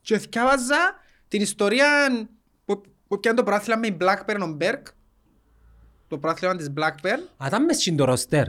[0.00, 0.94] Και θκιάβαζα
[1.28, 1.86] την ιστορία
[2.64, 4.86] που, που πιάνε το πρωτάθλημα με η Blackburn ο Μπεργκ.
[6.08, 7.18] Το πρωτάθλημα της Blackburn.
[7.36, 8.46] Α, ήταν μες στην το ροστέρ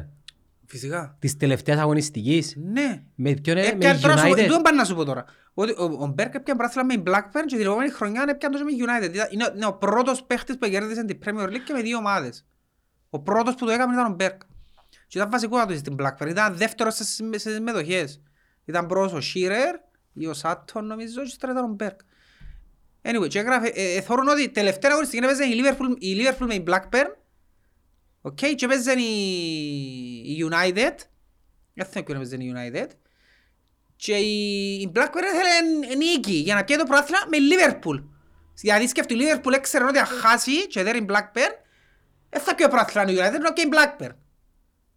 [0.65, 1.15] Φυσικά.
[1.19, 2.55] της τελευταίας αγωνιστικής.
[2.57, 3.01] Ναι.
[3.15, 4.45] Με ποιον είναι, με Έπιαν τώρα σου- United.
[4.47, 5.25] τούτο πάνε να σου πω τώρα.
[5.53, 8.63] Ότι ο, ο Μπεργκ έπιαν πρωτάθλημα με η Blackburn και την επόμενη χρονιά έπιαν το
[8.63, 9.13] με η United.
[9.13, 11.97] Ήταν- Είναι, ο- είναι ο πρώτος παίχτης που κέρδισε την Premier League και με δύο
[11.97, 12.45] ομάδες.
[13.13, 14.41] Ο πρώτος που το έκαμε ήταν ο Μπεργκ.
[15.07, 16.27] Και ήταν βασικό να το στην Blackburn.
[16.29, 18.21] Ήταν δεύτερος σε, συμμε- σε συμμετοχές.
[18.65, 19.73] Ήταν πρώτος ο Shearer
[20.13, 21.99] ή ο Σάτον νομίζω και τώρα ήταν ο Μπεργκ.
[23.01, 26.53] Anyway, και έγραφε, ε, ε, θεωρούν ότι τελευταία αγωνιστική έπαιζε η Liverpool, η Liverpool με
[26.53, 27.15] η Blackburn.
[28.21, 29.13] OK, και έπαιζε η,
[30.25, 30.95] η United.
[31.73, 32.87] Δεν θυμάμαι ποιον έπαιζε η United.
[33.95, 38.03] Και η, η Blackburn ήθελε νίκη για να πιέει το πρωτάθλημα με Liverpool.
[38.61, 41.53] Δηλαδή σκέφτει η Liverpool έξερε ότι αν χάσει και έδερε η Blackburn,
[42.31, 44.15] δεν θα πιέει το πρωτάθλημα η United, να πιέει η Blackburn.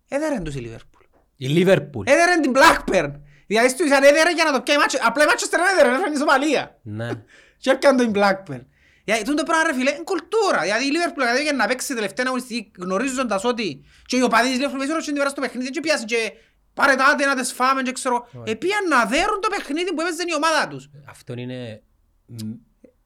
[0.09, 1.05] Έδερε τους η Liverpool.
[1.37, 2.09] Η Λίβερπουλ.
[2.09, 3.13] Έδερε την Blackburn.
[3.47, 4.99] Δηλαδή στους αν έδερε για να το πιέει μάτσο.
[5.03, 6.79] Απλά η Manchester δεν έδερε, έφερε η Σομαλία.
[6.83, 7.09] Ναι.
[7.63, 8.65] Και έπιαν την Blackburn.
[9.05, 10.61] Γιατί τούτο πράγμα ρε φίλε είναι κουλτούρα.
[10.63, 14.79] Δηλαδή η Liverpool κατέβηκε να παίξει τελευταία αγωνιστική γνωρίζοντας ότι και οι οπαδοί της Liverpool
[14.79, 16.33] μέσα την ώρα στο παιχνίδι και πιάσει και
[16.75, 18.29] πάρε τα άντε να τις φάμε και ξέρω.
[18.45, 20.91] Επίαν να δέρουν το παιχνίδι που έπαιζε η ομάδα τους.
[21.09, 21.83] Αυτό είναι
[22.27, 22.35] μ,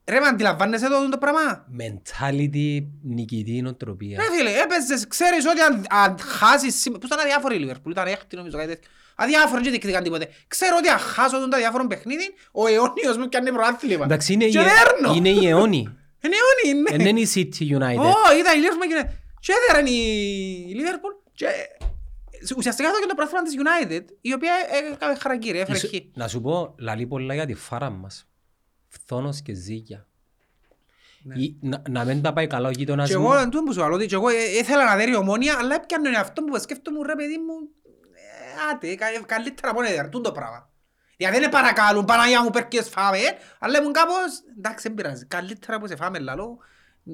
[0.09, 4.19] Ρε με αντιλαμβάνεσαι το, το πράγμα; mentality νικητή νοοτροπία.
[4.21, 8.07] Ρε φίλε, έπαιζες, ξέρεις ότι αν, αν χάσεις σήμερα, πώς ήταν αδιάφοροι η Liverpool, ήταν
[8.07, 8.91] έκτη νομίζω κάτι τέτοιο.
[9.17, 10.29] Αδιάφοροι και διεκδικαν τίποτε.
[10.49, 14.05] Ξέρω ότι αν χάσω τον τα διάφορων παιχνίδι, ο αιώνιος μου πιάνει προάθλημα.
[14.05, 15.15] Εντάξει, είναι, η, Και δέρνω.
[15.17, 15.89] είναι η αιώνη.
[16.25, 16.97] Είναι αιώνιοι, ναι.
[17.05, 18.05] Δεν είναι η City United.
[18.05, 19.09] Ω, ήταν η Liverpool και
[19.41, 21.47] και έδεραν η Liverpool και
[22.57, 24.53] ουσιαστικά αυτό και το πρόθυμα της United, η οποία
[24.93, 25.95] έκανε χαρακτήρι, έφερε Ίσο- χ.
[26.15, 28.27] Να σου πω, λαλεί πολλά για τη φάρα μας.
[29.05, 30.07] Φθόνος και ζύγια.
[31.35, 33.25] Ή, να, να μην τα πάει καλά ο γείτονας Και μου.
[33.25, 36.17] εγώ, δεν του σου άλλο, ότι και εγώ ε, ήθελα να δέρει ομόνια, αλλά έπιανε
[36.19, 37.55] αυτό που σκέφτομαι, ρε παιδί μου,
[38.15, 40.71] ε, άτε, κα- καλύτερα από έδερ, τούτο πράγμα.
[41.17, 43.19] Γιατί δεν παρακαλούν, Παναγιά μου πέρκες φάμε,
[43.59, 44.15] αλλά ήμουν κάπως,
[44.59, 46.59] εντάξει, δεν πειράζει, καλύτερα που σε φάμε, λαλό,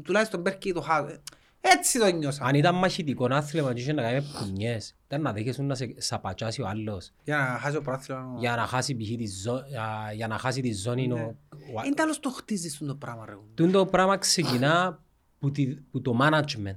[0.05, 1.23] τουλάχιστον πέρκει το χάδε.
[1.67, 2.45] Έτσι το νιώσα.
[2.45, 6.63] Αν ήταν μαχητικό άθλημα και είχε να κάνει πουνιές, ήταν να δέχεσαι να σε σαπατσάσει
[6.63, 7.11] ο άλλος.
[7.25, 8.37] Για να χάσει ο πρόθυλο.
[8.39, 9.09] Για να χάσει π.χ.
[9.17, 11.13] τη ζω- για- για να χάσει τη ζώνη.
[11.13, 11.37] ο-
[11.77, 13.33] ο- Είναι τέλος το χτίζεις το πράγμα, ρε.
[13.55, 15.03] Τούν το πράγμα ξεκινά
[15.39, 16.77] που, τη, που το management.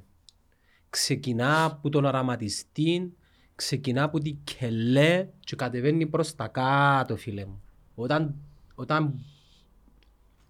[0.89, 3.13] Ξεκινά που τον οραματιστή,
[3.55, 7.61] ξεκινά που την κελέ και κατεβαίνει προς τα κάτω, φίλε μου.
[7.95, 8.35] Όταν,
[8.75, 9.19] όταν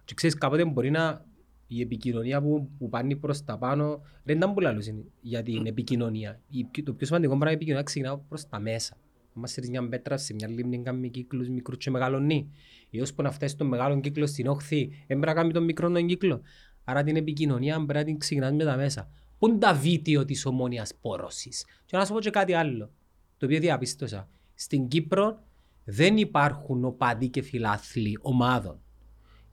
[0.05, 1.25] και ξέρεις κάποτε μπορεί να
[1.67, 6.39] η επικοινωνία που, που πάνε προς τα πάνω δεν ήταν πολλά λούσιν για την επικοινωνία.
[6.49, 8.97] Η, το πιο σημαντικό πράγμα είναι η επικοινωνία ξεκινά προς τα μέσα.
[9.35, 12.51] Αν σε μια πέτρα σε μια λίμνη κάνει κύκλους μικρούς και μεγαλώνει.
[12.91, 15.91] Έως που να φτάσεις στον μεγάλο κύκλο στην όχθη, δεν πρέπει να κάνει τον μικρό
[15.91, 16.41] τον κύκλο.
[16.83, 19.09] Άρα την επικοινωνία πρέπει να την ξεκινάς με τα μέσα.
[19.37, 22.89] Πού είναι τα βίντεο της ομόνιας πόρωσης; Και να σου πω και κάτι άλλο,
[23.37, 24.29] το οποίο διαπίστωσα.
[24.53, 25.43] Στην Κύπρο
[25.83, 28.81] δεν υπάρχουν οπαδοί και φιλάθλοι ομάδων.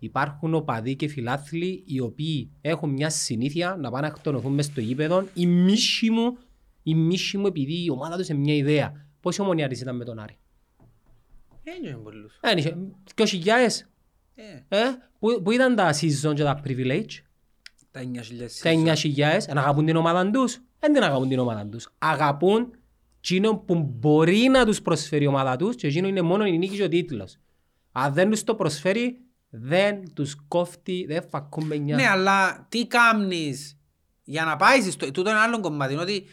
[0.04, 4.80] Υπάρχουν οπαδοί και φιλάθλοι οι οποίοι έχουν μια συνήθεια να πάνε να εκτονωθούν μες στο
[4.80, 6.36] γήπεδο ή μίσοι μου,
[6.82, 9.06] ή μίσοι μου επειδή η ομάδα τους είναι μια ιδέα.
[9.20, 10.38] Πόσοι ομονιάρης ήταν με τον Άρη;
[11.62, 12.38] Δεν είναι πολλούς.
[12.40, 12.76] Δεν είχε,
[13.14, 13.88] 2.000.
[14.34, 14.82] Ε, Ε,
[15.18, 17.22] πού, πού ήταν τα season και τα privilege,
[17.90, 21.88] Τα 9.000 τα 9.000, αν αγαπούν την ομάδα τους, δεν την αγαπούν την ομάδα τους.
[21.98, 22.70] Αγαπούν
[23.18, 26.76] εκείνο που μπορεί να τους προσφέρει η ομάδα τους και εκείνο είναι μόνο η νίκη
[26.76, 27.38] και ο τίτλος.
[27.92, 29.18] Αν δεν τους το προσφέρει,
[29.60, 31.96] δεν τους κόφτει, δεν φακούν με νιά.
[31.96, 33.76] Ναι, αλλά τι κάμνεις
[34.24, 35.10] για να πάεις στο...
[35.10, 36.24] Τούτο είναι άλλο κομμάτι, είναι ότι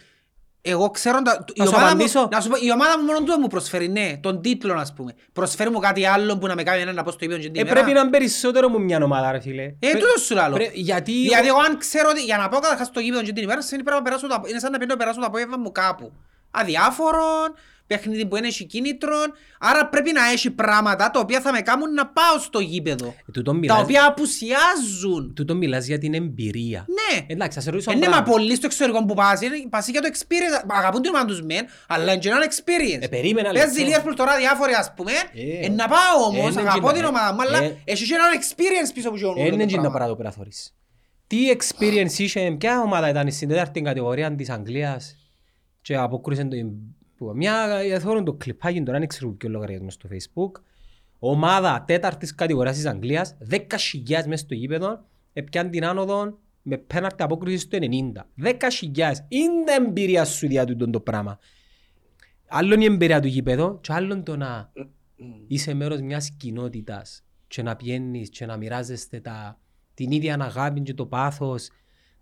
[0.62, 1.22] εγώ ξέρω...
[1.22, 1.46] Τα...
[1.54, 2.28] η Να σου ομάδα μου- απαντήσω.
[2.32, 5.14] να σου πω, η ομάδα μου μόνο του μου προσφέρει, ναι, τον τίτλο, ας πούμε.
[5.34, 7.60] Προσφέρει μου κάτι άλλο που να με κάνει να πω στο ίδιο και την Ε,
[7.60, 7.74] ημέρα.
[7.76, 9.64] πρέπει να είναι περισσότερο μου μια ομάδα, ρε φίλε.
[9.64, 10.56] Ε, Πρέ- τούτος σου λάλλω.
[10.56, 11.12] πρέ- Γιατί...
[11.12, 13.84] Γιατί εγώ αν ξέρω ότι για να πάω καταρχάς στο γήπεδο και την ημέρα σημαίνει
[13.84, 16.12] πρέπει να περάσω το, απο- είναι σαν να πρέπει να περάσω το απόγευμα μου κάπου.
[16.52, 17.54] Αδιάφορον,
[17.96, 19.28] παιχνίδι που δεν έχει κίνητρον,
[19.60, 23.08] άρα πρέπει να έχει πράγματα τα οποία θα με κάνουν να πάω στο γήπεδο.
[23.08, 25.34] Ε, τούτο Τα μιλάς- οποία απουσιάζουν.
[25.36, 26.86] Τούτο μιλάς για την εμπειρία.
[26.88, 27.26] Ναι.
[27.28, 28.34] Εντάξει, θα σε ρωτήσω Είναι ένα μα πράγμα.
[28.36, 31.66] πολύ στο εξωτερικό που πας, είναι πας για το experience, αγαπούν την ομάδα τους μεν,
[31.88, 33.02] αλλά είναι και ένα experience.
[33.02, 34.10] Ε, περίμενα Παίζει λεπτό.
[34.10, 37.04] Liverpool τώρα διάφοροι ας πούμε, Ε, ε, να πάω όμως, ε, είναι αγαπώ τζίνα, την
[37.04, 37.08] ε.
[37.08, 37.78] ομάδα μου, αλλά Ε.
[37.84, 40.76] έχεις και ένα experience πίσω από το Ε, Είναι εκείνο το πράγμα που να θωρείς.
[41.28, 45.16] Τι experience είχε, ποια ομάδα ήταν στην τέταρτη κατηγορία της Αγγλίας
[45.82, 46.56] και αποκρούσαν το...
[47.22, 50.62] που Μια, θέλουν το κλιπάκι τώρα, δεν ξέρω ποιο λογαριασμό στο facebook.
[51.20, 53.60] Ομάδα τέταρτης κατηγορίας της Αγγλίας, 10.000
[54.08, 58.26] μέσα στο γήπεδο, έπιαν την άνοδο με πέναρτη απόκριση στο 90.
[58.44, 59.26] 10.000.
[59.28, 61.40] Είναι εμπειρία σου δια τούτο το πράγμα.
[62.48, 64.72] Άλλο είναι η εμπειρία του γήπεδου και άλλο το να
[65.48, 69.60] είσαι μέρος μιας κοινότητας και να πιένεις και να μοιράζεστε τα,
[69.94, 71.70] την ίδια αγάπη και το πάθος,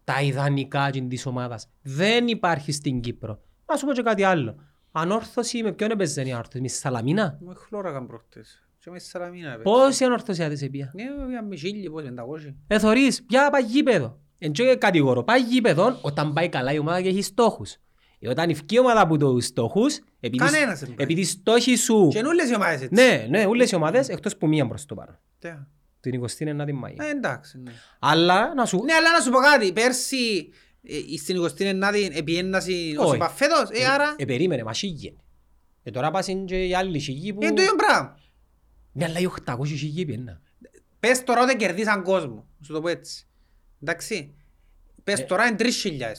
[0.03, 1.69] τα ιδανικά και της ομάδας.
[1.81, 3.39] Δεν υπάρχει στην Κύπρο.
[3.65, 4.55] Να σου πω και κάτι άλλο.
[4.91, 8.63] Ανόρθωση με ποιον έπαιζε η ανόρθωση, με τη Σαλαμίνα; Μου χλώραγαν προχτές.
[8.79, 9.47] Και με σαραμίνα.
[9.47, 9.63] έπαιξε.
[9.63, 10.91] Πόσοι ανορθωσιάτες επία.
[10.95, 12.55] Ναι, βέβαια, με χίλιοι, πώς, πεντακόσιοι.
[12.67, 14.19] Ε, θωρείς, πια πάει γήπεδο.
[14.37, 17.75] Εν και κατηγορώ, πάει γήπεδο όταν πάει καλά η ομάδα και έχει στόχους.
[18.19, 20.97] Ε, όταν ευκεί η ομάδα από τους στόχους, επειδή, Κανένας δεν πάει.
[20.99, 22.07] επειδή οι στόχοι σου...
[22.11, 22.93] Και νουλες οι ομάδες έτσι.
[23.03, 25.19] Ναι, ναι, όλες οι ομάδες εκτός που μία προς το πάνω.
[25.39, 25.57] Τε.
[25.99, 26.95] Την 29η Μαΐου.
[26.97, 27.71] Ε, εντάξει, ναι.
[27.99, 28.83] Αλλά να σου...
[28.83, 30.68] Ναι, αλλά να σου πω κάτι, πέρσι ε,
[31.17, 31.37] στην
[31.81, 33.15] 29η επιέναση ως Όχι.
[33.15, 35.13] είπα φέτος, ε, άρα Ε, περίμενε, μα σίγγεν.
[35.83, 37.43] Ε, τώρα πάσουν και οι άλλοι σίγγοι που...
[37.43, 38.19] είναι το ίδιο πράγμα.
[38.91, 40.41] Ναι, αλλά οι 800 σίγγοι πιένα.
[40.99, 43.27] Πες τώρα ότι κερδίσαν κόσμο, σου το πω έτσι.
[43.81, 44.33] Εντάξει.
[45.03, 45.67] Πες τώρα είναι 3.000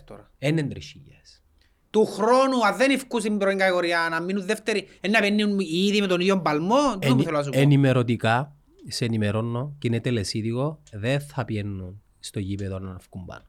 [0.04, 0.30] τώρα.
[0.38, 1.42] Έναν τρεις χιλιάδες.
[1.90, 6.00] Του χρόνου, αν δεν ευκούν στην πρώτη κατηγορία, να μείνουν δεύτεροι, ε, να παινούν ήδη
[6.00, 7.58] με τον ίδιο παλμό, το που θέλω να σου πω.
[7.58, 8.56] Ενημερωτικά,
[8.88, 13.44] σε ενημερώνω και είναι τελεσίδικο, δεν θα πιένουν στο γήπεδο να βγουν πάνω.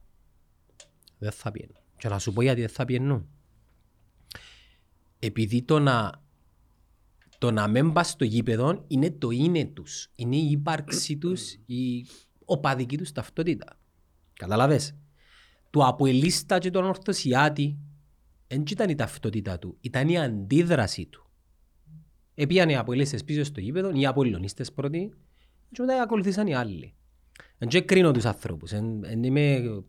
[1.22, 1.76] Δεν θα πιένουν.
[1.98, 3.28] Και να σου πω γιατί δεν θα πιένουν.
[5.20, 6.24] Επειδή το να,
[7.38, 10.12] το να μην πας στο γήπεδο είναι το είναι τους.
[10.16, 12.06] Είναι η ύπαρξη τους, η
[12.46, 13.78] οπαδική τους ταυτότητα.
[14.34, 14.96] Καταλαβες;
[15.70, 17.78] Το Αποελίστα και τον Ορθωσιάτη
[18.48, 21.26] δεν ήταν η ταυτότητα του, ήταν η αντίδραση του.
[22.36, 25.14] Επίαν οι Αποελίστες πίσω στο γήπεδο, οι Αποελωνίστες πρώτοι
[25.72, 26.94] και μετά ακολουθήσαν οι άλλοι.
[27.58, 28.72] Δεν και κρίνω τους ανθρώπους.
[28.72, 29.86] εν- εν είμαι- Δεν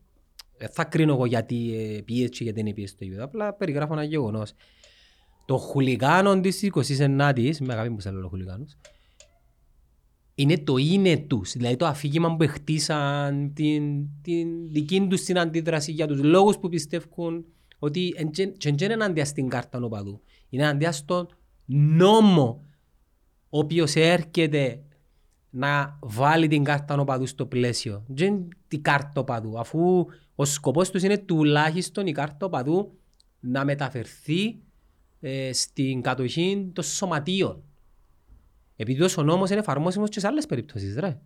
[0.71, 3.25] θα κρίνω εγώ γιατί ε, πήγες και γιατί δεν πήγες στο γήπεδο.
[3.25, 4.53] Απλά περιγράφω ένα γεγονός.
[5.45, 8.77] Το χουλιγάνο της 29ης, με αγάπη μου σε λέω χουλιγάνους,
[10.35, 11.53] είναι το είναι τους.
[11.53, 16.69] Δηλαδή το αφήγημα που χτίσαν, την, την δική τους την αντίδραση για τους λόγους που
[16.69, 17.45] πιστεύουν
[17.79, 20.21] ότι εν τζεν- και δεν είναι εναντία στην κάρτα νοπαδού.
[20.49, 21.27] Είναι εναντία στον
[21.67, 22.67] νόμο
[23.49, 24.83] ο οποίος έρχεται
[25.55, 28.05] να βάλει την κάρτα νοπαδού στο πλαίσιο.
[28.09, 32.99] Δεν είναι την κάρτα οπαδού, αφού ο σκοπός τους είναι τουλάχιστον η κάρτα οπαδού
[33.41, 34.59] να μεταφερθεί
[35.21, 37.63] ε, στην κατοχή των σωματείων.
[38.77, 41.19] Επειδή ο νόμος είναι εφαρμόσιμος και σε άλλες περιπτώσεις, ρε.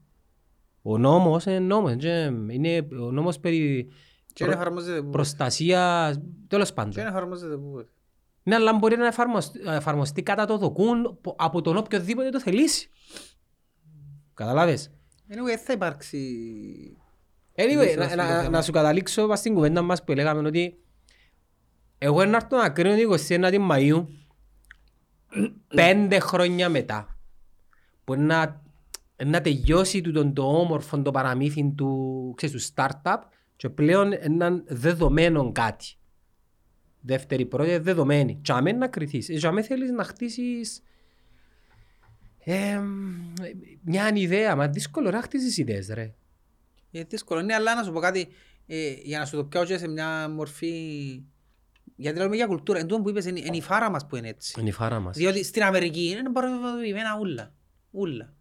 [0.83, 3.89] Ο νόμος είναι νόμος, είναι, είναι ο νόμος περί
[4.33, 5.11] Και δεν εφαρμόζεται που.
[5.11, 6.93] προστασίας, τέλος Και πάντων.
[6.93, 7.87] δεν εφαρμόζεται που.
[8.43, 12.91] Ναι, αλλά μπορεί να εφαρμοστεί, να εφαρμοστεί κατά το δοκούν από τον οποιοδήποτε το θελήσει.
[14.37, 14.91] Καταλάβες;
[15.30, 16.18] Anyway, θα υπάρξει...
[17.55, 18.49] Anyway, Λύση να, αυτό το να, θέμα.
[18.49, 20.78] να σου καταλήξω πας στην κουβέντα μας που λέγαμε ότι
[21.99, 24.07] εγώ να έρθω να κρίνω την 29η Μαΐου
[25.66, 27.18] πέντε χρόνια μετά
[28.05, 28.62] που να,
[29.24, 33.18] να τελειώσει τούτο το όμορφο το παραμύθι του, ξέρεις, του startup
[33.57, 35.87] και πλέον έναν δεδομένο κάτι.
[37.01, 38.39] Δεύτερη πρώτη δεδομένη.
[38.43, 39.26] Και αμέ να κρυθείς.
[39.26, 40.82] Και αμέ θέλεις να χτίσεις
[42.49, 42.80] ε,
[43.82, 44.57] μια ιδέα.
[44.57, 46.14] Μα δύσκολο να χτίσεις ιδέες ρε.
[46.90, 48.28] Είναι δύσκολο, ναι, αλλά να σου πω κάτι,
[48.66, 50.72] ε, για να σου το πιάω και σε μια μορφή...
[51.97, 54.28] Γιατί λέμε για κουλτούρα, εν τούτο που είπες είναι είναι η φάρα μας που είναι
[54.28, 54.55] έτσι.
[54.61, 55.16] Είναι η φάρα μας.
[55.16, 57.55] Διότι στην Αμερική είναι παραδειγμένα ούλα.
[57.90, 58.34] Ούλα.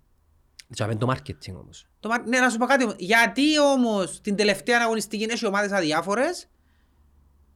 [0.73, 1.87] Και αμέ το marketing όμως.
[1.99, 2.95] Το, μα- ναι, να σου πω κάτι όμως.
[2.99, 6.49] Γιατί όμως την τελευταία αγωνιστική έχει ομάδες αδιάφορες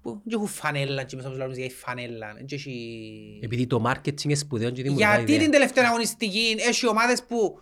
[0.01, 2.33] που δεν έχουν φανέλα και μέσα από τους λαούς για φανέλα.
[2.33, 5.43] δεν έχει- Επειδή το marketing είναι σπουδαίο και δημιουργά Γιατί ιδέα.
[5.43, 7.59] την τελευταία αγωνιστική έχει ομάδες που...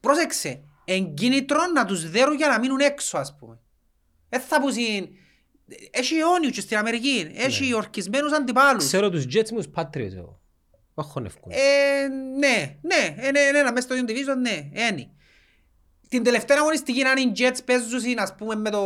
[0.00, 3.58] Πρόσεξε, εγκίνητρο να τους δέρουν για να μείνουν έξω ας πούμε.
[4.28, 5.08] Δεν θα πούσουν...
[5.90, 7.30] Έχει αιώνιους και στην Αμερική.
[7.34, 8.84] Έχει ορκισμένους αντιπάλους.
[8.84, 10.40] Ξέρω τους Jets μου τους Patriots εγώ.
[10.94, 11.52] Όχι χωνευκούν.
[11.54, 12.08] Ε,
[12.38, 15.10] ναι, ναι, είναι ένα, ένα, μέσα στο ίδιο division, ναι, είναι.
[16.08, 18.82] Την τελευταία αγωνιστική αν οι Jets παίζουν, ας πούμε, με το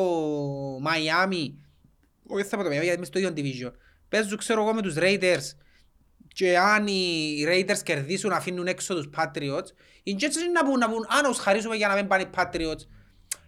[0.77, 1.53] Miami,
[2.27, 3.73] όχι θα πω το Miami, γιατί είμαι στο ίδιο division,
[4.09, 5.57] παίζουν, ξέρω εγώ, με τους Raiders
[6.35, 9.67] και αν οι Raiders κερδίσουν, αφήνουν έξω τους Patriots,
[10.03, 12.31] οι Jets είναι να πούν, να πούν, αν τους χαρίσουμε για να μην πάνε οι
[12.37, 12.81] Patriots,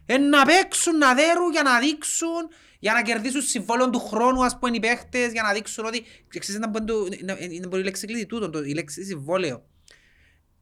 [0.07, 2.49] ε, να παίξουν, να δέρουν, για να δείξουν,
[2.79, 6.05] για να κερδίσουν συμβόλαιο του χρόνου, ας πούμε, οι παίχτες, για να δείξουν ότι...
[6.39, 9.65] Ξέρεις, να μπορεί το- να- είναι πολύ η λέξη κλειδί τούτο, το- η λέξη συμβόλαιο.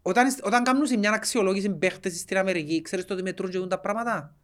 [0.03, 3.81] Όταν, όταν κάνουν σε μια αξιολόγηση παίχτες στην Αμερική, ξέρεις το ότι μετρούν και τα
[3.81, 4.37] πράγματα.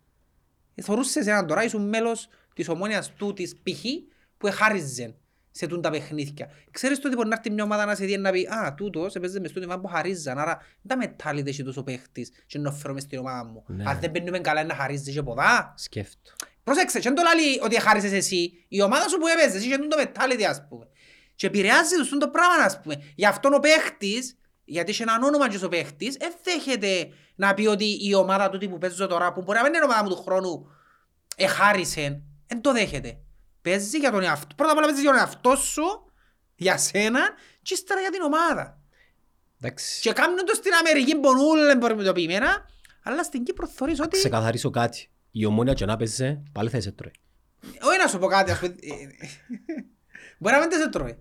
[0.75, 2.29] Ε, Θωρούσες έναν τώρα, ήσουν μέλος
[2.59, 3.85] της ομόνιας του της π.χ.
[4.39, 5.15] που εχάριζε
[5.51, 6.51] σε τούν τα παιχνίδια.
[6.71, 9.15] Ξέρεις το ότι μπορεί να έρθει μια ομάδα να σε δει να πει «Α, τούτος
[9.15, 12.73] έπαιζε μες τούτη ομάδα που χαρίζαν, άρα δεν τα μετάλλητε και τόσο παίχτης και να
[12.73, 13.65] φέρω μες στην ομάδα μου.
[13.67, 13.85] Ναι.
[13.87, 15.75] Αν δεν παίρνουμε καλά είναι να χαρίζεις και ποδά».
[15.77, 16.31] Σκέφτο.
[16.65, 18.65] Πρόσεξε, και δεν το λέει ότι χάρισες εσύ.
[18.69, 20.89] Η ομάδα σου που έπαιζες, είχε το μετάλλητη ας πούμε.
[21.35, 23.03] Και επηρεάζει τους το πράγμα ας πούμε.
[23.15, 27.67] Γι' αυτόν ο παίχτης, γιατί έχει έναν όνομα και ο παίχτης, δεν δέχεται να πει
[27.67, 30.09] ότι η ομάδα του που παίζω τώρα, που μπορεί να μην είναι η ομάδα μου
[30.09, 30.67] του χρόνου,
[31.37, 32.23] εχάρισε.
[32.49, 33.19] Δεν το δέχεται.
[33.63, 34.55] Παίζει για τον εαυτό.
[34.55, 35.83] Πρώτα απ' όλα παίζει για τον εαυτό σου,
[36.55, 37.21] για σένα,
[37.63, 38.79] και ύστερα για την ομάδα.
[39.61, 40.01] Εντάξει.
[40.01, 42.67] Και κάνουν το στην Αμερική πονούλα εμπορμητοποιημένα,
[43.03, 44.17] αλλά στην Κύπρο θωρείς ότι...
[44.19, 45.09] Ξεκαθαρίσω κάτι.
[45.31, 47.13] Η ομόνια και να παίζε, πάλι θα σε τρώει.
[47.83, 48.75] Όχι να σου πω κάτι, ας πούμε.
[48.81, 48.95] ε,
[50.39, 51.19] Μπορεί να μην σε τρώει.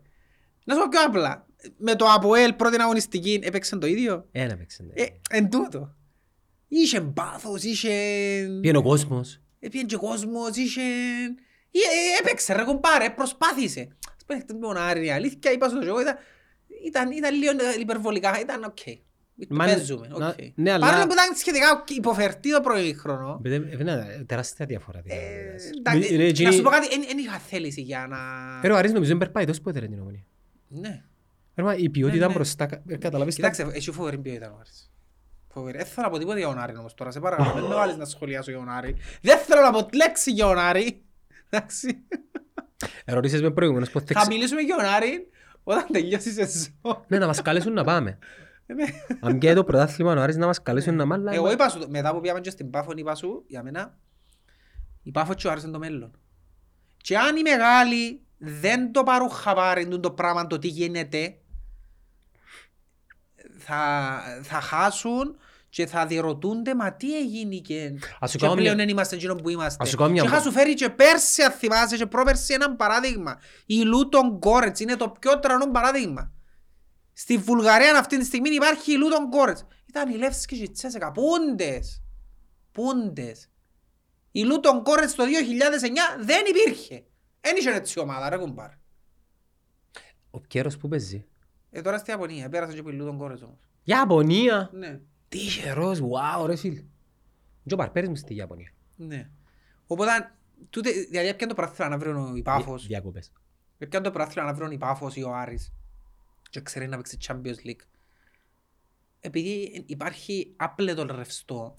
[0.63, 1.45] Να σου πω πιο απλά.
[1.77, 4.83] Με το ΑΠΟΕΛ πρώτη αγωνιστική έπαιξαν το ίδιο; Ένα παίξε.
[4.83, 5.03] ναι.
[5.03, 5.95] Ε, εν τούτο.
[6.67, 7.89] Είχε πάθος, είχε...
[8.61, 9.41] Πήγαινε ο κόσμος.
[9.67, 10.81] Έπιεν και κόσμος, είχε...
[11.71, 13.87] Ε, ε, Έπαιξε ρε κομπάρε, προσπάθησε.
[14.17, 16.15] Ας πούμε, χτες με τον Άρη, η αλήθεια, είπα στο εγώ, ήταν,
[16.87, 18.77] ήταν, ήταν λίγο υπερβολικά, ήταν οκ.
[19.49, 20.33] Μα, Παίζουμε, να- οκ.
[20.55, 25.01] ναι, αλλά- Παρόλο που ήταν σχετικά υποφερτή το πρώτο ημίχρονο, Παιδί, ε, Είναι τεράστια διαφορά.
[25.01, 25.21] δηλαδή.
[25.77, 28.17] εντάξει, Ρε, να εκείνη- σου πω κάτι, δεν είχα θέληση για να...
[28.67, 30.23] Ρε, ο Άρης νομίζω είναι περπάει τόσο πότε ρε την ομόνια.
[30.67, 31.03] Ναι.
[31.55, 32.33] Ρε, μα η ποιότητα Ναι, ναι.
[32.33, 34.91] μπροστά, κα- ε, καταλαβες τα- Κοιτάξτε, έχει φοβερή ποιότητα ο Άρης.
[35.47, 35.77] Φοβερή.
[35.77, 37.53] Δεν θέλω να πω τίποτα για τον Άρη όμως τώρα, σε παρακαλώ.
[37.53, 38.95] Δεν με βάλεις να σχολιάσω για τον Άρη.
[39.21, 41.05] Δεν θέλω να πω λέξη για τον Άρη.
[41.49, 41.97] Εντάξει.
[43.05, 44.27] Ερωτήσεις με προηγούμενος που Θα θέξε.
[44.27, 45.27] μιλήσουμε για τον Άρη
[45.63, 47.03] όταν τελειώσει η σεζόν.
[47.07, 48.17] Ναι, να μας καλέσουν να πάμε.
[48.65, 48.85] Ναι.
[49.19, 51.33] Αν και το πρωτάθλημα ο Άρης να μας καλέσουν να μάλλα.
[51.33, 53.97] Εγώ είπα σου, μετά που πήγαμε και στην Πάφο, είπα σου, για μένα,
[55.03, 56.19] η Πάφο και ο Άρης είναι το μέλλον.
[56.97, 61.37] Και αν οι μεγάλοι δεν το πάρουν χαβάρι τούτο το πράγμα, το τι γίνεται,
[63.57, 65.37] θα, θα χάσουν
[65.69, 69.15] και θα διερωτούνται μα τι έγινε και, Ας σου και κάνω πλέον μια- δεν είμαστε
[69.15, 69.83] εκείνο που είμαστε.
[69.83, 72.75] Ας σου κάνω μια- Και είχα σου φέρει και πέρσι αν θυμάσαι και πρόπερσι ένα
[72.75, 73.39] παράδειγμα.
[73.65, 76.31] Η Λούτον Γκόρετς είναι το πιο τρανό παράδειγμα.
[77.13, 79.65] Στη Βουλγαρία αυτή τη στιγμή υπάρχει η Λούτον Γκόρετς.
[79.85, 81.11] Ήταν η Λεύσκη και η Τσέσεκα.
[81.11, 82.01] Πούντες.
[82.71, 83.49] Πούντες.
[84.31, 87.03] Η Λούτον Γκόρετς το 2009 δεν υπήρχε.
[87.41, 88.69] Δεν είχε έτσι ομάδα ρε κουμπάρ.
[90.31, 91.25] Ο Κέρος που παίζει.
[91.71, 92.49] Ε, τώρα στη Ιαπωνία.
[92.49, 93.57] Πέρασε και από η Λούτον Γκόρετς όμως.
[93.83, 94.99] Ιαπωνία; Ναι.
[95.29, 96.83] Τυχερός, wow ρε φίλ.
[97.65, 98.71] Και ο Παρπέρης μου στη Ιαπωνία.
[98.95, 99.29] Ναι.
[99.87, 100.11] Οπότε,
[100.69, 102.87] τούτε, δηλαδή έπιαν το πράθυλο να βρουν η Πάφος.
[102.87, 103.31] Διακοπές.
[103.77, 105.73] Έπιαν το πράθυλο να βρουν η Πάφος ή ο Άρης.
[106.49, 107.85] Και ξέρει να παίξει Champions League.
[109.19, 111.75] Επειδή υπάρχει άπλετο ρευστό,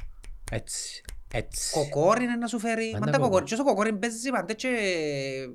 [0.50, 1.02] Έτσι.
[1.32, 1.70] Έτσι.
[1.72, 2.90] κοκόρι είναι να σου φέρει.
[2.92, 3.30] Πάντα Πάντα κοκόρι.
[3.30, 3.44] κοκόρι.
[3.44, 4.68] Και όσο κοκόρι παίζει πάντε και,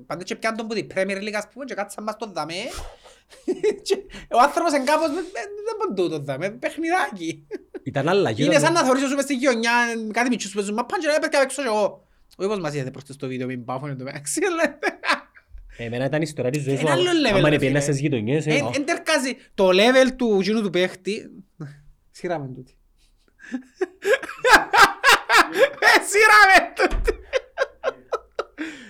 [0.06, 2.54] πάντε και πιάνε τον που την Premier League ας πούμε και κάτσαν μας το δαμέ.
[3.86, 3.96] Και
[4.30, 7.46] ο άνθρωπος είναι κάπως, «Με- με- δεν μπορεί τούτο δαμέ, παιχνιδάκι.
[7.82, 8.50] Ήταν άλλα γύρω.
[8.52, 9.72] Είναι σαν να θεωρείς σου μες στη γειτονιά
[10.12, 12.06] κάτι μητσούς που παίζουν, μα πάνε και να έπαιξα έξω και εγώ.
[12.36, 14.78] Όχι πως μας είδατε προς το βίντεο, μην πάφωνε το μεταξύ, αλλά...
[15.76, 17.80] Εμένα ήταν η ιστορία της ζωής Είναι άλλο level, Άμα ρε είναι πιένα φίλε.
[17.80, 18.46] στις γειτονιές.
[18.46, 18.70] ε, Εν- α.
[18.74, 21.30] εν τερκάζει το level του γίνου του παίχτη.
[22.10, 22.76] Σειράμε τούτη.
[25.84, 27.18] Ε, Σειράμε τούτη.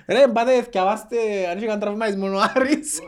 [0.08, 1.16] Ρε, πάτε, θυκευάστε,
[1.50, 2.98] αν είχε καν τραυματισμό ο Άρης.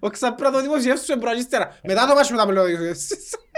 [0.00, 1.76] Ο ξαπρά το δημοσιεύσου εμπρό ύστερα.
[1.84, 2.78] Μετά το βάζουμε τα πλώδια.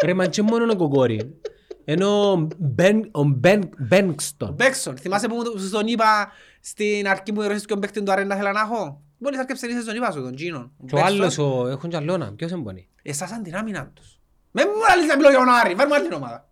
[0.05, 1.41] Ρε, μα και μόνο ο κοκόρι.
[1.85, 4.53] Ενώ ο Μπεν- ο Μπεν- Ο Μπένκστον.
[4.55, 8.37] Μπέξον, θυμάσαι που μου- στον είπα στην αρχή που ρωτήσεις ποιον παίχτη του Άρη να
[8.37, 10.73] θέλω να έχω; Μόλις άρκεψε η στον είπα σου, τον Τζίνον.
[10.87, 12.33] Και ο άλλος, ο- έχουν κι άλλονα.
[12.37, 12.89] Ποιος εμπονεί.
[13.03, 14.21] Εσάσαν την άμυνα τους.
[14.51, 16.49] Με μου λαλείς να μιλώ για τον Άρη, φέρ μου άλλη ομάδα.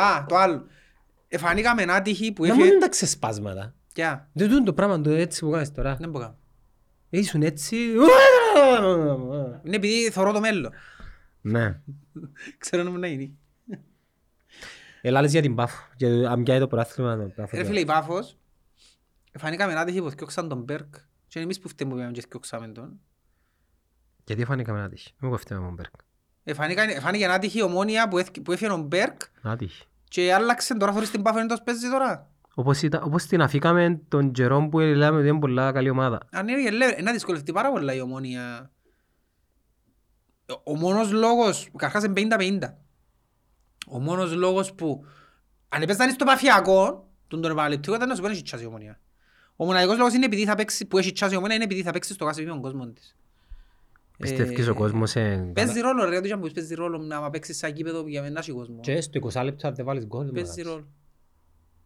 [0.00, 0.66] Α, το άλλο.
[1.28, 2.74] Εφανήκαμε ένα άτυχη που Να μόνο έφυγε...
[2.76, 3.74] είναι τα ξεσπάσματα.
[3.92, 5.96] Κιά, Δεν τούτο το πράγμα το έτσι που κάνεις τώρα.
[6.00, 6.38] δεν μπορώ.
[7.08, 7.76] Ήσουν έτσι.
[9.62, 10.72] Είναι επειδή θωρώ το μέλλον.
[11.40, 11.80] Ναι.
[12.58, 13.38] Ξέρω να μου να γίνει.
[15.00, 15.88] Ελάλες για την Πάφο.
[15.96, 17.16] Για- Αν πιάει το πρωτάθλημα.
[17.16, 17.56] το Πάφο.
[17.56, 18.36] Ρε φίλε, η Πάφος,
[19.32, 20.94] εφανήκαμε ένα άτυχη που θυκιώξαν τον Μπέρκ.
[21.28, 23.00] Και εμείς που φταίμε που πήγαμε και θυκιώξαμε τον.
[24.24, 25.12] Γιατί φάνηκαμε να τύχει.
[25.22, 25.94] Εγώ φταίμε με τον Μπέρκ.
[26.48, 29.84] Εφάνηκε εφάνηκε ένα άτυχη ομόνια που έφ- που έφυγε ο Μπέρκ Άτυχη.
[30.08, 32.30] και άλλαξε τώρα χωρίς την Πάφο εντός παίζεις τώρα.
[32.54, 36.18] Όπως, ήταν, όπως την αφήκαμε τον καιρό που λέμε ότι είναι πολλά καλή ομάδα.
[36.30, 38.70] Αν είναι γελέ, να δυσκολευτεί πάρα πολλά η ομόνια.
[40.64, 42.78] Ο μόνος λόγος, καρχάς είναι 50-50.
[43.88, 45.04] Ο μόνος λόγος που
[45.68, 49.00] αν έπαιζαν στο παφιακό, τον τον επαναληπτικό ήταν να σου πει έχει τσάσει η ομόνια.
[49.56, 51.90] Ο μοναδικός λόγος είναι επειδή θα παίξει, που έχει τσάσει η ομόνια είναι επειδή θα
[51.92, 53.16] παίξει στο κάθε βήμα κόσμο της.
[54.18, 55.36] Πιστεύεις Ε, ο κόσμος σε...
[55.36, 58.52] Παίζει ρόλο ρε, δεν μου παίζει ρόλο να μα παίξεις σαν κήπεδο για μένα έχει
[58.52, 58.78] κόσμος.
[58.86, 60.24] Και στο 20 λεπτά δεν βάλεις γκολ.
[60.24, 60.68] δεν Παίζει μ' αρέσει.
[60.68, 60.86] ρόλο.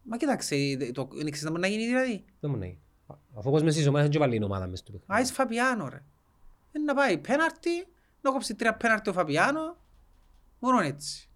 [0.03, 0.55] Μα κοίταξε,
[0.93, 2.23] το, είναι ξέρεις να μπορεί να γίνει δηλαδή.
[2.39, 2.79] Δεν μου λέει.
[3.37, 5.13] Αφού ο κόσμος της ομάδας δεν βάλει η ομάδα μες στο παιχνίδι.
[5.21, 6.03] Άις Φαπιάνο ρε.
[6.75, 7.87] Είναι να πάει πέναρτι,
[8.21, 9.77] να κόψει τρία πέναρτι ο Φαπιάνο.
[10.59, 11.29] Μόνο έτσι.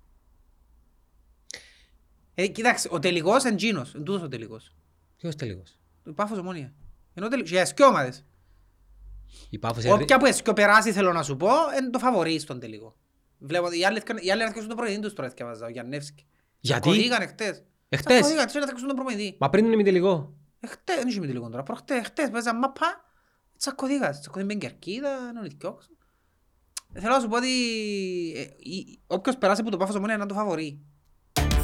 [2.35, 4.73] Ε, κοιτάξτε, ο τελικός είναι τζίνος, είναι τούτος ο τελικός.
[5.17, 5.77] Ποιος τελικός;
[6.07, 6.73] Ο Πάφος ομόνια.
[7.13, 8.23] Ενώ τελικός, για εσκιο ομάδες.
[9.49, 12.95] Η Πάφος Όποια που εσκιο περάσει θέλω να σου πω, είναι το φαβορί στον τελικό.
[13.39, 16.25] Βλέπω, οι άλλοι οι άλλοι έρχονται τον προπονητή τους τώρα θυκευάζα, ο Γιαννεύσκη.
[16.59, 17.63] Γιατί; Τσακωθήκαν εχθές.
[17.89, 19.35] Εχθές; Τσακωθήκαν, τους έρχονται τον προπονητή.
[19.39, 20.33] Μα πριν είναι μη τελικό.
[20.59, 23.05] Εχθές, δεν είχε με τελικό τώρα, προχτές, εχθές παίζαν μάπα,
[23.57, 25.97] τσακωθήκαν, τσακωθήκαν με την κερκίδα, να είναι διώξουν.
[26.93, 27.49] Θέλω να σου πω ότι
[28.35, 30.85] ε, η- όποιος περάσει από το Πάφος Ομόνια είναι το φαβορί.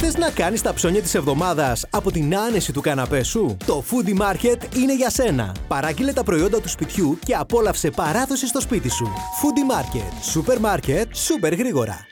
[0.04, 4.20] Θες να κάνεις τα ψώνια της εβδομάδας από την άνεση του καναπέ σου; Το Foodie
[4.22, 5.56] Market είναι για σένα.
[5.68, 9.06] Παράγγειλε τα προϊόντα του σπιτιού και απόλαυσε παράδοση στο σπίτι σου.
[9.06, 10.24] Foodie Market.
[10.32, 12.06] Σούπερ μάρκετ, σούπερ γρήγορα.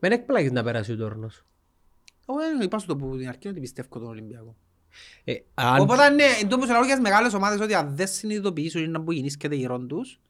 [0.00, 1.44] Δεν εκπλάγεις να περάσει ο τόρνος.
[2.28, 4.56] Εγώ δεν είπα στο που την αρχή ότι πιστεύω τον Ολυμπιακό.
[5.24, 7.96] Ε, αν- Οπότε ναι, εν τω που σε λέω για τις μεγάλες ομάδες ότι αν
[7.96, 10.20] δεν συνειδητοποιήσουν είναι να που γεννήσκεται γύρω τους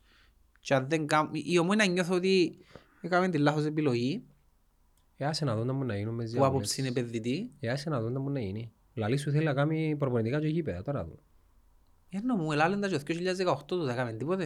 [0.60, 2.56] και αν δεν κάνουν, η ομόνια νιώθω ότι
[3.00, 4.35] έκαμε τη λάθος επιλογή Ε,
[5.24, 8.00] άσε να δουν να μπορεί να γίνουν μες που άποψη είναι επενδυτή; Ε, άσε να
[8.00, 8.72] δουν να μπορεί να γίνει.
[8.94, 11.18] Λαλή σου θέλει να κάνει προπονητικά και γήπεδα, τώρα δω.
[12.08, 13.02] Ενώ μου ελάλεν τα και το
[13.74, 14.44] 2018 δεν έκαμε τίποτε.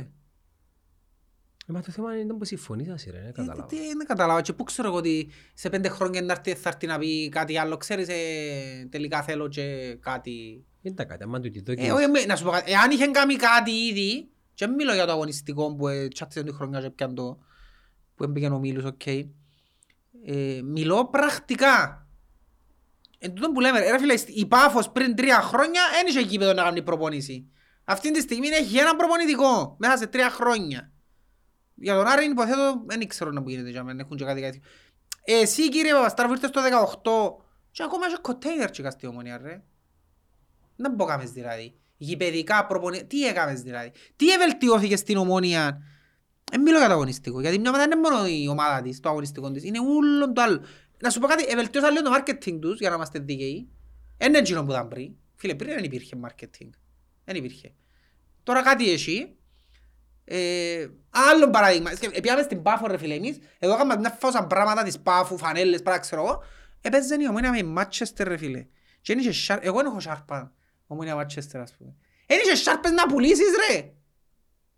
[1.66, 3.66] Ε, μα το θέμα είναι πως συμφωνήσας ρε, δεν Ε, καταλάβω.
[3.68, 6.86] Τι δεν καταλάβα και πού ξέρω εγώ ότι σε πέντε χρόνια να έρθει, θα έρθει
[6.86, 7.76] να πει κάτι άλλο.
[7.76, 10.64] Ξέρεις, ε, τελικά θέλω και κάτι.
[10.82, 11.90] Δεν τα κάτι, άμα του τη Ε, δόκιμες.
[11.92, 12.70] όχι, με- να σου πω κάτι.
[12.72, 16.52] Εάν είχε κάνει κάτι ήδη, και δεν μιλώ για το αγωνιστικό που ε, τσάτισε τη
[16.52, 17.38] χρονιά και πιάνε το,
[18.14, 19.02] που έμπαιγε ο Μίλους, οκ.
[20.24, 22.06] Ε, μιλώ πρακτικά.
[23.18, 26.62] Εν τούτο που λέμε, ρε φίλε, η Πάφος πριν τρία χρόνια δεν είχε γήπεδο να
[26.62, 27.44] κάνει προπονήσεις.
[27.84, 30.92] Αυτή τη στιγμή έχει ένα προπονητικό μέσα σε τρία χρόνια.
[31.74, 34.62] Για τον Άρη υποθέτω, δεν ξέρω να που γίνεται για μένα, έχουν και κάτι κάτι.
[35.24, 39.62] Εσύ κύριε Παπασταύρου ήρθες το 18 και ακόμα έχει container και στη Ομόνοια ρε.
[40.76, 41.74] Δεν πω κάμες δηλαδή.
[41.96, 43.04] Γηπαιδικά προπονη...
[43.04, 45.82] Τι έκαμες δηλαδή; Τι ευελτιώθηκες στην ομόνια.
[46.50, 47.40] Δεν μιλώ για το αγωνιστικό.
[47.40, 49.64] Γιατί μια ομάδα δεν είναι μόνο η ομάδα της, το αγωνιστικό της.
[49.64, 50.62] Είναι όλο το άλλο.
[51.02, 53.68] Να σου πω κάτι, ευελτιώσαν λίγο το marketing τους για να είμαστε δίκαιοι.
[54.16, 55.12] Δεν είναι εκείνο που ήταν πριν.
[55.34, 56.68] Φίλε, πριν δεν υπήρχε marketing.
[57.24, 57.74] Δεν υπήρχε.
[58.42, 59.34] Τώρα κάτι έχει.
[60.24, 61.90] Ε, άλλο παράδειγμα.
[61.94, 63.38] Σκε- Πήγαμε στην Πάφο ρε φίλε εμείς.
[63.58, 66.42] Εδώ έκαμε μια φάουσα πράγματα της Πάφου, φανέλες, πράγματα ξέρω εγώ.
[66.80, 68.66] Έπαιζε η ομόνια με Μάτσεστερ ρε φίλε.
[69.00, 70.52] Και δεν είχε σάρ- Εγώ δεν έχω σάρπα.
[70.86, 71.94] Ομόνια Μάτσεστερ ας πούμε.
[72.26, 73.92] Δεν είχε σάρπες να πουλήσεις ρε.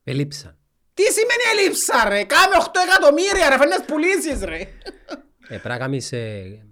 [0.04, 0.56] Ελείψαν.
[0.94, 3.56] Τι σημαίνει ελείψα ρε; Κάμε 8 εκατομμύρια ρε.
[3.58, 4.56] Φέρνες πουλήσεις ρε.
[4.56, 4.66] Ε,
[5.48, 6.62] πρέπει να κάνεις ε,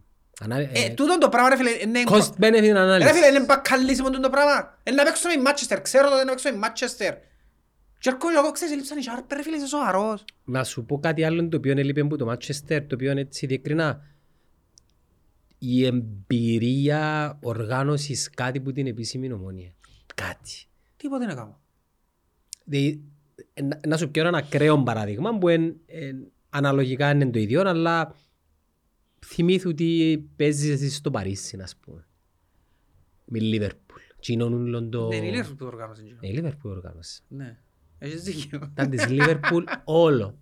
[0.40, 1.70] ανά- Ε, ε, τούτο το πράγμα ρε φίλε.
[1.70, 3.12] είναι- cost benefit Ρε analysis.
[3.14, 4.78] φίλε, είναι μπακαλίσιμο τούτο το πράγμα.
[4.84, 5.80] Είναι να παίξω με η Μάτσεστερ.
[5.80, 7.14] Ξέρω ότι να παίξω με η Μάτσεστερ.
[7.98, 10.24] Και έρχομαι εγώ, ξέρεις, ελείψαν οι σάρπες ρε φίλε, είσαι σοβαρός.
[10.44, 14.02] Να σου πω κάτι άλλο το οποίο έλειπε από το Manchester, το οποίο έτσι διεκρινά.
[15.58, 19.72] Η εμπειρία οργάνωσης κάτι που την επίσημη ομόνια.
[20.14, 20.52] Κάτι.
[20.96, 21.58] Τίποτε δεν έκανα.
[23.61, 27.38] Δηλαδή, ε, να- να σου πιω ένα ακραίο παράδειγμα που εν, εν, αναλογικά είναι το
[27.38, 28.14] ίδιο, αλλά
[29.26, 32.04] θυμήθου ότι παίζεις εσύ στο Παρίσι, ας πούμε.
[33.24, 34.00] Με Λίβερπουλ.
[34.20, 35.08] Κοινώνουν το...
[35.08, 36.03] Ναι, είναι η Liverpool που το οργάνωσε.
[36.03, 36.18] εκείνο.
[36.22, 37.20] Ε, η Λίβερπουλ οργάνωσε.
[37.28, 37.58] Ναι.
[37.99, 38.61] Έχεις δίκιο.
[38.72, 40.38] Ήταν της Λίβερπουλ όλο.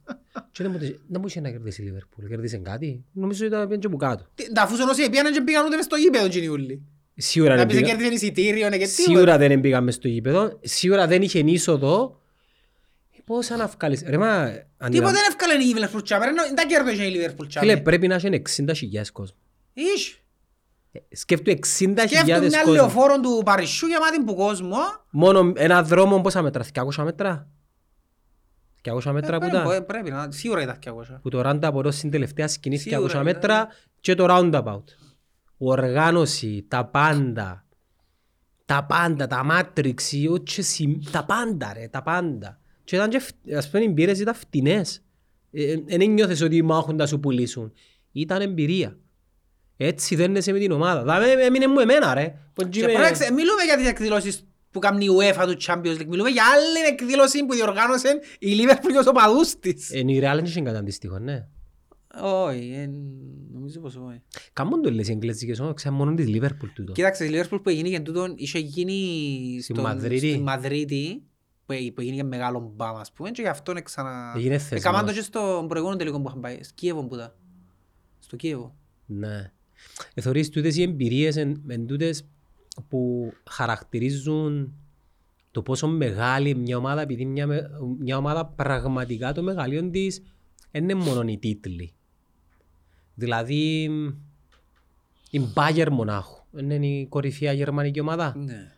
[0.51, 2.27] Και δεν μου το- δεν μου είχε να κερδίσει η Λίβερπουλ.
[2.27, 3.05] Κερδίσε κάτι.
[3.13, 4.27] Νομίζω ότι ήταν και που κάτω.
[4.35, 6.83] Τι- Τα αφού όσοι πήγαν και πήγαν ούτε μες στο γήπεδο εκείνοι όλοι.
[7.15, 9.03] Σίγουρα Να δεν πεις πήγα- κέρδισαν εισιτήριο, ναι, και τίποτα.
[9.13, 10.59] Σίγουρα δεν πήγαμε μες στο γήπεδο.
[10.63, 12.21] Σίγουρα δεν είχε είσοδο.
[13.29, 14.03] Ε, Πώς να βγάλεις.
[14.07, 14.27] Ρε μα...
[14.27, 16.25] αντιλαμβα- Τίποτε δεν έφκαλε η Liverpool τσάμε.
[16.25, 17.67] ρε, Δεν τα κέρδωσε η Liverpool τσάμε.
[17.67, 19.37] Φίλε πρέπει να έχει 60.000 κόσμο.
[19.73, 20.19] Ίσ.
[20.93, 21.59] Ε, Σκέφτου 60.000
[22.07, 22.73] Σκέφτου μια κόσμο.
[22.73, 24.77] λεωφόρο του Παρισιού γεμάτη που κόσμο.
[25.11, 26.65] Μόνο ένα δρόμο πόσα μέτρα,
[26.97, 27.49] 200 μέτρα;
[28.83, 29.87] 200 μέτρα που Ε, πρέπει- ήταν.
[29.87, 31.19] Πρέπει να, σίγουρα ήταν 200.
[31.23, 33.69] Που το roundabout στην τελευταία σκηνή Σίγουρα 200 ήταν, μέτρα
[34.01, 34.83] και το roundabout.
[35.59, 37.65] Οργάνωση, τα πάντα.
[38.65, 42.59] Τα πάντα, τα matrix, οι ό,τι συμ- τα πάντα ρε, τα πάντα.
[42.89, 45.03] Και ήταν και, φ- ας πούμε, οι εμπειρίες ήταν φτηνές.
[45.51, 47.73] Ε, ε, Δεν νιώθες ότι μάχουν να σου πουλήσουν.
[48.13, 48.99] Ήταν εμπειρία.
[49.77, 51.01] Έτσι δένεσαι με την ομάδα.
[51.19, 52.35] Δηλαδή έμεινε μου εμένα ρε.
[52.53, 56.07] Που Και είμαι- πρόεξε, μιλούμε για τις εκδηλώσεις που κάνει η UEFA του Champions League.
[56.09, 59.91] Μιλούμε για άλλη εκδήλωση που διοργάνωσε η Liverpool και os οπαδούς της.
[59.91, 61.47] Ε, η Real δεν είχε κάτι αντίστοιχο, ναι.
[62.23, 62.91] Όχι, ε,
[63.53, 64.23] νομίζω πως όχι.
[64.53, 66.93] Κάμουν το λες οι εγγλέζικες όμως, ξέρω μόνο της Λίβερπουλ τούτο.
[66.93, 69.85] Κοίταξε, η Liverpool που έγινε και τούτον, είχε γίνει Στη στον-
[70.43, 71.25] Μαδρίτη.
[71.73, 73.81] Στη Μαδρίτη, που ε- που έγινε και μεγάλο μπαμ, ας πούμε, και γι' αυτό είναι
[73.83, 74.33] ξανα...
[74.37, 74.81] Έγινε θεσμός.
[74.81, 77.33] Έκαναν το και στον προηγούμενο τελικό που είχαν πάει, στο Κίεβο που ήταν.
[78.19, 78.75] Στο Κίεβο.
[79.07, 79.53] Ναι.
[80.15, 82.25] Ε, θεωρείς τούτες οι εμπειρίες εν, εν τούτες
[82.89, 84.73] που χαρακτηρίζουν
[85.51, 90.23] το πόσο μεγάλη είναι μια ομάδα επειδή μια, με- μια ομάδα πραγματικά το μεγαλείο της
[90.71, 91.93] δεν είναι μόνο οι τίτλοι.
[93.15, 93.83] Δηλαδή
[95.31, 98.35] η Bayern Μονάχου είναι η κορυφαία γερμανική ομάδα.
[98.37, 98.73] Ναι.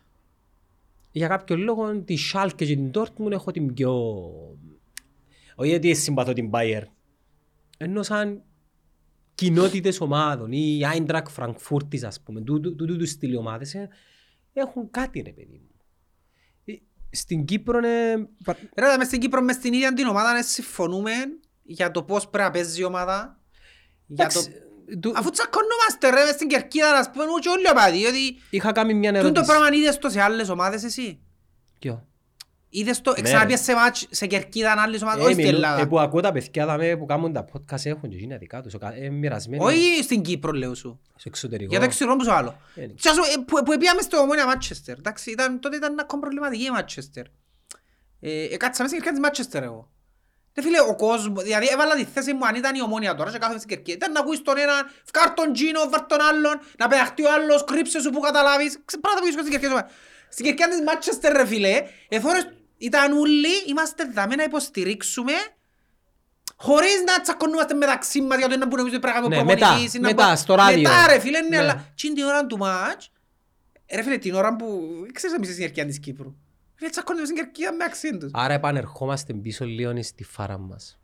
[1.13, 3.93] Για κάποιο λόγο τη Schalke και την Dortmund έχω την πιο...
[5.55, 6.87] Όχι γιατί συμπαθώ την Bayern.
[7.79, 8.43] Ενώ σαν
[9.35, 13.89] κοινότητες ομάδων ή η Eintracht Frankfurt ας πούμε, του του- του- του στυλ ομάδες ε,
[14.53, 15.71] έχουν κάτι ρε παιδί μου.
[16.65, 16.73] Ε,
[17.11, 18.29] Στην Κύπρο είναι...
[18.77, 21.11] Ρε, μες στην Κύπρο, μες στην ίδια την ομάδα, να συμφωνούμε
[21.63, 23.41] για το πώς πρέπει να παίζει η ομάδα.
[24.07, 24.41] Για το...
[24.91, 28.37] Εντάξει, του- Αφού τσακωνόμαστε ρε, μες στην Κερκίδα, ας πούμε, και όλοι οι οπαδοί, διότι
[28.51, 29.57] Είχα κάνει μια τούτο το ερώτηση.
[29.59, 31.19] πράγμα είδες το σε άλλες ομάδες εσύ;
[31.79, 32.05] Ποιο;
[32.73, 35.81] Είδες το, Ναι, ξαναπιες σε μάτς σε Κερκίδα άλλες ομάδες, Ε, όχι στην μιλώ- Ελλάδα.
[35.81, 38.75] ε, που ακούω τα παιδιά δαμε που κάνουν τα podcast έχουν και εκείνα δικά τους,
[38.75, 41.01] ο κα- ε, μοιρασμένοι Όχι στην Κύπρο, λέω σου.
[41.09, 41.71] στο εξωτερικό.
[41.71, 42.57] Για το εξωτερικό που σου άλλο.
[42.75, 42.87] Ε, ναι.
[42.87, 44.99] Και ας πούμε, ε, που, που πήγαμε στο Ομόνια Μάτσεστερ.
[44.99, 47.25] Εντάξει, ήταν, τότε ήταν ακόμα προβληματική η Μάτσεστερ.
[48.21, 49.91] Ε, ε, κάτσα μέσα στην κερκίδα της Μάτσεστερ εγώ.
[50.55, 53.39] Ρε φίλε, ο κόσμος, δηλαδή έβαλα τη θέση μου αν ήταν η Ομόνια τώρα και
[53.39, 53.97] κάθομαι στην κερκίδα.
[53.97, 57.65] Ήταν να ακούεις τον έναν, φκάρ τον Τζίνο, βάρ τον άλλον, να πεταχτεί ο άλλος,
[57.65, 58.79] κρύψε σου που καταλάβεις.
[58.85, 59.89] Ξε- Πράγματα που γίνονται στην κερκίδα.
[59.89, 59.95] σου.
[60.31, 62.49] Στην κερκίδα της Μάτσεστερ ρε φίλε, εθώρες,
[62.79, 65.33] ήταν όλοι, είμαστε δάμε να υποστηρίξουμε
[66.63, 69.53] Χωρίς να τσακωνούμαστε μεταξύ μας για το ένα που νομίζω ότι πρέπει να Ναι, κάνουμε
[69.53, 70.77] μετά, προπονητής ή να μετά, μπο- στο ράδιο.
[70.81, 71.57] Μετά ρε φίλε, ναι, Ναι.
[71.59, 73.11] αλλά τι είναι την ώρα του μάτς,
[73.95, 74.67] ρε φίλε, την ώρα που,
[75.13, 76.35] ξέρεις να μην είσαι στην κερκίδα της Κύπρου.
[76.81, 78.31] Φίλε, τσακώνονται στην κερκίδα με αξίν τους.
[78.35, 80.99] Άρα επανερχόμαστε πίσω λίγο στη φάρα μας.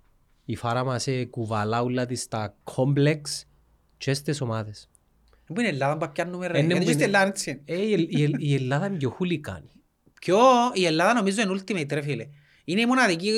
[0.45, 3.47] Η φάρα μας ε, κουβαλά όλα της στα κόμπλεξ
[3.99, 4.89] και στις ομάδες.
[5.47, 7.27] Πού είναι η Ελλάδα που πιάνουμε ρε, Ε, ναι, γιατί που και στην είναι- Ελλάδα
[7.27, 7.63] έτσι είναι.
[7.65, 9.71] Ε, η, η, η Ελλάδα είναι πιο χουλικάνη.
[10.21, 10.39] Ποιο,
[10.73, 12.29] η Ελλάδα νομίζω είναι ultimate ρε φίλε.
[12.65, 13.33] Είναι η μοναδική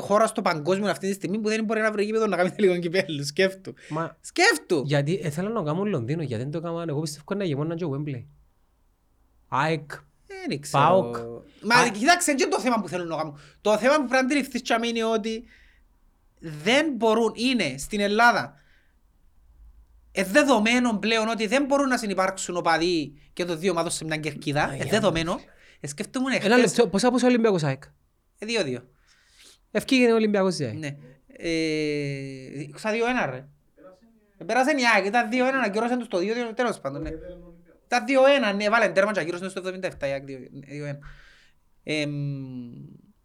[0.00, 2.78] χώρα στο παγκόσμιο αυτή τη στιγμή που δεν μπορεί να βρει γήπεδο να κάνει τελικό
[2.78, 3.24] κυπέλλου.
[3.24, 3.74] Σκέφτου.
[3.90, 4.82] Μα Σκέφτου.
[4.86, 6.88] γιατί ε, θέλω να το κάνουν Λονδίνο, γιατί δεν το κάνουν.
[6.88, 8.24] Εγώ πιστεύω να γεμόνα και ο Wembley.
[9.48, 9.90] ΑΕΚ.
[10.48, 10.82] Δεν ξέρω.
[10.84, 11.16] ΠΑΟΚ.
[11.64, 13.38] Μα Α- κοιτάξτε, δεν είναι το θέμα που θέλουν να κάνουν.
[13.60, 15.44] Το θέμα που πρέπει να αντιληφθείς τσάμι είναι ότι
[16.38, 18.54] δεν μπορούν, είναι στην Ελλάδα
[20.12, 24.16] ε, δεδομένο πλέον ότι δεν μπορούν να συνεπάρξουν οπαδοί και το δύο ομάδων σε μια
[24.16, 24.76] κερκίδα.
[24.80, 25.40] Ε, δεδομένο.
[25.80, 26.58] Ε, σκέφτομαι Ένα χτες...
[26.76, 27.82] λεπτό, πόσα πόσα Ολυμπιακός ΑΕΚ;
[28.38, 28.88] Ε, δύο-δύο.
[29.70, 30.74] Ευκήγαινε ο Ολυμπιακός ΑΕΚ.
[30.78, 30.96] Ναι.
[31.26, 33.46] Ε, Στα δύο-ένα ρε.
[34.38, 37.02] Ε, Πέρασε η ΑΕΚ, ήταν δύο-ένα, ακυρώσαν τους το δύο, τέλος πάντων.
[37.02, 37.10] Ναι.
[37.86, 40.98] Ήταν δύο-ένα, ναι, βάλε τέρμα και ακυρώσαν στο 77 η ΑΕΚ δύο- δύο-ένα.
[41.84, 42.10] Εμ,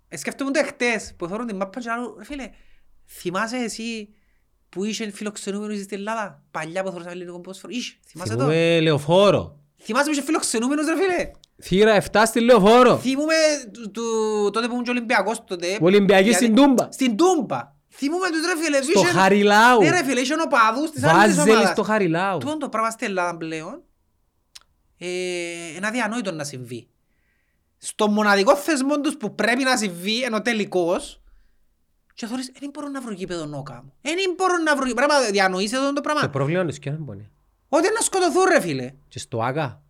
[0.07, 2.49] ε, σκέφτομαι το χτες που θεωρούν την μάπα και λέω, ρε φίλε,
[3.07, 4.09] θυμάσαι εσύ
[4.69, 9.59] που είσαι φιλοξενούμενος στην Ελλάδα, παλιά που θεωρούσαμε λίγο ποδόσφαιρο, είσαι, θυμάσαι το; Θυμούμε Λεωφόρο.
[9.81, 11.31] Θυμάσαι που είσαι φιλοξενούμενος ρε φίλε;
[11.63, 12.97] Θύρα 7 στη Λεωφόρο.
[12.97, 13.33] Θυμούμε
[13.73, 15.73] του- του- τότε που ήμουν και Ολυμπιακός τότε.
[15.81, 16.91] Ο Ολυμπιακής γιατί- στην Τούμπα.
[16.91, 17.77] Στην Τούμπα.
[17.91, 18.81] Θυμούμε τους ρε φίλε.
[18.81, 19.81] Στο είχε- Χαριλάου.
[19.81, 21.71] Ναι ρε φίλε, είχε οπαδούς της άλλης Βάζελη ομάδας.
[21.71, 22.37] στο Χαριλάου.
[22.37, 23.83] Τούτο το πράγμα στην Ελλάδα πλέον
[24.97, 25.07] ε,
[25.75, 26.87] είναι αδιανόητο να συμβεί.
[27.81, 31.21] Στο μοναδικό θεσμό τους που πρέπει να συμβεί, ενώ τελικός,
[32.13, 33.93] και θωρείς, δεν μπορούν να βρουν γήπεδο νόκα μου.
[34.01, 36.29] Δεν μπορούν να βρουν Πρέπει να διανοείς εδώ το Το πράγμα.
[36.29, 37.29] πρόβλημα είναι ποιο είναι.
[37.69, 38.93] Ότι να σκοτωθούν ρε φίλε.
[39.07, 39.81] Και στο ΆΚΑ.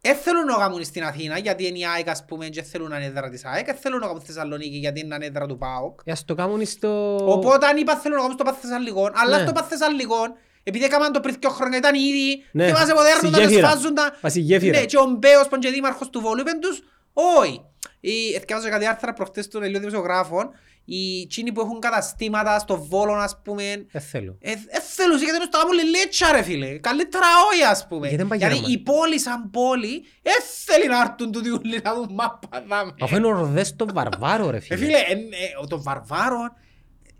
[0.00, 2.96] Δεν θέλουν να κάνουν στην Αθήνα γιατί είναι η ΑΕΚ ας πούμε και θέλουν να
[2.96, 3.64] είναι έδρα της ΑΕΚ.
[3.66, 6.00] Δεν θέλουν να κάνουν στη Θεσσαλονίκη γιατί είναι έδρα του ΠΑΟΚ.
[6.04, 7.16] Ε, ας το κάνουν στο...
[7.32, 9.42] Οπότε αν είπα θέλουν να κάνουν στο Πάθ Θεσσαλικών, αλλά Ναι.
[9.42, 10.32] στο Πάθ Θεσσαλικών,
[10.62, 13.68] επειδή έκαναν το πριν δύο χρόνια ήταν ήδη, Ναι, θυμάσαι πότε στη έρχονταν και γέφυρα.
[13.70, 14.16] σφάζουν τα...
[14.22, 14.78] Μα στη γέφυρα.
[14.78, 16.82] Ναι, και ο Μπέος που είναι και δήμαρχος του Βόλου είπεν τους,
[17.12, 17.64] όχι.
[18.00, 20.50] Ή, Εθιάζω κάτι άρθρα προχτές των Ελλήνων Δημοσιογράφων,
[20.84, 24.36] οι τσίνοι που έχουν καταστήματα στο Βόλο, ας πούμε, Δεν θέλω.
[24.40, 24.56] ε, ε,
[24.94, 26.78] θέλουν γιατί είναι στο άμμο λίτσα ρε φίλε.
[26.78, 28.00] Καλύτερα όχι ας πούμε.
[28.00, 28.78] Γιατί δεν πάει Γιατί Γερμανία.
[28.78, 30.30] η πόλη σαν πόλη ε,
[30.64, 32.94] θέλει να έρθουν τούτοι ούλοι να δουν μάπα δάμε.
[33.00, 34.76] Αφού είναι ο ροδές των βαρβάρων ρε Ε, φίλε.
[34.76, 36.52] φίλε, ε, ε, των βαρβάρων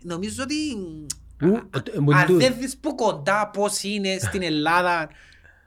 [0.01, 0.55] νομίζω ότι
[1.43, 1.53] Ου,
[1.95, 5.09] ε, μου αν του- δεν δεις που κοντά πώς είναι στην Ελλάδα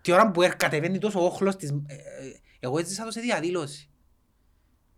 [0.00, 1.70] τη ώρα που κατεβαίνει τόσο όχλος της...
[1.70, 1.96] ε, ε,
[2.60, 3.88] Εγώ έζησα το σε διαδήλωση.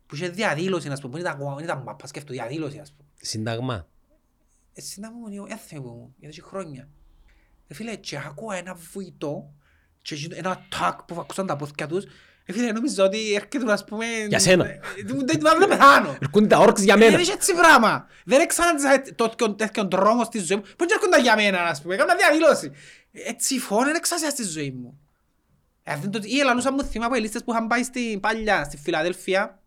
[0.06, 3.08] Που είχε διαδήλωση, ας πούμε, που ήταν, δεν ήταν μάπα, σκέφτο διαδήλωση, ας πούμε.
[3.20, 3.86] Συνταγμά.
[4.72, 6.88] Εσύ να μου έθεμε μου, γιατί έχει χρόνια.
[7.68, 9.50] Ε, φίλε, και άκουα ένα βουητό
[10.02, 12.04] και εκείνο- ένα τάκ που ακούσαν τα πόθηκια τους.
[12.44, 14.06] Ε, φίλε, νομίζω ότι έρχεται, ας πούμε...
[14.28, 14.66] Για σένα.
[14.68, 16.16] ε, ε, Δεν δεν να πεθάνω.
[16.20, 17.20] Ερχούνται τα όρξ για Δεν μένα.
[17.20, 18.06] έχει έτσι πράγμα.
[18.24, 18.70] Δεν έξανα
[19.14, 20.62] το τέτοιο δρόμο στη ζωή μου.
[20.76, 21.94] Πώς έρχονταν για μένα, ας πούμε.
[21.94, 22.70] Έκανα διαδήλωση.
[23.12, 24.98] Έτσι φόνο δεν εξάσια στη ζωή μου.
[25.82, 28.20] Ε, αυτό είναι το- Ή ελαλούσα μου θυμά από οι λίστες που είχαν πάει στην
[28.20, 29.62] παλιά, στη Φιλαδέλφια,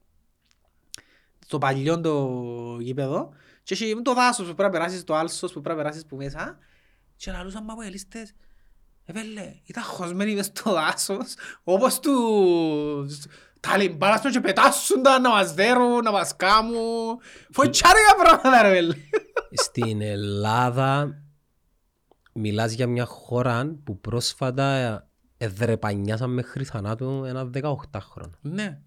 [1.49, 3.29] στο παλιό το γήπεδο,
[3.63, 6.15] και έχει το δάσος που πρέπει να περάσεις, το άλσος που πρέπει να περάσεις που
[6.15, 6.57] μέσα,
[7.15, 8.33] Και λαλούσαν μα αποελίστες.
[9.05, 13.25] Επέλε, ήταν χωσμένοι μες στο δάσος, όπως τους
[13.59, 17.19] ταλιμπάνας τους και πετάσσονταν να μας δέρουν, να μας κάμουν.
[17.51, 18.95] Φοητσάρικα πράγματα ρε πελλέ.
[19.51, 21.21] Στην Ελλάδα
[22.33, 28.31] μιλάς για μια χώρα που πρόσφατα εδρεπανιάσαν μέχρι θανάτου ένα 18χρονο.
[28.41, 28.79] Ναι.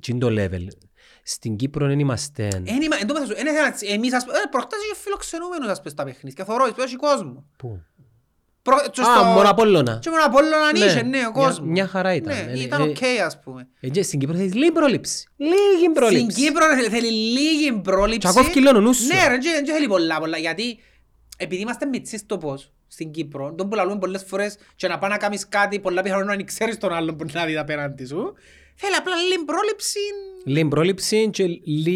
[0.00, 0.66] Τι είναι το level;
[1.22, 2.48] Στην Κύπρο δεν είμαστε...
[2.64, 5.68] Εν είμα- εν τω μεταξύ, εν ήθελα να- εμείς ας πούμε, ε, προχτές είχε φιλοξενούμενους
[5.68, 6.44] ας πούμε στα παιχνίδια.
[6.44, 7.44] Θωρώ, εν έχει κόσμο.
[7.56, 7.82] Πού;
[8.62, 9.98] Προ- και Α, στο- μόνο Απόλλωνα.
[10.02, 11.68] Και μόνο Απόλλωνα Ναι, είχε, ναι, ο μια- κόσμος.
[11.68, 12.34] μια χαρά ήταν.
[12.44, 13.68] Ναι, Ε, ήταν ε, οκ ας πούμε.
[13.80, 15.28] Ε, και Στην Κύπρο θέλεις λίγη πρόληψη.
[15.36, 16.42] Λίγη Στην πρόληψη.
[16.44, 18.18] Κύπρο ρε, θέλει λίγη πρόληψη.
[18.18, 19.06] Τσακώφκει λίγο ο νους σου.
[19.06, 20.78] Ναι ρε, δεν θέλει πολλά πολλά, γιατί
[21.36, 25.16] επειδή είμαστε μητσείς τοπός στην Κύπρο, τον που λαλούμε πολλές φορές και να πάει να
[25.16, 28.34] κάνεις κάτι, πολλά πιθανόν να μην ξέρεις τον άλλον που να δει απέναντι σου.
[28.74, 29.98] Θέλει απλά λίγη πρόληψη,
[30.44, 31.42] Λίγη πρόληψη και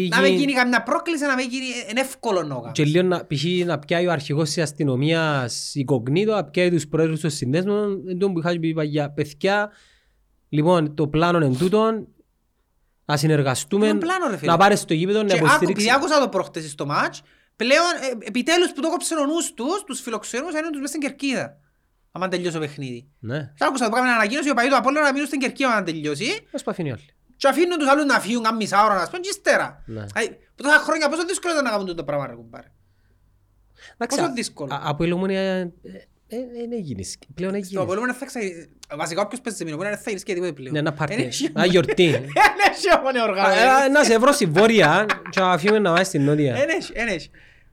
[0.09, 0.53] να μην γίνει λίγη...
[0.53, 2.71] καμιά πρόκληση, να μην γίνει, είναι εύκολο να κάνεις.
[2.71, 3.65] Και λίγο να, π.χ.
[3.65, 8.31] να πιάει ο αρχηγός της αστυνομίας εικογνήτο, να πιάει τους πρόεδρους των συνδέσμων, εν τω
[8.31, 9.71] που είχα πει για παιδιά.
[10.49, 12.07] Λοιπόν, το πλάνο είναι τούτο,
[13.05, 15.91] να συνεργαστούμε, Είναι πλάνο, ρε φίλε; να πάρεις το γήπεδο, να Και άκου, επειδή υποστηρίξεις.
[15.91, 17.21] άκουσα το προχτές στο μάτς,
[17.55, 17.91] πλέον
[18.21, 21.57] ε, επιτέλους που το κόψε ο νους τους, τους φιλοξενούς, είναι τους μες στην Κερκίδα.
[22.17, 23.07] Άμα τελειώσει το παιχνίδι.
[23.19, 26.47] Ναι, Και άκουσα που κάνουμε ανακοίνωση, ο παγίδου Απόλλωνα να μείνουν στην Κερκίδα να τελειώσει.
[26.53, 27.05] ας παθήνει όλοι.
[27.37, 29.83] Και αφήνουν τους άλλους να φύγουν κάμια μισά ώρα, να σπούν και ύστερα.
[29.85, 30.05] Ναι.
[30.13, 32.67] Δηλαδή, που τόσα χρόνια πόσο δύσκολο ήταν να κάνουν το πράγμα ρε κουμπάρε.
[33.93, 34.73] Εντάξει, Πόσο α- δύσκολο.
[34.73, 35.61] α- Από η Λομονία ε,
[36.27, 37.17] ε, δεν έγινες.
[37.35, 37.83] Πλέον Στο έγινες.
[37.83, 38.39] Απόλλωνα θα ξα-
[38.95, 40.73] Βασικά όποιος παίζει σε μήνο, μπορεί να θα και τίποτε πλέον.
[40.73, 41.13] Ναι, ένα πάρτι.
[41.13, 42.05] Εν έχει- Ένα γιορτή.
[42.13, 42.23] Εν
[42.71, 43.59] έχει όμως οργάνωση.
[43.85, 46.55] Ε, Να σε βρω στη βόρεια και να φύγουμε να πάμε στην νότια.
[46.55, 47.29] Εν έχει, εν έχει.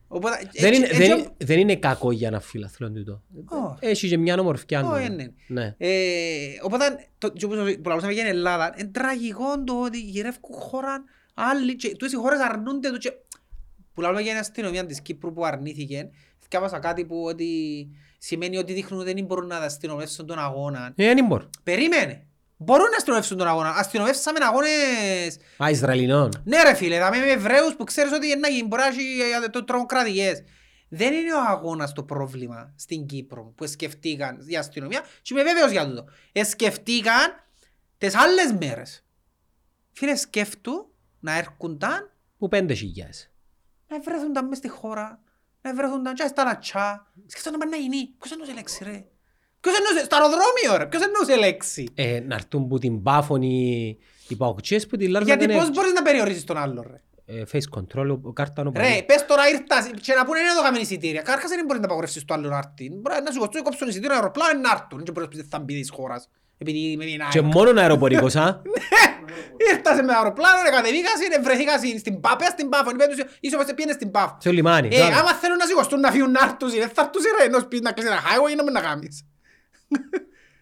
[0.07, 3.21] Οπότε, Δεν έτσι- είναι, έτσι δεν, όμως- είναι- δεν είναι κακό για να φιλαθλόν τούτο.
[3.49, 3.77] Ω.
[3.79, 4.83] Έχει και μια ομορφιά.
[4.85, 5.01] Ω, του.
[5.11, 5.33] είναι.
[5.47, 5.75] Ναι.
[5.77, 5.89] Ε,
[6.61, 11.03] Οπότε, το- και όπως που λαλούσαμε για την Ελλάδα, είναι τραγικό το ότι γυρεύκουν χώρα
[11.33, 13.11] άλλοι και τούτες οι χώρες αρνούνται του και
[13.93, 16.09] που λαλούμε για την αστυνομία της Κύπρου που αρνήθηκε,
[16.41, 17.49] θυκάβασα κάτι που ότι
[18.17, 20.93] σημαίνει ότι δείχνουν ότι δεν μπορούν να αστυνομεύσουν τον αγώνα.
[20.95, 21.49] Ε, δεν μπορώ.
[21.63, 22.27] Περίμενε.
[22.57, 23.69] Μπορούν να αστυνομεύσουν τον αγώνα.
[23.69, 25.37] Αστυνομεύσαμε αγώνες...
[25.63, 26.29] Α, Ισραηλινών.
[26.43, 29.01] Ναι ρε φίλε, θα με Εβραίους που ξέρεις ότι είναι να γίνει, μπορεί να έχει
[29.45, 30.43] ε, το- τρομοκρατικές.
[30.89, 35.71] Δεν είναι ο αγώνας το πρόβλημα στην Κύπρο που σκεφτήκαν η αστυνομία και είμαι βέβαιος
[35.71, 36.05] για τούτο.
[36.33, 37.43] Σκεφτήκαν
[37.97, 39.05] τις άλλες μέρες.
[39.91, 43.31] Φίλε σκέφτου να έρχονταν Που πέντε χιλιάδες.
[43.87, 45.19] να βρεθούνταν μες στη χώρα,
[45.61, 47.11] να βρεθούνταν και στα λατσά.
[47.25, 48.07] Σκέφτονταν να πάνε να γίνει.
[48.19, 49.05] Ποιος εννοούσε λέξη ρε;
[49.65, 53.97] Ποιος εννοούσε, στο αεροδρόμιο ρε, ποιος εννοούσε λέξη; Ε, να έρθουν που την πάφων οι,
[54.27, 55.73] οι παουξίες που την λάρουν Γιατί δεν πώς έχει.
[55.75, 56.99] μπορείς να περιορίσεις τον άλλον ρε;
[57.39, 60.81] Ε, face control, ο κάρτανο Ρε, πες τώρα ήρθα και να πούνε είναι εδώ κάμεν
[60.81, 61.21] εισιτήρια.
[61.21, 62.85] Κάρχας δεν μπορείς να απαγορεύσεις το άλλο να έρθει.
[63.01, 65.03] Μπορεί να σου κοστούν κόψουν εισιτήριο αεροπλάνο να έρθουν.
[65.03, 66.29] Και μπορείς να πεις θα μπει της χώρας.
[66.57, 68.61] Επειδή με μια Και μόνο αεροπορικός, α.
[69.71, 72.89] Ήρθασε με αεροπλάνο, κατεβήκασαι, βρεθήκασαι στην Πάπα, στην Πάφο.
[72.89, 74.37] Είπαν τους, Είσαι όπως πήγαινε στην Πάφο.
[74.39, 74.87] Στο λιμάνι.
[74.91, 75.17] Ε, μπράβο.
[75.19, 77.91] άμα θέλουν να σηκωστούν να φύγουν να έρθουν, δεν θα έρθουν ρε, ενώ σπίτι να
[77.91, 79.25] κλείσει ένα highway να μην να κάνεις.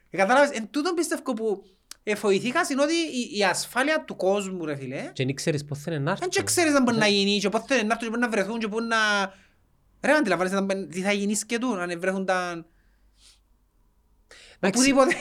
[0.09, 1.63] Ε, Κατάλαβες, εν τούτον πιστεύω που
[2.03, 5.99] εφοηθήκας είναι ότι η- η ασφάλεια του κόσμου ρε φίλε, Και δεν ξέρεις πώς θέλει
[5.99, 6.27] να έρθουν.
[6.29, 8.29] δεν και ξέρεις να μπορεί να γίνει και πότε θέλουν να έρθουν και πού να
[8.29, 8.97] βρεθούν και πού να...
[10.01, 12.65] Ρε, αντιλαμβάνεσαι να μπαι- τι θα γίνει σκετού, αν βρεθούν τα...
[14.59, 15.15] Εντάξει, Οπουδήποτε.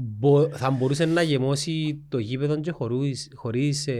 [0.00, 3.92] Μπο- Θα μπορούσε να γεμώσει το γήπεδο και χωρίς, χωρίς ε,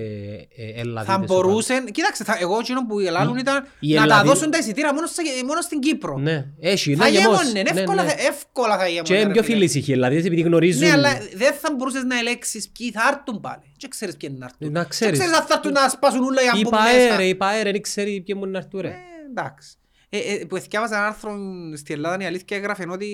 [0.57, 1.15] ε, Ελλαδίτες.
[1.17, 1.85] Θα μπορούσαν...
[1.85, 4.95] Κοίταξε, θα- εγώ εκείνο που ελάλουν Οι- ήταν οι να τα Ελλαδί- δώσουν τα εισιτήρια
[4.95, 6.19] μόνο, σε- μόνο στην Κύπρο.
[6.19, 7.45] Ναι, έχει, Θα να γεμώσει.
[7.47, 8.09] γέμωνε, Ναι, εύκολα, ναι.
[8.09, 9.03] θα- εύκολα θα γέμωνε.
[9.09, 9.67] Και είναι ρε πιο φίλε.
[9.69, 10.81] φίλοι οι Ελλαδίτες επειδή γνωρίζουν.
[10.83, 13.63] Ναι, αλλά δεν θα μπορούσες να ελέγξεις ποιοι θα έρθουν πάλι.
[13.77, 14.73] Και ξέρεις ποιοι είναι να έρθουν.
[14.73, 15.19] Να Και ξέρεις.
[15.19, 17.17] ξέρεις αν θα έρθουν να σπάσουν όλα για να Η μπουν ΠΑΕ, μέσα.
[17.17, 18.89] ρε, η ΠΑΕ, ρε, δεν ξέρει ποιοι μου να έρθουν, ρε.
[18.89, 18.95] Ε,
[19.31, 19.69] εντάξει.
[20.11, 21.37] Ε, ε, που εθιάβαζα ένα άρθρο
[21.77, 23.09] στη Ελλάδα η αλήθεια έγραφε ότι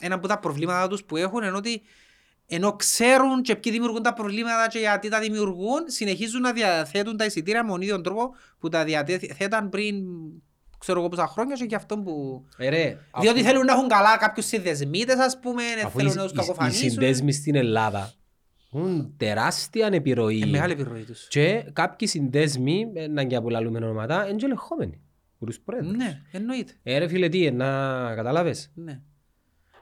[0.00, 1.82] ένα από τα προβλήματα τους που έχουν είναι ότι
[2.46, 7.24] ενώ ξέρουν και ποιοι δημιουργούν τα προβλήματα και γιατί τα δημιουργούν, συνεχίζουν να διαθέτουν τα
[7.24, 9.94] εισιτήρια με τον ίδιο τρόπο που τα διαθέταν πριν
[10.78, 12.44] ξέρω εγώ πόσα χρόνια και γι' αυτό που...
[12.56, 16.12] Ε, ρε, Διότι αφού- θέλουν να έχουν καλά κάποιους συνδεσμίτες ας πούμε, δεν αφού θέλουν
[16.12, 16.90] οι- να τους οι- Οι κακοφανίσουν.
[16.90, 18.12] συνδέσμοι στην Ελλάδα
[18.72, 20.40] έχουν τεράστια επιρροή.
[20.42, 21.28] Ε, μεγάλη επιρροή τους.
[21.28, 25.00] Και κάποιοι συνδέσμοι, έναν και απολαλούμε ονόματα, είναι και ελεγχόμενοι.
[25.36, 25.96] από τους πρόεδρους.
[25.96, 26.72] Ναι, εννοείται.
[26.82, 27.66] Ε, ρε φίλε, τι, να
[28.14, 28.70] καταλάβες.
[28.74, 29.00] Ναι.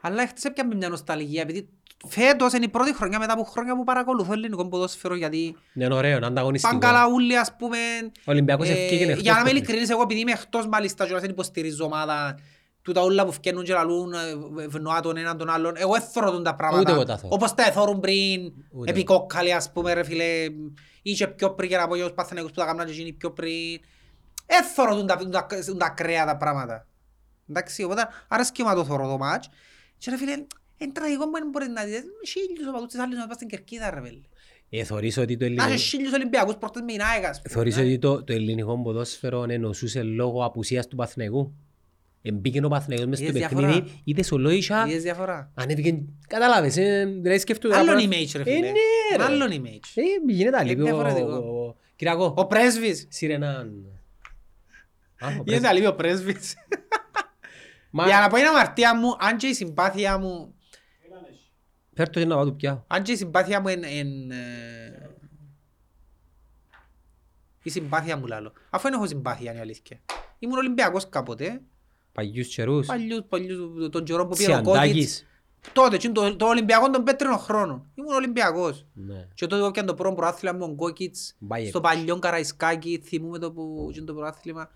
[0.01, 1.69] Αλλά χτες έπιαμε μια νοσταλγία επειδή
[2.09, 5.95] φέτος είναι η πρώτη χρονιά μετά από χρόνια που παρακολουθώ ελληνικό ποδόσφαιρο γιατί Ναι, είναι
[5.95, 6.79] ωραίο, είναι ανταγωνιστικό.
[6.79, 7.77] πάνε καλά ούλοι ας πούμε
[8.19, 9.65] Ο Ολυμπιακός ε, ευκήγεν εκτός για να είμαι παιχνίδι.
[9.67, 12.39] ειλικρινής εγώ επειδή είμαι εκτός μάλιστα και να δεν υποστηρίζω ομάδα
[12.83, 14.19] του τα ούλα που φκένουν και λαλούν ε,
[14.65, 17.35] ευνοά τον έναν τον άλλον εγώ δεν θωρώ τον τα Ούτε εγώ τα πράγματα θωρώ.
[17.35, 20.25] όπως τα εθώρουν πριν Ούτε επικόκκαλοι ας πούμε ρε φίλε
[21.03, 23.13] ή και πιο πριν για να πω για τους παθηναϊκούς που τα κάνουν και εκείνοι
[23.13, 23.81] πιο πριν
[24.47, 26.87] δεν θωρώ τον τα, τον τα, τον τα ακραία τα πράγματα
[27.51, 29.49] εντάξει οπότε αρέσκει μου να το θωρώ το μάτς
[29.99, 30.33] και ρε φίλε
[30.83, 33.91] είναι τραγικό που δεν μπορεί να δεις χίλιους οπαδούς της άλλης να πας στην Κερκίδα
[33.91, 34.21] ρε φίλε
[34.71, 35.73] Ε, θωρείς ότι το να ελληνικό...
[35.73, 39.45] είσαι χίλιους Ολυμπιακούς προχτές με η ΑΕΚ ας πούμε Θεωρείς ότι το, το ελληνικό ποδόσφαιρο
[39.49, 41.53] ενωσούσε λόγω απουσίας του Παθηναϊκού.
[42.23, 43.67] Εμπήκε ο Παθηναϊκός μες στο Είδες διαφορά.
[43.67, 45.51] παιχνίδι, είδες ολόισα, Είδες διαφορά.
[45.55, 47.77] ανέβηκε, κατάλαβες, ε, δηλαδή σκέφτομαι...
[47.77, 48.59] Άλλον τώρα- image ρε Ε, φίλε.
[48.59, 49.23] ναι, ρε.
[49.25, 49.89] Άλλον image.
[49.95, 50.73] Ε, γίνεται άλλη.
[50.73, 51.33] Είναι διαφορετικό.
[51.33, 53.07] Ο- ο- Κυριακό, Ο πρέσβης.
[53.11, 53.57] σύρε έναν...
[55.19, 55.67] Α, ο Είναι πρέσβης.
[55.69, 56.55] τα λίγο ο πρέσβης.
[57.91, 60.55] Μα- Για να πω είναι αμαρτία μου, αν και η συμπάθεια μου,
[61.95, 62.83] Φέρ' το και να πάω του πιάω.
[62.87, 63.91] αν και η συμπάθεια μου είναι...
[63.91, 65.09] είναι, ε,
[67.63, 68.53] Η συμπάθεια μου λάλλω.
[68.71, 70.01] Αφού δεν έχω συμπάθεια είναι η αλήθεια.
[70.39, 71.61] Ήμουν Ολυμπιακός κάποτε.
[72.13, 72.87] Παγιούς καιρούς.
[72.87, 74.83] Παλιούς, παλιούς, τον καιρό που πήρε ο Κόκκιτς.
[74.83, 75.27] Τσιαντάκης.
[75.73, 77.87] Τότε, εκείνο το, το Ολυμπιακό των πέτρινων χρόνων.
[77.95, 78.87] Ήμουν Ολυμπιακός.
[78.93, 79.29] Ναι.
[79.35, 81.69] Και τότε έπιαν το πρώτο προάθλημα με τον Κόκκιτς Μπάιερ.
[81.69, 84.71] στο παλιό Καραϊσκάκι, θυμούμε το που εκείνο το προάθλημα.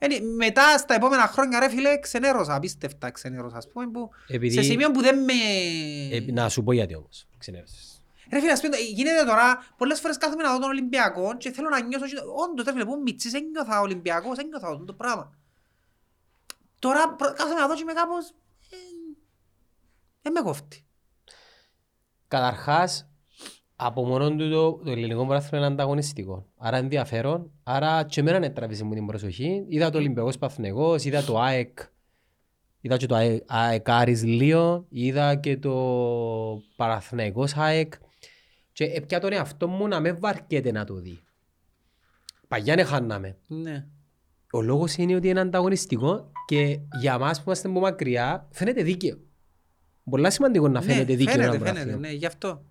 [0.00, 4.62] Είναι- μετά στα επόμενα χρόνια ρε φίλε ξενέρωσα, απίστευτα ξενέρωσα ας πούμε που Επειδή- σε
[4.62, 5.32] σημείο που δεν με...
[6.10, 7.26] Ε, Να σου πω γιατί όμως.
[7.38, 8.02] Ξενέρωσες.
[8.32, 11.68] Ρε φίλε ας πούμε γίνεται τώρα πολλές φορές κάθομαι να δω τον Ολυμπιακό και θέλω
[11.68, 12.16] να νιώσω και-
[12.50, 15.34] όντως ρε φίλε που μητσής ένιωθα Ολυμπιακός, ένιωθα αυτό το πράγμα.
[16.78, 18.28] Τώρα προ- κάθομαι να δω και είμαι κάπως...
[18.70, 18.76] ε,
[20.22, 20.84] Δεν με κόφτει.
[22.28, 23.09] Καταρχάς,
[23.82, 26.46] από μόνο του το, το ελληνικό πρωτάθλημα είναι ανταγωνιστικό.
[26.56, 27.50] Άρα ενδιαφέρον.
[27.62, 29.64] Άρα και εμένα έτραβησε μου την προσοχή.
[29.68, 31.78] Είδα το Ολυμπιακός Παθηναϊκός, είδα το ΑΕΚ,
[32.80, 35.74] είδα και το ΑΕΚ, ΑΕΚ Άρης Λίον, είδα και το
[36.76, 37.92] Παραθηναϊκός ΑΕΚ
[38.72, 41.18] και έπια τον εαυτό μου να με βαρκέται να το δει.
[42.48, 43.36] Παγιά ναι χάναμε.
[43.46, 43.86] Ναι.
[44.52, 49.18] Ο λόγος είναι ότι είναι ανταγωνιστικό και για μας που είμαστε από μακριά φαίνεται δίκαιο.
[50.10, 51.90] Πολλά σημαντικό να φαίνεται ναι, δίκαιο ένα φαίνεται, πρωτάθλημα.
[51.90, 52.64] φαίνεται, ναι, γι' αυτό.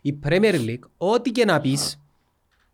[0.00, 2.02] Η Premier League, ό,τι και να πεις,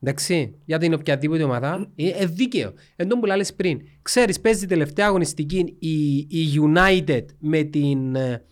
[0.03, 2.73] εντάξει, για την οποιαδήποτε ομάδα, είναι ε, δίκαιο.
[2.97, 8.45] Εν τω που λες πριν, ξέρεις, παίζει τελευταία αγωνιστική η, η United με την, ε,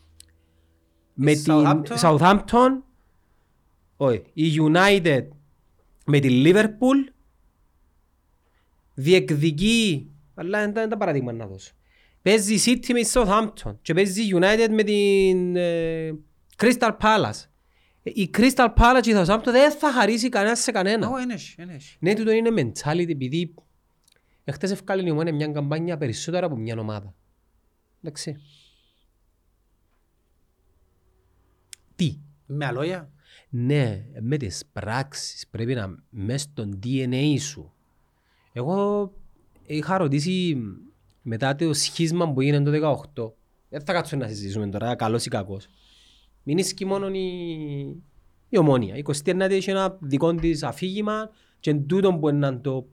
[1.14, 1.96] με Η την Southampton.
[2.00, 2.70] Southampton,
[3.96, 5.26] όχι, η United
[6.06, 7.12] με την Liverpool,
[8.94, 11.70] διεκδικεί, αλλά δεν είναι τα παραδείγματα να δώσω.
[12.22, 16.18] Παίζει η City με τη Southampton και παίζει η United με την ε,
[16.56, 17.44] Crystal Palace.
[18.06, 21.08] Ε, Η Crystal Palace και η Southampton δεν θα χαρίσει κανένας σε κανένα.
[21.08, 21.96] Ω, ένεχει, ένεχει.
[22.00, 23.54] Ναι, τούτο είναι mentality επειδή
[24.44, 27.14] εχθές ευκάλει η ομόνια μια καμπάνια περισσότερα από μια ομάδα.
[28.02, 28.36] Εντάξει.
[31.96, 33.10] Τι; Με αλόγια.
[33.48, 37.72] Ναι, με τις πράξεις πρέπει να μες στο DNA σου.
[38.52, 39.12] Εγώ
[39.62, 40.56] είχα ρωτήσει
[41.22, 42.70] μετά το σχίσμα που έγινε το
[43.14, 43.32] 18.
[43.68, 45.68] Δεν θα κάτσουμε να συζητήσουμε τώρα, καλός ή κακός.
[46.48, 47.28] Μην ίσκει μόνο η,
[48.48, 48.97] η ομόνια.
[48.97, 52.86] Η 29η έχει ένα δικό της αφήγημα και εν τούτο που είναι το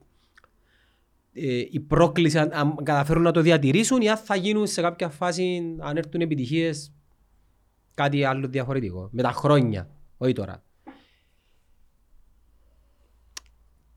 [1.33, 5.09] ε, η πρόκληση αν, αν καταφέρουν να το διατηρήσουν ή αν θα γίνουν σε κάποια
[5.09, 6.93] φάση αν έρθουν επιτυχίες
[7.93, 9.09] κάτι άλλο διαφορετικό.
[9.11, 10.63] Με τα χρόνια, όχι τώρα.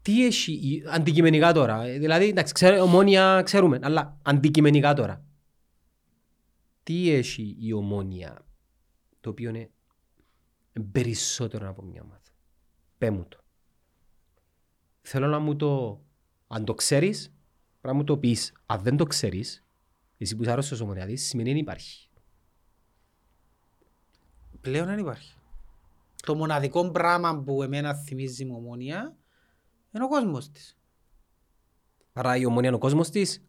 [0.03, 5.25] Τι έχει η- αντικειμενικά τώρα; ε, Δηλαδή, εντάξει, ξέρω, ομόνια ξέρουμε, αλλά αντικειμενικά τώρα.
[6.83, 8.46] Τι έχει η ομόνια;
[9.27, 9.71] Το οποίο είναι
[10.93, 12.23] περισσότερο από μια ομάδα.
[12.99, 13.39] Πέ μου το.
[15.03, 16.01] Θέλω να μου το,
[16.47, 17.33] αν το ξέρεις,
[17.81, 18.53] πρέπει να μου το πεις.
[18.67, 19.65] Αν δεν το ξέρεις,
[20.19, 22.09] εσύ που είσαι άρρωστος ομονιάτης, σημαίνει δεν υπάρχει.
[24.61, 25.35] Πλέον δεν υπάρχει.
[26.23, 29.17] Το μοναδικό πράγμα που εμένα θυμίζει μου ομόνια
[29.91, 30.79] είναι ο κόσμος της.
[32.13, 33.46] Άρα η ομόνια είναι ο κόσμος της.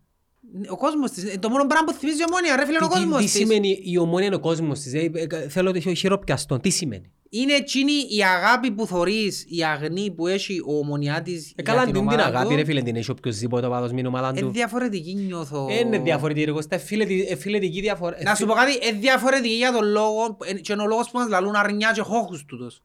[0.69, 1.23] Ο κόσμος της.
[1.23, 3.17] Ε, Το μόνο πράγμα που θυμίζει η ομόνια ρε φίλε είναι ο Τι- τι, κόσμος
[3.17, 3.33] τι της.
[3.33, 4.93] σημαίνει η ομόνια είναι ο κόσμος της.
[4.93, 6.59] Ε, ε, θέλω το χειροπιαστό.
[6.59, 11.51] Τι σημαίνει; Είναι εκείνη η αγάπη που θωρείς, η αγνή που έχει ο ομονιάτης Ε,
[11.55, 12.55] για καλά, την την, την ομάδα αγάπη του.
[12.55, 14.49] ρε φίλε, την έχει οποιοσδήποτε οπαδός με την ομάδα Είναι του.
[14.49, 15.67] διαφορετική νιώθω.
[15.69, 18.17] Ε, Είναι διαφορετική ρε Κώστα, φιλετι- ε, φιλετική διαφορά.
[18.23, 21.17] Να σου πω κάτι, είναι διαφορετική για τον λόγο ε, και είναι ο λόγος που
[21.17, 22.81] μας λαλούν αρνιά και χώχους τούτος.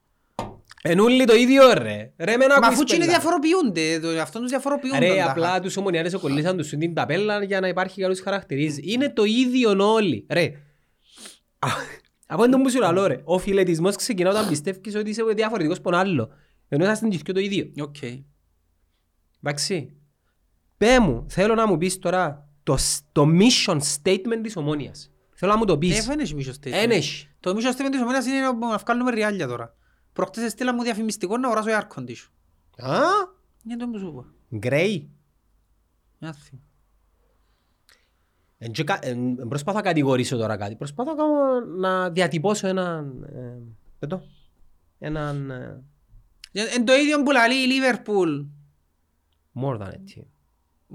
[0.85, 2.13] Εν όλοι το ίδιο ρε.
[2.19, 3.19] Ρε με να Μα ακούεις αφού και είναι πέλα.
[3.19, 4.91] διαφοροποιούνται, το- αυτό τους διαφοροποιούν.
[4.93, 5.31] τον Ρε, τάχα.
[5.31, 8.81] απλά τους ομονιάτες κολλήσαν τους την ταπέλα για να υπάρχει καλούς χαρακτηρίζει.
[8.85, 10.27] Είναι το ίδιο όλοι.
[10.31, 10.45] Ρε.
[11.59, 11.69] Α,
[12.27, 13.21] Από τον που σου λαλώ ρε.
[13.25, 16.29] Ο φυλετισμός ξεκινά όταν πιστεύεις ότι είσαι διαφορετικός από τον άλλο.
[16.69, 17.71] Ενώ είσαστε και το ίδιο.
[17.81, 17.97] Οκ.
[19.43, 19.97] Εντάξει.
[20.77, 25.11] Πέ μου, θέλω να μου πεις τώρα το, σ- το mission statement της ομόνιας.
[25.35, 26.07] Θέλω να μου το Ε, πεις.
[26.07, 26.71] δεν έχει mission statement.
[26.73, 27.29] Εν έχει.
[27.41, 29.75] Το mission statement της ομόνιας είναι να βγάλουμε ριάλια τώρα.
[30.13, 32.29] Προχτές έστειλα μου διαφημιστικό να αγοράσω air condition.
[32.77, 33.01] Α,
[33.65, 34.25] Είναι το που σου είπα.
[34.59, 35.11] γκρέι.
[36.19, 36.59] Μια θυμ.
[38.59, 40.75] Εν και κα- εν- εν Προσπαθώ να κατηγορήσω τώρα κάτι.
[40.77, 43.23] Προσπαθώ να κάνω- να διατυπώσω έναν...
[43.23, 43.59] ε,
[43.99, 44.23] πετώ,
[44.99, 45.51] Έναν...
[45.51, 45.83] ε,
[46.53, 48.47] Είναι το ίδιο που λέει η Liverpool.
[49.63, 50.25] More than a team.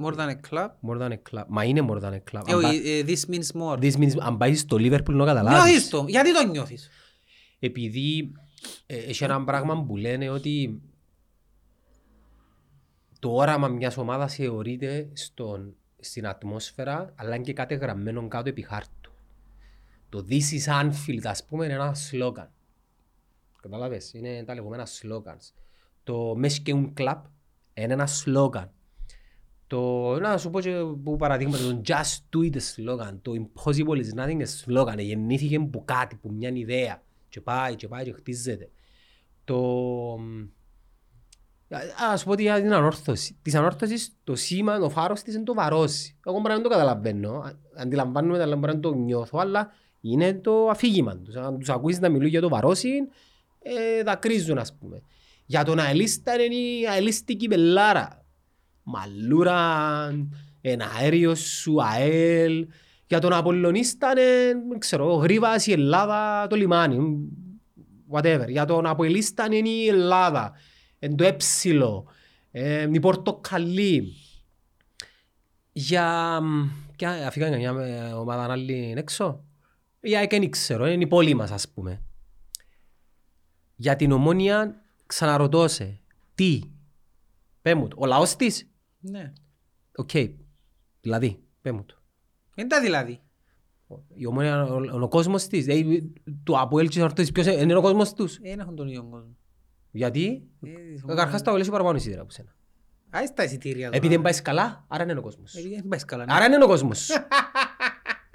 [0.03, 0.67] More than a club.
[0.89, 1.43] More than a club.
[1.47, 2.47] Μα είναι more than a club.
[2.47, 3.77] Ε, Αν πά- όχι, ε, This means more.
[3.79, 5.63] This means αν πάει στο Liverpool να καταλάβεις.
[5.63, 6.05] Νιώθεις το.
[6.07, 6.89] Γιατί το νιώθεις;
[7.59, 8.41] Επειδή ε,
[8.85, 10.81] έχει ένα πράγμα που λένε ότι
[13.19, 18.61] το όραμα μιας ομάδας θεωρείται στον στην ατμόσφαιρα, αλλά είναι και κάτι γραμμένο κάτω επί
[18.61, 19.11] χάρτου.
[20.09, 22.51] Το This is Anfield, ας πούμε, είναι ένα σλόγγαν.
[23.61, 25.53] Καταλάβες, είναι τα λεγόμενα slogans.
[26.03, 27.21] Το Més que un club
[27.73, 28.71] είναι ένα σλόγγαν.
[29.67, 30.71] Το, να σου πω και
[31.03, 35.85] που παραδείγματα, το Just do it slogan, το Impossible is nothing is slogan, γεννήθηκε που
[35.85, 37.03] κάτι, που μια ιδέα
[37.37, 38.69] και πάει και πάει και χτίζεται.
[39.43, 39.55] Το,
[41.75, 43.37] Α ας πω ότι για την ανόρθωση.
[43.41, 46.17] Της ανόρθωσης το σήμα, ο φάρος της είναι το βαρόσι.
[46.25, 47.31] Εγώ μπορεί να μην το καταλαβαίνω.
[47.31, 51.35] Α- Αντιλαμβάνομαι, αλλά μπορεί να το νιώθω, αλλά είναι το αφήγημα τους.
[51.35, 52.89] Αν τους ακούσεις να μιλούν για το βαρόσι,
[53.61, 55.01] ε, δακρύζουν ας πούμε.
[55.45, 58.25] Για τον αελίστα είναι η αελίστικη πελάρα.
[58.83, 59.59] Μαλούρα,
[60.61, 62.67] ένα αέριο σου, αέλ.
[63.07, 67.29] Για τον Απολλωνίστα είναι, δεν ξέρω, γρήβας η Ελλάδα, το λιμάνι.
[68.11, 68.45] Whatever.
[68.47, 70.53] Για τον Αποελίστα είναι η Ελλάδα.
[70.99, 72.07] Εν το έψιλο.
[72.51, 74.13] Ε, η Πορτοκαλί.
[75.71, 76.39] Για...
[76.95, 79.43] Και αφήκαν μια ε, ομάδα άλλη έξω.
[80.01, 82.01] Για και δεν ξέρω, είναι η πόλη μας ας πούμε.
[83.75, 85.99] Για την ομόνια ξαναρωτώ σε.
[86.35, 86.61] Τι;
[87.61, 87.95] Πέ μου το.
[87.99, 88.69] Ο λαός της;
[88.99, 89.33] Ναι.
[89.95, 90.09] Οκ.
[91.01, 91.96] Δηλαδή, πέ μου το.
[92.57, 93.19] Είναι τα δηλαδή.
[94.15, 95.65] Η ομόνια, ο, ο, ο κόσμος της.
[95.65, 96.13] Δηλαδή,
[96.43, 98.35] το Αποέλ και Ανόρθωσης, ποιος είναι, είναι ο κόσμος τους.
[98.37, 99.35] Ε, Δεν έχουν τον ίδιο κόσμο.
[99.91, 102.55] Γιατί; Ε, τις Καταρχάς τα Αποέλ έχει παραπάνω εισιτήρια από σένα.
[103.09, 103.97] Άι στα εισιτήρια τώρα.
[103.97, 105.55] Επειδή δεν πάει καλά, άρα είναι ο κόσμος.
[105.55, 106.25] Επειδή δεν πάει καλά.
[106.25, 106.33] ναι.
[106.33, 107.13] Άρα είναι ο κόσμος σου.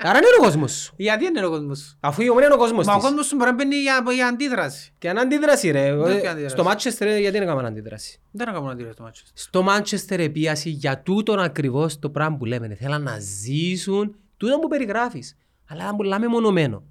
[0.04, 0.94] Άρα είναι ο κόσμος σου.
[0.96, 3.04] Γιατί δεν είναι ο κόσμος σου; Αφού η ομόνια είναι ο κόσμος Μα ο της.
[3.04, 4.92] κόσμος σου μπορεί να μπαίνει για, για αντίδραση.
[4.98, 5.96] Και αν αντίδραση ρε.
[5.96, 6.54] Δεν Ε, έχει αντίδραση.
[6.54, 9.24] Στο Μάντσεστερ γιατί δεν έκαναν αντίδραση; Δεν έκαμε αντίδραση στο μάτσο.
[9.34, 12.74] Στο Μάντσεστερ επίαση για τούτον ακριβώς το πράγμα που λέμε.
[12.74, 15.36] Θέλαν να ζήσουν τούτο που περιγράφεις.
[15.68, 16.82] Αλλά ήταν πολλά μεμονωμένο.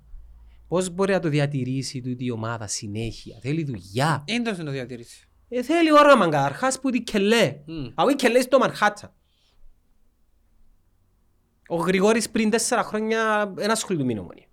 [0.68, 4.24] Πώς μπορεί να το διατηρήσει τούτη η ομάδα συνέχεια; Θέλει δουλειά.
[4.28, 5.28] Είναι το να διατηρήσει.
[5.50, 7.56] Ε, θέλει όραμα καταρχάς που την κελέ.
[7.66, 7.86] Μμ.
[7.96, 9.14] Αφού η κελέ στο Μαρχάτσα.
[11.72, 14.46] Ο Γρηγόρης πριν τέσσερα χρόνια δεν ασχολείται με την ομονία.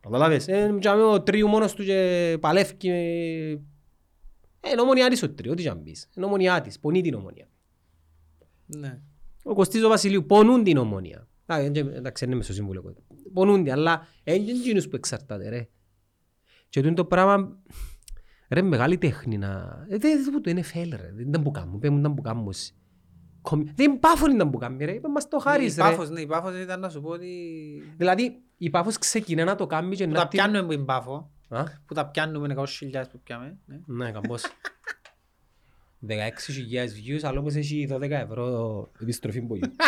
[0.00, 0.48] Καταλάβες.
[0.48, 2.88] Ε, τζάμε ο τρίου μόνος του και παλεύει.
[2.88, 6.08] Ε, είναι ομονιά της ο τρίου, ό,τι και αν πεις.
[6.16, 7.48] Είναι ομονιά της, πονεί την ομονία.
[8.66, 9.00] Ναι.
[9.44, 11.28] Ο Κωστής ο Βασιλείου πονούν την ομονία.
[11.46, 12.80] Α, εν και- Εντάξει, είναι μες στο σύμβουλο.
[12.84, 12.94] εγώ.
[13.32, 15.68] Πονούν την, αλλά είναι εκείνους που εξαρτάται ρε.
[16.68, 17.58] Και τούτο το πράγμα,
[18.48, 19.48] ρε μεγάλη τέχνη να...
[19.88, 22.52] Ε, Δεν δεν το είναι φέλ ρε, δεν ήταν που κάνουν, πέμουν ήταν που κάνουν.
[23.48, 23.64] Εσύ.
[23.64, 25.82] Κομ- Δεν πάφον ήταν που κάνουν ρε, είπα μας το Η χάρης ρε.
[25.82, 27.28] Πάφος, ναι, η Πάφος ήταν να σου πω ότι...
[27.96, 30.38] Δηλαδή η Πάφος ξεκινά να το κάνει και Που να τα την...
[30.38, 31.30] πιάνουμε που είναι Πάφο.
[31.48, 32.64] Α, Που τα πιάνουμε 100.000
[33.12, 33.56] που πιάμε.
[33.66, 33.76] ναι.
[33.86, 34.42] Ναι, καμπός.
[36.08, 39.72] 16.000 views, αλλά όμως έχει 12 ευρώ επιστροφή που γίνει.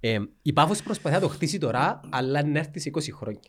[0.00, 3.40] ε, η Πάφος προσπαθεί να το χτίσει τώρα, αλλά να έρθει σε 20 χρόνια.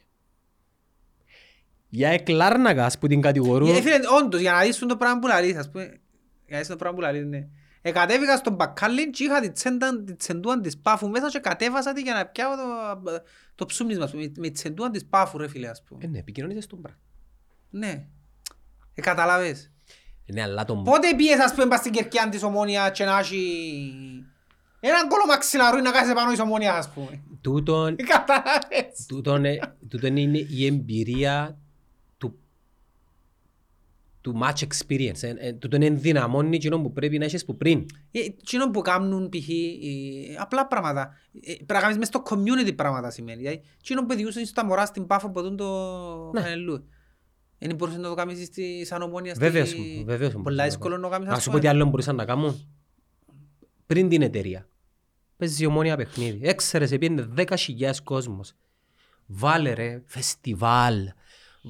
[1.90, 3.70] Για εκλάρναγας που την κατηγορούν...
[3.70, 6.00] Ε, Φίλε, όντως, για να δεις το πράγμα που λαλείς, ας πούμε, για
[6.48, 7.48] να δεις το πράγμα που λαλείς, ναι.
[7.82, 12.02] Εκατέβηκα στον μπακάλι και είχα τη τσέντα- τη τσεντούαν της πάφου μέσα και κατέβασα τη
[12.02, 13.22] για να πιάω το,
[13.56, 16.00] το ψούμνισμα, ας πούμε, με τη τσεντούαν της πάφου, ρε φίλε, ας πούμε.
[16.04, 17.00] Ε, ναι, επικοινωνίζεις στον πράγμα.
[17.70, 18.06] Ναι.
[18.94, 19.72] Ε, καταλαβες.
[20.26, 20.84] Ε, Ναι, αλλά τον...
[20.84, 23.94] Πότε πιες, ας πούμε, πας στην κερκιά της ομόνια και να έχει
[24.80, 27.22] έναν κόλλο μαξιλαρούι να κάθεσαι πάνω της ομόνιας, ας πούμε.
[27.42, 29.06] Τούτον, Ε, Καταλαβες.
[29.08, 31.69] τούτον, ε, τούτον είναι η εμπειρία του
[34.22, 35.22] του match experience.
[35.24, 37.86] Ε, ε, τούτον ενδυναμώνει εκείνο που πρέπει να έχεις που πριν.
[38.12, 39.50] Ε, Εκείνο που κάνουν π.χ.
[39.50, 41.14] ε, απλά πράγματα.
[41.42, 43.38] Ε, Πρέπει να κάνεις μες στο community πράγματα σημαίνει.
[43.42, 45.66] Δηλαδή, Εκείνο που διούσαν στα μωρά στην πάφο που δουν το
[46.34, 46.42] Ναι.
[46.42, 46.88] φανελού.
[47.58, 49.34] Δεν μπορούσε να το κάνεις στη- σαν ομόνια.
[49.36, 50.42] στη- Βέβαιως μου, βέβαιως μου.
[50.42, 51.28] Πολλά δύσκολο να το κάνεις.
[51.28, 51.64] Να ας σου πω πούμε.
[51.70, 52.68] τι άλλο μπορούσαν να κάνουν.
[53.86, 54.68] Πριν την εταιρεία.
[55.38, 56.40] Παίζει η ομόνια παιχνίδι.
[56.48, 58.54] Έξερες, επίενε 10.000 κόσμος.
[59.26, 60.96] Βάλε ρε, φεστιβάλ.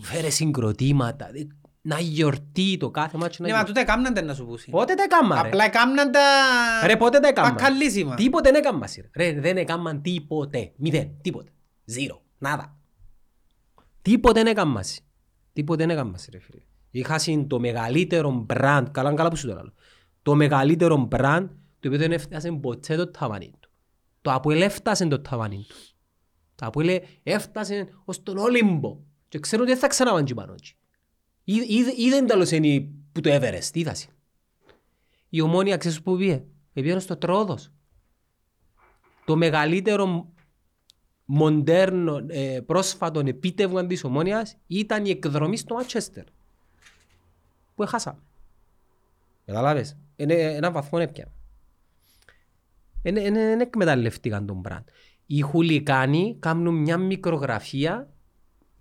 [0.01, 1.29] Φέρε συγκροτήματα.
[1.31, 3.43] δι- Να γιορτεί το κάθε μάτσο.
[3.43, 3.81] να Ναι, μα γιορτεί.
[3.81, 4.69] τούτα έκαναν τα να σου πούσει.
[4.69, 5.47] Πότε τα έκαμα ρε.
[5.47, 6.19] Απλά έκαναν τα...
[6.85, 7.49] Ρε πότε τα έκαμα.
[7.49, 8.15] Πακαλίσιμα.
[8.15, 9.25] Τίποτε δεν έκαμα ρε.
[9.25, 10.71] Ρε δεν έκαμα τίποτε.
[10.75, 11.11] Μηδέν.
[11.21, 11.51] Τίποτε.
[11.85, 12.21] Ζήρο.
[12.37, 12.77] Νάδα.
[14.01, 14.81] Τίποτε δεν έκαμα.
[15.53, 16.61] Τίποτε δεν έκαμα ρε φίλε.
[16.91, 18.85] Είχα συν το μεγαλύτερο brand.
[18.91, 19.73] Καλά καλά που σου το λέω.
[20.21, 21.47] Το μεγαλύτερο brand
[21.79, 23.69] το οποίο δεν έφτασε ποτέ το ταβάνι του.
[24.21, 25.75] Το Αποέλ έφτασε το ταβάνι του.
[26.55, 28.99] Το Αποέλ έφτασε ως τον Όλυμπο.
[29.27, 30.73] Και ξέρω ότι δεν θα ξαναβάνε και πάνω εκεί.
[31.51, 33.69] Ή- ή- Είδεν τέλος είναι που το Everest.
[33.75, 34.07] Είδασε.
[35.29, 36.43] Η ομόνια ξέρεις που πήγε;
[36.73, 37.71] Πήγαινε στο Τρόδος.
[39.25, 40.33] Το μεγαλύτερο
[41.25, 46.23] μοντέρνο ε, πρόσφατο επίτευγμα της ομόνιας ήταν η εκδρομή στο Μάτσεστερ.
[47.75, 48.19] Που έχασαμε.
[49.45, 51.31] Καταλάβες; Είναι ένα βαθμό έπια.
[53.01, 53.15] Δεν
[53.61, 54.87] εκμεταλλευτήκαν τον μπραντ.
[55.25, 58.13] Οι χουλικάνοι κάνουν μια μικρογραφία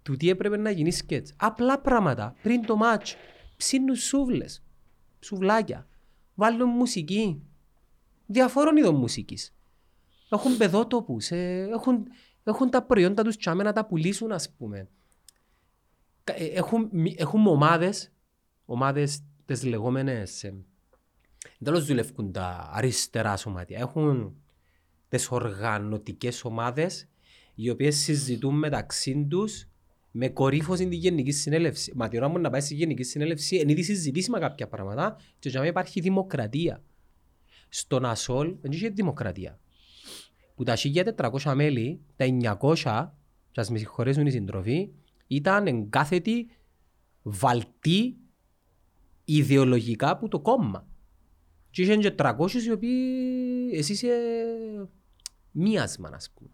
[0.08, 1.34] του τι έπρεπε να γίνει σκέτς.
[1.36, 2.34] Απλά πράγματα.
[2.42, 3.16] Πριν το μάτς.
[3.56, 4.62] Ψήνουν σούβλες.
[5.20, 5.86] Σουβλάκια.
[6.34, 7.42] Βάλουν μουσική.
[8.26, 9.54] διαφόρων ειδών μουσικής.
[10.30, 12.06] Έχουν παιδότοπους, ε, έχουν,
[12.44, 14.88] έχουν τα προϊόντα τους τσάμε να τα πουλήσουν ας πούμε.
[16.24, 18.12] Κα- ε, Έχουν, μη- έχουν ομάδες,
[18.64, 20.54] ομάδες τις λεγόμενες, ε,
[21.64, 23.78] τέλος δουλεύουν τα αριστερά σωματεία.
[23.78, 24.36] Έχουν
[25.08, 27.08] τις οργανωτικές ομάδες
[27.54, 29.67] οι οποίες συζητούν μεταξύ τους
[30.10, 31.92] με κορύφωση την Γενική Συνέλευση.
[31.94, 35.48] Μα την ώρα μου να πάει στη Γενική Συνέλευση είναι ήδη συζητήσιμα κάποια πράγματα και
[35.48, 36.82] για μένα υπάρχει δημοκρατία.
[37.68, 39.58] Στον ΑΣΟΛ δεν είχε δημοκρατία.
[40.54, 40.76] Που τα
[41.16, 43.10] 1400 μέλη, τα 900,
[43.50, 44.90] και ας με συγχωρέσουν οι συντροφοί,
[45.26, 46.48] ήταν εγκάθετοι
[47.22, 48.16] βαλτοί
[49.24, 50.88] ιδεολογικά από το κόμμα.
[51.70, 54.08] Και είχαν και 300 οι οποίοι εσύ είσαι
[55.50, 56.50] μίασμα, ας πούμε.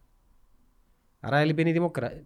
[1.20, 2.24] Άρα έλειπε η δημοκρατία.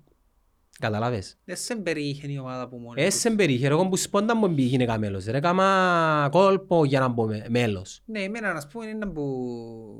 [0.80, 4.62] Καταλάβες; Δεν σε περιείχε η ομάδα που μόνη Έσαι περιείχε, εγώ που σπόντα μου μπει
[4.62, 5.24] γυναίκα μέλος.
[5.24, 8.02] Ρε κάμα κόλπο για να μπω με- μέλος.
[8.05, 9.24] Ναι, εμένα να πούμε είναι που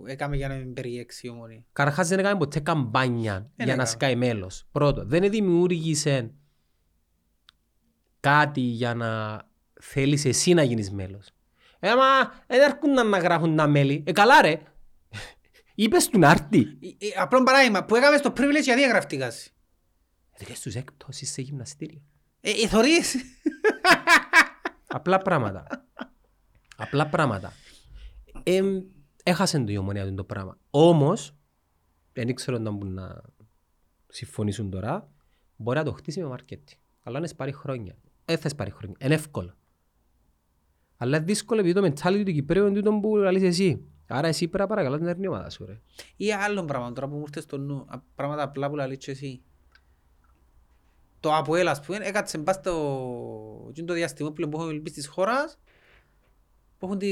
[0.06, 1.64] έκαμε για να μην περιέξει η ομονή.
[1.72, 3.88] Καρχάς δεν έκαμε ποτέ καμπάνια για να έκαμε.
[3.88, 4.66] σκάει μέλος.
[4.72, 6.30] Πρώτο, δεν δημιούργησε
[8.20, 9.42] κάτι για να
[9.80, 11.28] θέλεις εσύ να γίνεις μέλος.
[11.78, 12.05] Ε, μα
[12.46, 14.02] δεν έρχονταν να γράφουν τα μέλη.
[14.06, 14.60] Ε, καλά ρε.
[15.74, 16.59] Είπες του να έρθει.
[16.60, 19.52] Ε, ε, Απλό παράδειγμα, που έκαμε στο privilege γιατί εγγραφτήκας.
[20.39, 22.02] Δικές στους έκπτωσεις σε γυμναστήριο.
[22.40, 23.16] Ε, ε, θωρείς.
[24.86, 25.86] Απλά πράγματα.
[26.77, 27.52] Απλά πράγματα.
[28.43, 28.62] Ε,
[29.23, 30.59] έχασε το η ομονία του το πράγμα.
[30.70, 31.36] Όμως,
[32.12, 33.23] δεν ξέρω αν μπορούν να
[34.09, 35.12] συμφωνήσουν τώρα,
[35.56, 36.81] μπορεί να το χτίσει με μάρκετινγκ.
[37.02, 37.98] Αλλά είναι πάρει χρόνια.
[38.24, 38.97] Δεν θα πάρει χρόνια.
[39.01, 39.55] Είναι εύκολο.
[40.97, 43.89] Αλλά είναι δύσκολο επειδή το mentality του Κυπρέου είναι τούτο που λαλείς εσύ.
[44.09, 45.81] Άρα εσύ πρέπει να παρακαλάς την ερνή ομάδα σου ρε.
[46.16, 49.10] Ή άλλο πράγμα τώρα που μου ήρθες στο νου, α, πράγματα απλά που λαλείς και
[49.10, 49.43] εσύ.
[51.20, 55.58] Το ΑΠΟΕΛ ας πούμε, έκατσε μπας στο εκείνο το διαστήμα που έχουμε ελπίσει της χώρας,
[56.78, 57.08] που έχουν τη...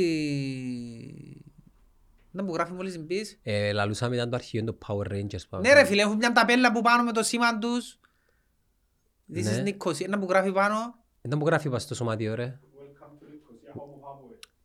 [2.31, 3.39] Δεν μου γράφει μόλις μπεις.
[3.43, 5.49] Ε, λαλούσαμε ήταν το αρχείο το Power Rangers.
[5.49, 5.69] πάμε.
[5.69, 7.99] Ναι ρε φίλε, έχουν μια ταπέλα που πάνω με το σήμα τους.
[9.35, 9.63] This Ναι.
[9.65, 10.95] is Nicosia, να μου γράφει πάνω.
[11.23, 12.59] Δεν μου γράφει πας στο σωματείο ρε.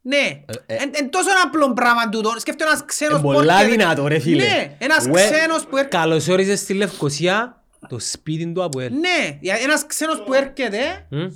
[0.04, 0.76] Ναι, Ε, ε.
[0.76, 2.34] εν, εν τόσο απλό πράγμα τούτο.
[2.40, 4.44] Σκέφτε ένας ξένος Ε, που πολλά έρχεται- δυνατό ρε φίλε.
[4.44, 5.98] Ναι, ένας Ουε, ξένος που έρχεται.
[5.98, 8.94] Καλώς όρισες στη Λευκοσία, το σπίτι του Αποέλ.
[8.94, 11.08] Ναι, για- ένας ξένος που έρχεται.
[11.10, 11.28] Μμ.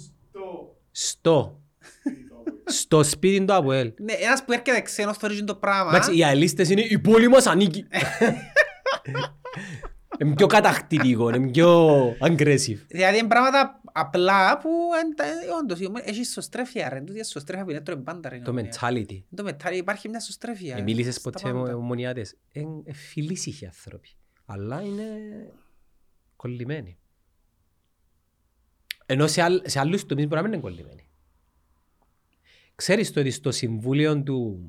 [0.92, 1.60] Στο.
[2.66, 3.94] Στο σπίτι του Αποέλ.
[4.00, 5.90] Ναι, ένας που έρχεται ξένος θωρίζει το πράγμα.
[5.90, 7.86] Εντάξει, οι αλίστες είναι η πόλη μας ανήκει.
[10.20, 11.90] Είναι πιο κατακτητικό, είναι πιο
[12.20, 12.78] aggressive.
[12.88, 14.70] Δηλαδή είναι πράγματα απλά που
[15.02, 17.02] εν- τα- όντως η ομόνια- έχει σωστρέφεια ρε.
[17.02, 18.36] Τούτη η σωστρέφεια που είναι τρώει πάντα ρε.
[18.36, 18.72] η Το ομόνια.
[18.82, 19.24] mentality.
[19.36, 20.78] Το μετάλλι υπάρχει μια σωστρέφεια.
[20.78, 21.76] Ε, Μίλησες στα ποτέ με πάντα.
[21.76, 22.36] ομονιάτες.
[22.52, 24.10] Είναι φιλήσυχοι άνθρωποι.
[24.46, 25.04] Αλλά είναι
[26.50, 26.98] κολλημένοι.
[29.06, 31.08] Ενώ σε, άλλ, σε άλλους τομείς μπορεί να μην είναι κολλημένοι.
[32.76, 34.60] Ξέρεις το ότι στο συμβούλιο του,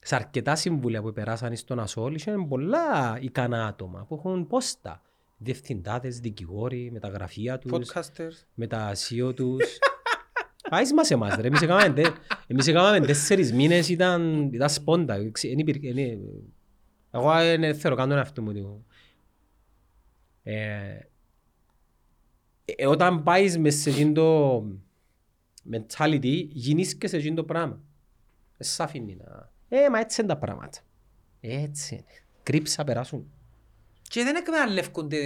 [0.00, 5.02] σε αρκετά συμβούλια που περάσαν στον Ασόλ, είχαν πολλά ικανά άτομα που έχουν πόστα.
[5.36, 8.46] Διευθυντάδες, δικηγόροι, με τα γραφεία τους, Podcasters.
[8.54, 9.78] με τα CEO τους.
[10.70, 12.16] Άις μας εμάς ρε, εμείς έκαναμε, τε-
[12.46, 15.30] εμείς έκαναμε τέσσερις μήνες, ήταν, ήταν σπόντα.
[15.30, 16.52] Ξε- εν υπήρχε- εν-
[17.10, 18.86] Εγώ δεν θέλω καν τον εαυτό μου.
[20.44, 20.52] Τούτο.
[20.52, 20.98] Ε,
[22.64, 24.64] ε, όταν πάεις μες σε εκείνο το
[25.72, 27.80] mentality, γίνεις και σε εκείνο το πράγμα.
[28.56, 29.52] Δεν σ' αφήνει να...
[29.68, 30.78] Ε, μα έτσι είναι τα πράγματα.
[31.40, 32.04] Έτσι είναι.
[32.42, 33.30] Κρύψα περάσουν.
[34.02, 35.18] Και δεν εκμεταλλεύκονται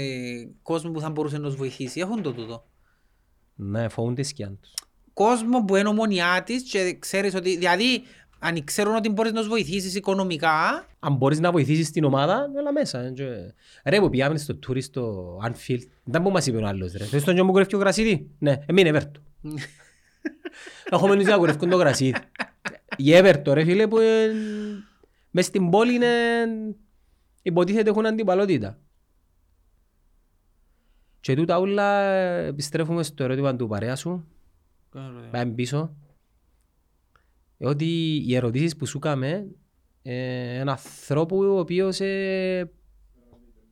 [0.62, 2.00] κόσμο που θα μπορούσε να τους βοηθήσει.
[2.00, 2.66] Έχουν το τούτο.
[3.54, 4.72] Ναι, φοβούνται σκιάν τους.
[5.12, 8.02] κόσμο που είναι ομονιά της και ξέρεις ότι, δηλαδή,
[8.38, 12.72] αν ξέρουν ότι μπορείς να τους βοηθήσεις οικονομικά, αν μπορείς να βοηθήσεις την ομάδα, έλα
[12.72, 13.00] μέσα.
[13.00, 13.52] ε, και-
[13.84, 17.04] Ρε που πήγαμε στο tour στο Anfield, δεν που μας είπε ο άλλος ρε.
[17.04, 18.30] Θες τον γιο μου κουρεύει ο γρασίδι.
[18.38, 19.20] Ναι, εμείνε Εβέρτο.
[20.90, 22.14] Έχουμε νους να κουρεύκουν το γρασίδι.
[22.96, 24.28] Η Εβέρτο ρε φίλε που ε,
[25.30, 26.06] μες στην πόλη είναι
[27.42, 28.78] υποτίθεται έχουν αντιπαλότητα.
[31.20, 34.24] Και τούτα όλα ε, επιστρέφουμε στο ερώτημα του παρέα σου.
[35.30, 35.94] Πάμε πίσω.
[37.58, 39.46] Ε, Ότι οι ερωτήσεις που σου έκαμε
[40.02, 42.70] ε, ένα ανθρώπου ο οποίος ε,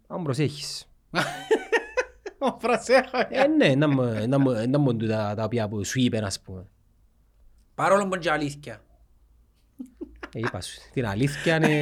[0.06, 0.88] αν προσέχεις.
[2.38, 3.18] ο Φρασέχο.
[3.28, 6.40] Ε, ναι, να μου- να μου- να μου τα τα οποία που σου είπε, ας
[6.40, 6.66] πούμε.
[7.74, 8.80] Παρόλο που είναι και αλήθεια.
[10.34, 11.80] Ε, είπα σου, την αλήθεια είναι...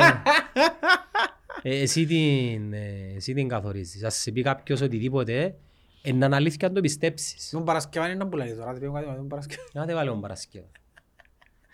[1.62, 4.04] Ε, εσύ, την, ε, εσύ την καθορίζεις.
[4.04, 5.56] Ας σε πει κάποιος οτιδήποτε,
[6.02, 7.50] είναι αλήθεια αν το πιστέψεις.
[7.50, 9.62] Τον Παρασκευά είναι να πουλάει τώρα, δεν πει κάτι με τον Παρασκευά.
[9.72, 10.66] Να δεν βάλουμε Παρασκευή.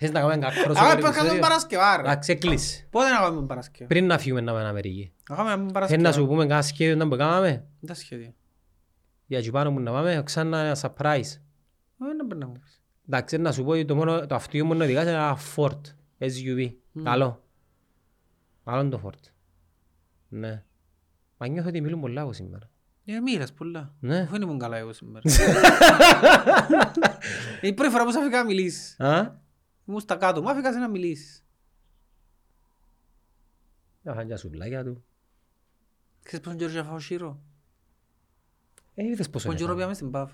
[0.03, 2.03] Θες να κάνουμε κάποιο Α, πρέπει να κάνουμε τον Παρασκευά ρε.
[2.03, 2.87] Εντάξει, κλείς.
[2.91, 5.13] Πότε να κάνουμε τον Παρασκευά; Πριν να φύγουμε να πάμε Αμερική.
[5.29, 6.03] Να κάνουμε τον Θέλει Παρασκευά.
[6.03, 8.35] να σου πούμε κάνα σχέδιο να που κάναμε; Δεν τα σχέδια.
[9.27, 11.39] Για εκεί πάνω μου να πάμε, ξανά ένα surprise.
[12.03, 12.81] Ε, να πρέπει να μου πεις.
[13.09, 15.81] Εντάξει, να σου πω ότι το, μόνο, το αυτοκίνητο μόνο οδηγάς είναι ένα Ford
[16.19, 16.73] SUV.
[17.03, 17.43] Καλό.
[18.65, 19.25] Άλλον το φόρτ.
[20.29, 20.63] Ναι.
[21.37, 22.71] Μα νιώθω ότι μιλούν πολλά εγώ σήμερα.
[23.05, 23.95] Ε, μοίρας πολλά.
[24.01, 24.19] Ναι.
[24.21, 25.23] Αφού δεν ήμουν καλά εγώ σήμερα.
[27.61, 29.01] Είναι η πρώτη φορά που σ' άφηκα να μιλήσεις.
[29.01, 29.39] Α;
[29.91, 31.45] Ήμουν στα κάτω, μου άφηκας να μιλήσεις.
[34.03, 35.05] Να φάνε τα σουβλάκια του.
[36.23, 37.39] Ξέρεις πόσο καιρό είχε φάω σίρο.
[38.95, 39.75] Ε, είδες πόσο Πόσο καιρό είναι.
[39.77, 40.31] πήγαμε στην ΠΑΒ.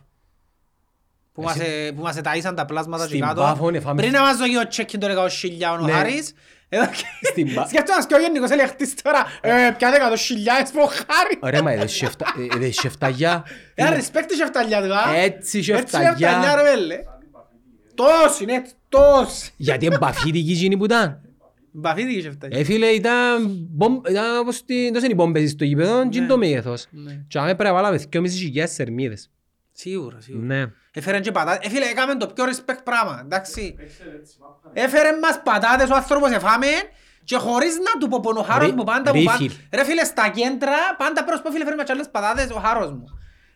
[1.32, 3.40] Που Εσύ- μας, ε, που μας εταΐσαν τα πλάσματα και Στην κάτω.
[3.40, 5.92] ΠΑΒ, όνε, φάμε- Πριν να μας δώσει ο τσέκιν το 100.000 ο Ναι.
[5.92, 6.32] Χάρης.
[6.68, 7.68] εδώ και- Στην ΠΑΒ.
[7.68, 9.24] Σκέφτομαι και ο Γενικός έλεγε χτες τώρα.
[9.40, 11.38] Ε, πιάτε 100.000 που ο Χάρης.
[11.40, 13.44] Ωραία, μα είδες σεφτα- ε, είδες σεφταγιά.
[13.74, 15.14] Ε, respect η σεφταλιά του, α.
[15.14, 16.16] Έτσι Έτσι σεφταγιά.
[16.16, 17.02] σεφταλιά ρε βέλε.
[17.96, 19.52] Τόση, είναι έτσι, τόση.
[19.56, 21.20] Γιατί εμπαφίτικη εκείνη που ήταν.
[21.78, 22.58] Μπαφίδικη η σεφταλιά.
[22.58, 26.26] Ε, φίλε, ήταν, μπομ, ήταν όπως την, τόσο είναι οι μπόμπες στο γήπεδο, και είναι
[26.26, 26.86] το μέγεθος.
[26.90, 27.24] Ναι.
[27.28, 29.30] Και άμε πρέπει να βάλαμε 2.500 χιλιάδες θερμίδες.
[29.72, 30.46] Σίγουρα, σίγουρα.
[30.46, 30.64] Ναι.
[30.92, 31.66] Έφεραν και πατάτες.
[31.66, 33.74] Ε, φίλε, έκαμε το πιο respect πράγμα, εντάξει.
[34.72, 36.66] Έφερε μας πατάτες ο άνθρωπος εφάμε
[37.24, 39.38] και χωρίς να του πω πόνο ο Χάρος Ρε- μου πάντα μου πάντα.
[39.40, 39.50] refill.
[39.72, 42.90] Ρε φίλε, στα κέντρα πάντα προς πω φίλε φέρει μας και άλλες πατάτες ο Χάρος
[42.92, 43.04] μου.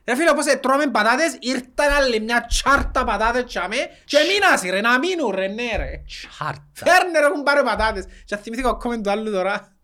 [0.04, 4.98] Ρε φίλε, όπως τρώμε πατάτες, ήρθαν άλλη μια τσάρτα πατάτες τσάμε και μείνασαι ρε, να
[4.98, 6.02] μείνουν ρε, ναι ρε.
[6.38, 6.62] Χάρτα.
[6.72, 8.04] Φέρνε ρε, έχουν πάρει πατάτες.
[8.24, 9.76] Και θυμήθηκα ο κόμμεν του άλλου τώρα.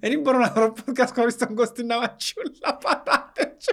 [0.00, 3.66] Δεν μπορώ να βρω podcast χωρίς τον Κώστη να ματσούλα πατάτες.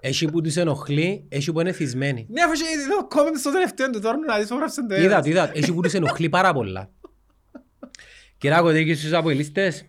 [0.00, 2.26] Έχει που τους ενοχλεί, έχει που είναι θυσμένοι.
[2.30, 2.64] Ναι, αφού είχε
[2.98, 5.22] το κόμμεν στο τελευταίο του τώρα να δεις που γράψαν το Είδα, ένας.
[5.22, 6.90] το είδα, έχει που τους ενοχλεί πάρα πολλά.
[8.38, 9.84] Κυράκο, δεν και στους αποελίστες;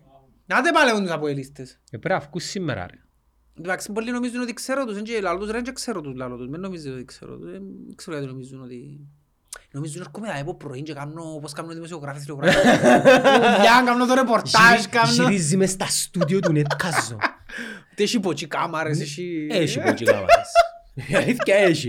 [0.46, 1.80] Να δεν παλεύουν τους αποελίστες.
[1.90, 2.98] Ε, πρέπει να βγουν σήμερα ρε.
[3.58, 6.36] Εντάξει, πολλοί νομίζουν ότι ξέρω τους, δεν και λαλό τους, ρε, δεν ξέρω τους λαλό
[6.36, 7.62] τους, δεν νομίζω ότι ξέρω τους, δεν
[7.94, 9.00] ξέρω γιατί νομίζουν ότι...
[9.70, 12.62] Νομίζουν ότι έρχομαι από πρωί και κάνω, πώς κάνω δημοσιογράφες, τηλεογράφες.
[13.56, 15.12] Δουλειά, κάνω το ρεπορτάζ, Γυρι- κάνω...
[15.12, 17.16] Γυρίζει μες στα στούντιο του Νετκάζο.
[17.94, 19.46] Τι έχει ποτσί κάμαρες, έχει...
[19.50, 20.50] Έχει που έτσι κάμαρες.
[20.94, 21.88] Η αλήθεια έχει.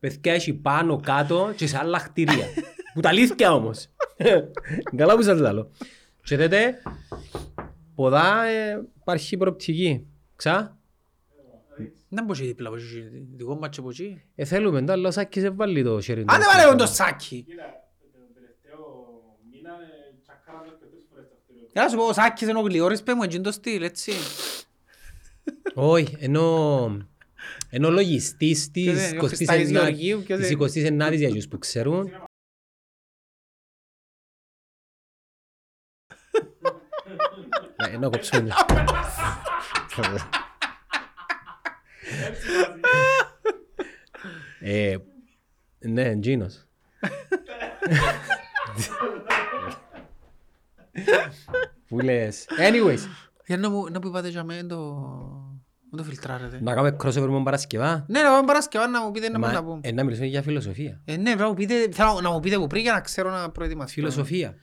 [0.00, 2.46] Παιδιά έχει πάνω, κάτω και σε άλλα χτίρια.
[2.94, 3.88] Που τα αλήθεια όμως.
[4.96, 5.70] Καλά που σας λέω.
[6.22, 6.82] Και τότε,
[7.94, 10.06] ποδά ε, υπάρχει προοπτική.
[10.36, 10.78] Ξά,
[12.14, 12.82] Δεν μπορεί δίπλα, μπορεί
[13.34, 14.22] δικό μας και ποτσί.
[14.34, 16.32] ε, θέλουμε, το άλλο σάκης έβαλει το χέρι του.
[16.34, 17.42] Αν δεν παλεύουν το σάκι.
[17.42, 17.62] Κοίτα,
[18.12, 18.86] τον τελευταίο
[19.50, 21.68] μήνα ε, τσακάραμε και τρεις φορές το κτίριο.
[21.72, 23.82] Για να σου πω, ο Σάκης είναι ο γλυόρης, πέ μου, έτσι είναι το στυλ,
[23.82, 24.12] έτσι.
[25.74, 26.86] Όχι, ενώ,
[27.70, 30.50] ενώ λογιστής Ποιος της είναι, ο Χριστάκης 29ης Γεωργίου, ποιος της
[30.84, 32.10] είναι; 29ης για τους που ξέρουν.
[37.76, 38.52] Ε, Ενώ κόψουμε.
[44.60, 44.96] Ε,
[45.78, 46.66] Ναι, εντζίνος.
[51.88, 52.98] Που λες; Anyways,
[53.46, 54.76] Για να μου, να που είπατε για μένα το...
[55.94, 56.58] Μην το φιλτράρετε.
[56.62, 58.04] να κάνουμε crossover με Παρασκευά.
[58.08, 59.80] Ναι, να πάμε Παρασκευά να μου πείτε να Μα, πούμε να πούμε.
[59.82, 61.00] ε, να μιλήσουμε για φιλοσοφία.
[61.04, 63.30] Ε, ναι, πρέπει να μου πείτε, θέλω να μου πείτε που πριν για να ξέρω
[63.30, 63.92] να προετοιμαστώ.
[63.92, 64.54] Φιλοσοφία.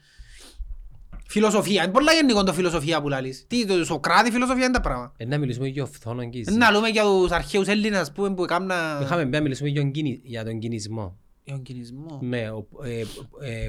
[1.30, 1.82] Φιλοσοφία.
[1.82, 3.44] Είναι πολλά γενικό το φιλοσοφία που λαλείς.
[3.46, 5.12] Τι, το Σοκράτη φιλοσοφία είναι τα πράγματα.
[5.16, 8.42] Ε, να μιλήσουμε για οφθόνον Ε, Να λέμε για τους αρχαίους Έλληνες, ας πούμε, που
[8.42, 8.98] έκανα...
[9.02, 11.16] Είχαμε πει να μιλήσουμε για τον κινη- για τον κινησμό.
[11.44, 12.18] Για τον κινησμό.
[12.22, 13.00] Ναι, ο, ε,
[13.40, 13.68] ε,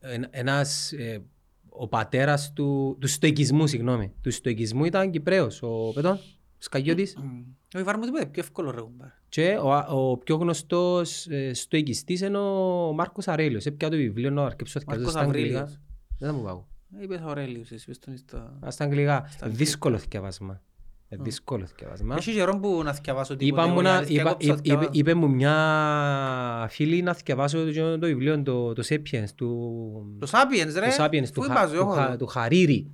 [0.00, 1.22] ε, ένας, ε,
[1.68, 4.12] ο πατέρας του, του στοικισμού, συγγνώμη.
[4.20, 6.18] Του στοικισμού ήταν Κυπρέος, ο Πετών,
[6.58, 7.16] Σκαγιώτης.
[7.16, 7.42] Μμ.
[7.76, 9.08] Ο Ιβάρ μου τίποτε, πιο εύκολο ρε κουμπάρ.
[9.28, 13.66] Και ο, ο πιο γνωστός ε, στοικιστής είναι ο Μάρκος Αρέλιος.
[13.66, 15.68] Έπια το βιβλίο να αρκέψω και Μάρκος στα αγγλικά.
[16.14, 16.18] Αβρίλιος.
[16.18, 16.64] Δεν θα μου πάω.
[17.00, 18.58] Ε, Είπες ο Αurelius, εσύ είπες τον στα...
[18.66, 19.26] Α, Στα αγγλικά.
[19.30, 20.62] Στα Δύσκολο θυκευάσμα.
[21.08, 22.14] Ε, Δύσκολο θυκευάσμα.
[22.16, 23.62] Έχει καιρό που να θυκευάσω τίποτε.
[23.62, 24.90] Είπα εγώ, μου η να, αλήθεια, είπα, κόψα είπε, θυκευάσω.
[24.92, 30.72] είπε μου μια φίλη να θυκευάσω το, το βιβλίο, το, το Sapiens, του, Το Sapiens
[30.78, 30.86] ρε.
[30.88, 32.16] του Sapiens, του, Πού Χα- είπα, του, έχω Χα- εδώ.
[32.16, 32.90] του Χαρίρι.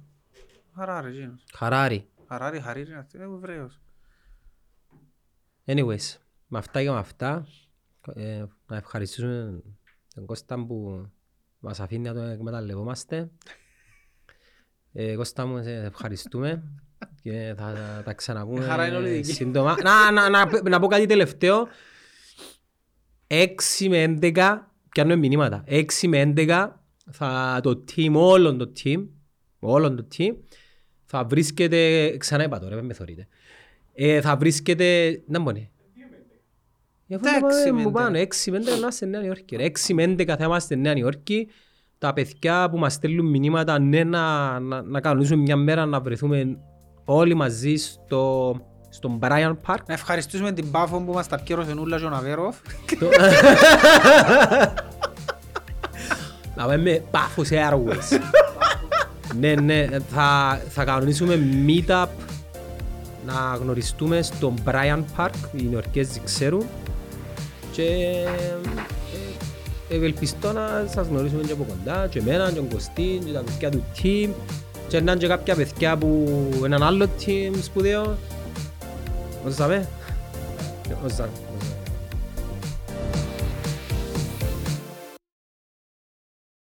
[0.74, 1.44] Χαράρι, εκείνος.
[1.54, 2.08] Χαράρι.
[2.28, 3.80] Χαράρι, Χαρίρι, είναι αυτή, είναι Εβραίος.
[5.66, 6.16] Anyways,
[6.46, 7.46] με αυτά και με αυτά,
[8.14, 9.62] ε, να ευχαριστήσουμε
[10.14, 11.06] τον Κώστα που
[11.60, 13.30] μας αφήνει να το εκμεταλλευόμαστε.
[14.92, 16.62] Ε, Κώστα μου, σε ευχαριστούμε
[17.22, 19.32] και θα τα- τα ξαναπούμε Η χαρά είναι όλη δική.
[19.32, 19.76] σύντομα.
[19.82, 21.68] Να, να, να, να πω κάτι τελευταίο.
[23.26, 24.58] 6 με 11,
[24.88, 26.68] πιάνω μηνύματα, 6 με 11
[27.10, 29.06] θα το team, όλον το team,
[29.58, 30.36] όλον το team,
[31.04, 33.28] θα βρίσκεται, ξανά είπα τώρα, δεν με θωρείτε,
[33.94, 35.70] ε, θα βρίσκεται, να μπορεί.
[37.10, 38.36] Για Τα αφού έξι μου με πάνε, έντεκα.
[38.46, 39.56] 6 με 11 να είμαστε στη Νέα Υόρκη.
[39.56, 39.64] ρε.
[39.64, 41.48] 6 με 11 θα είμαστε στη Νέα Υόρκη.
[41.98, 46.58] Τα παιδιά που μας στέλνουν μηνύματα, ναι, να, να, να κανονίσουμε μια μέρα να βρεθούμε
[47.04, 48.54] όλοι μαζί στο,
[48.88, 49.78] στον Bryant Park.
[49.86, 52.56] Να ευχαριστήσουμε την Πάφο που μας τα πιέρωσε νουλα και ο Ναβέροφ.
[56.56, 58.20] Να πάμε Πάφος Airways.
[59.38, 62.06] ναι, ναι, θα, θα κανονίσουμε meetup
[63.26, 66.66] να γνωριστούμε στον Bryant Park, οι Νεορκέζοι ξέρουν
[67.80, 68.24] και
[69.88, 73.40] ε, ευελπιστώ να σας γνωρίσουμε και από κοντά και εμένα και τον Κωστή και τα
[73.40, 74.28] παιδιά του team
[74.88, 76.28] Και να είναι και κάποια παιδιά που
[76.64, 78.18] έναν άλλο team σπουδαίο.
[79.44, 79.88] Πώς θα με;
[80.88, 81.49] Πώς θα, πώς θα.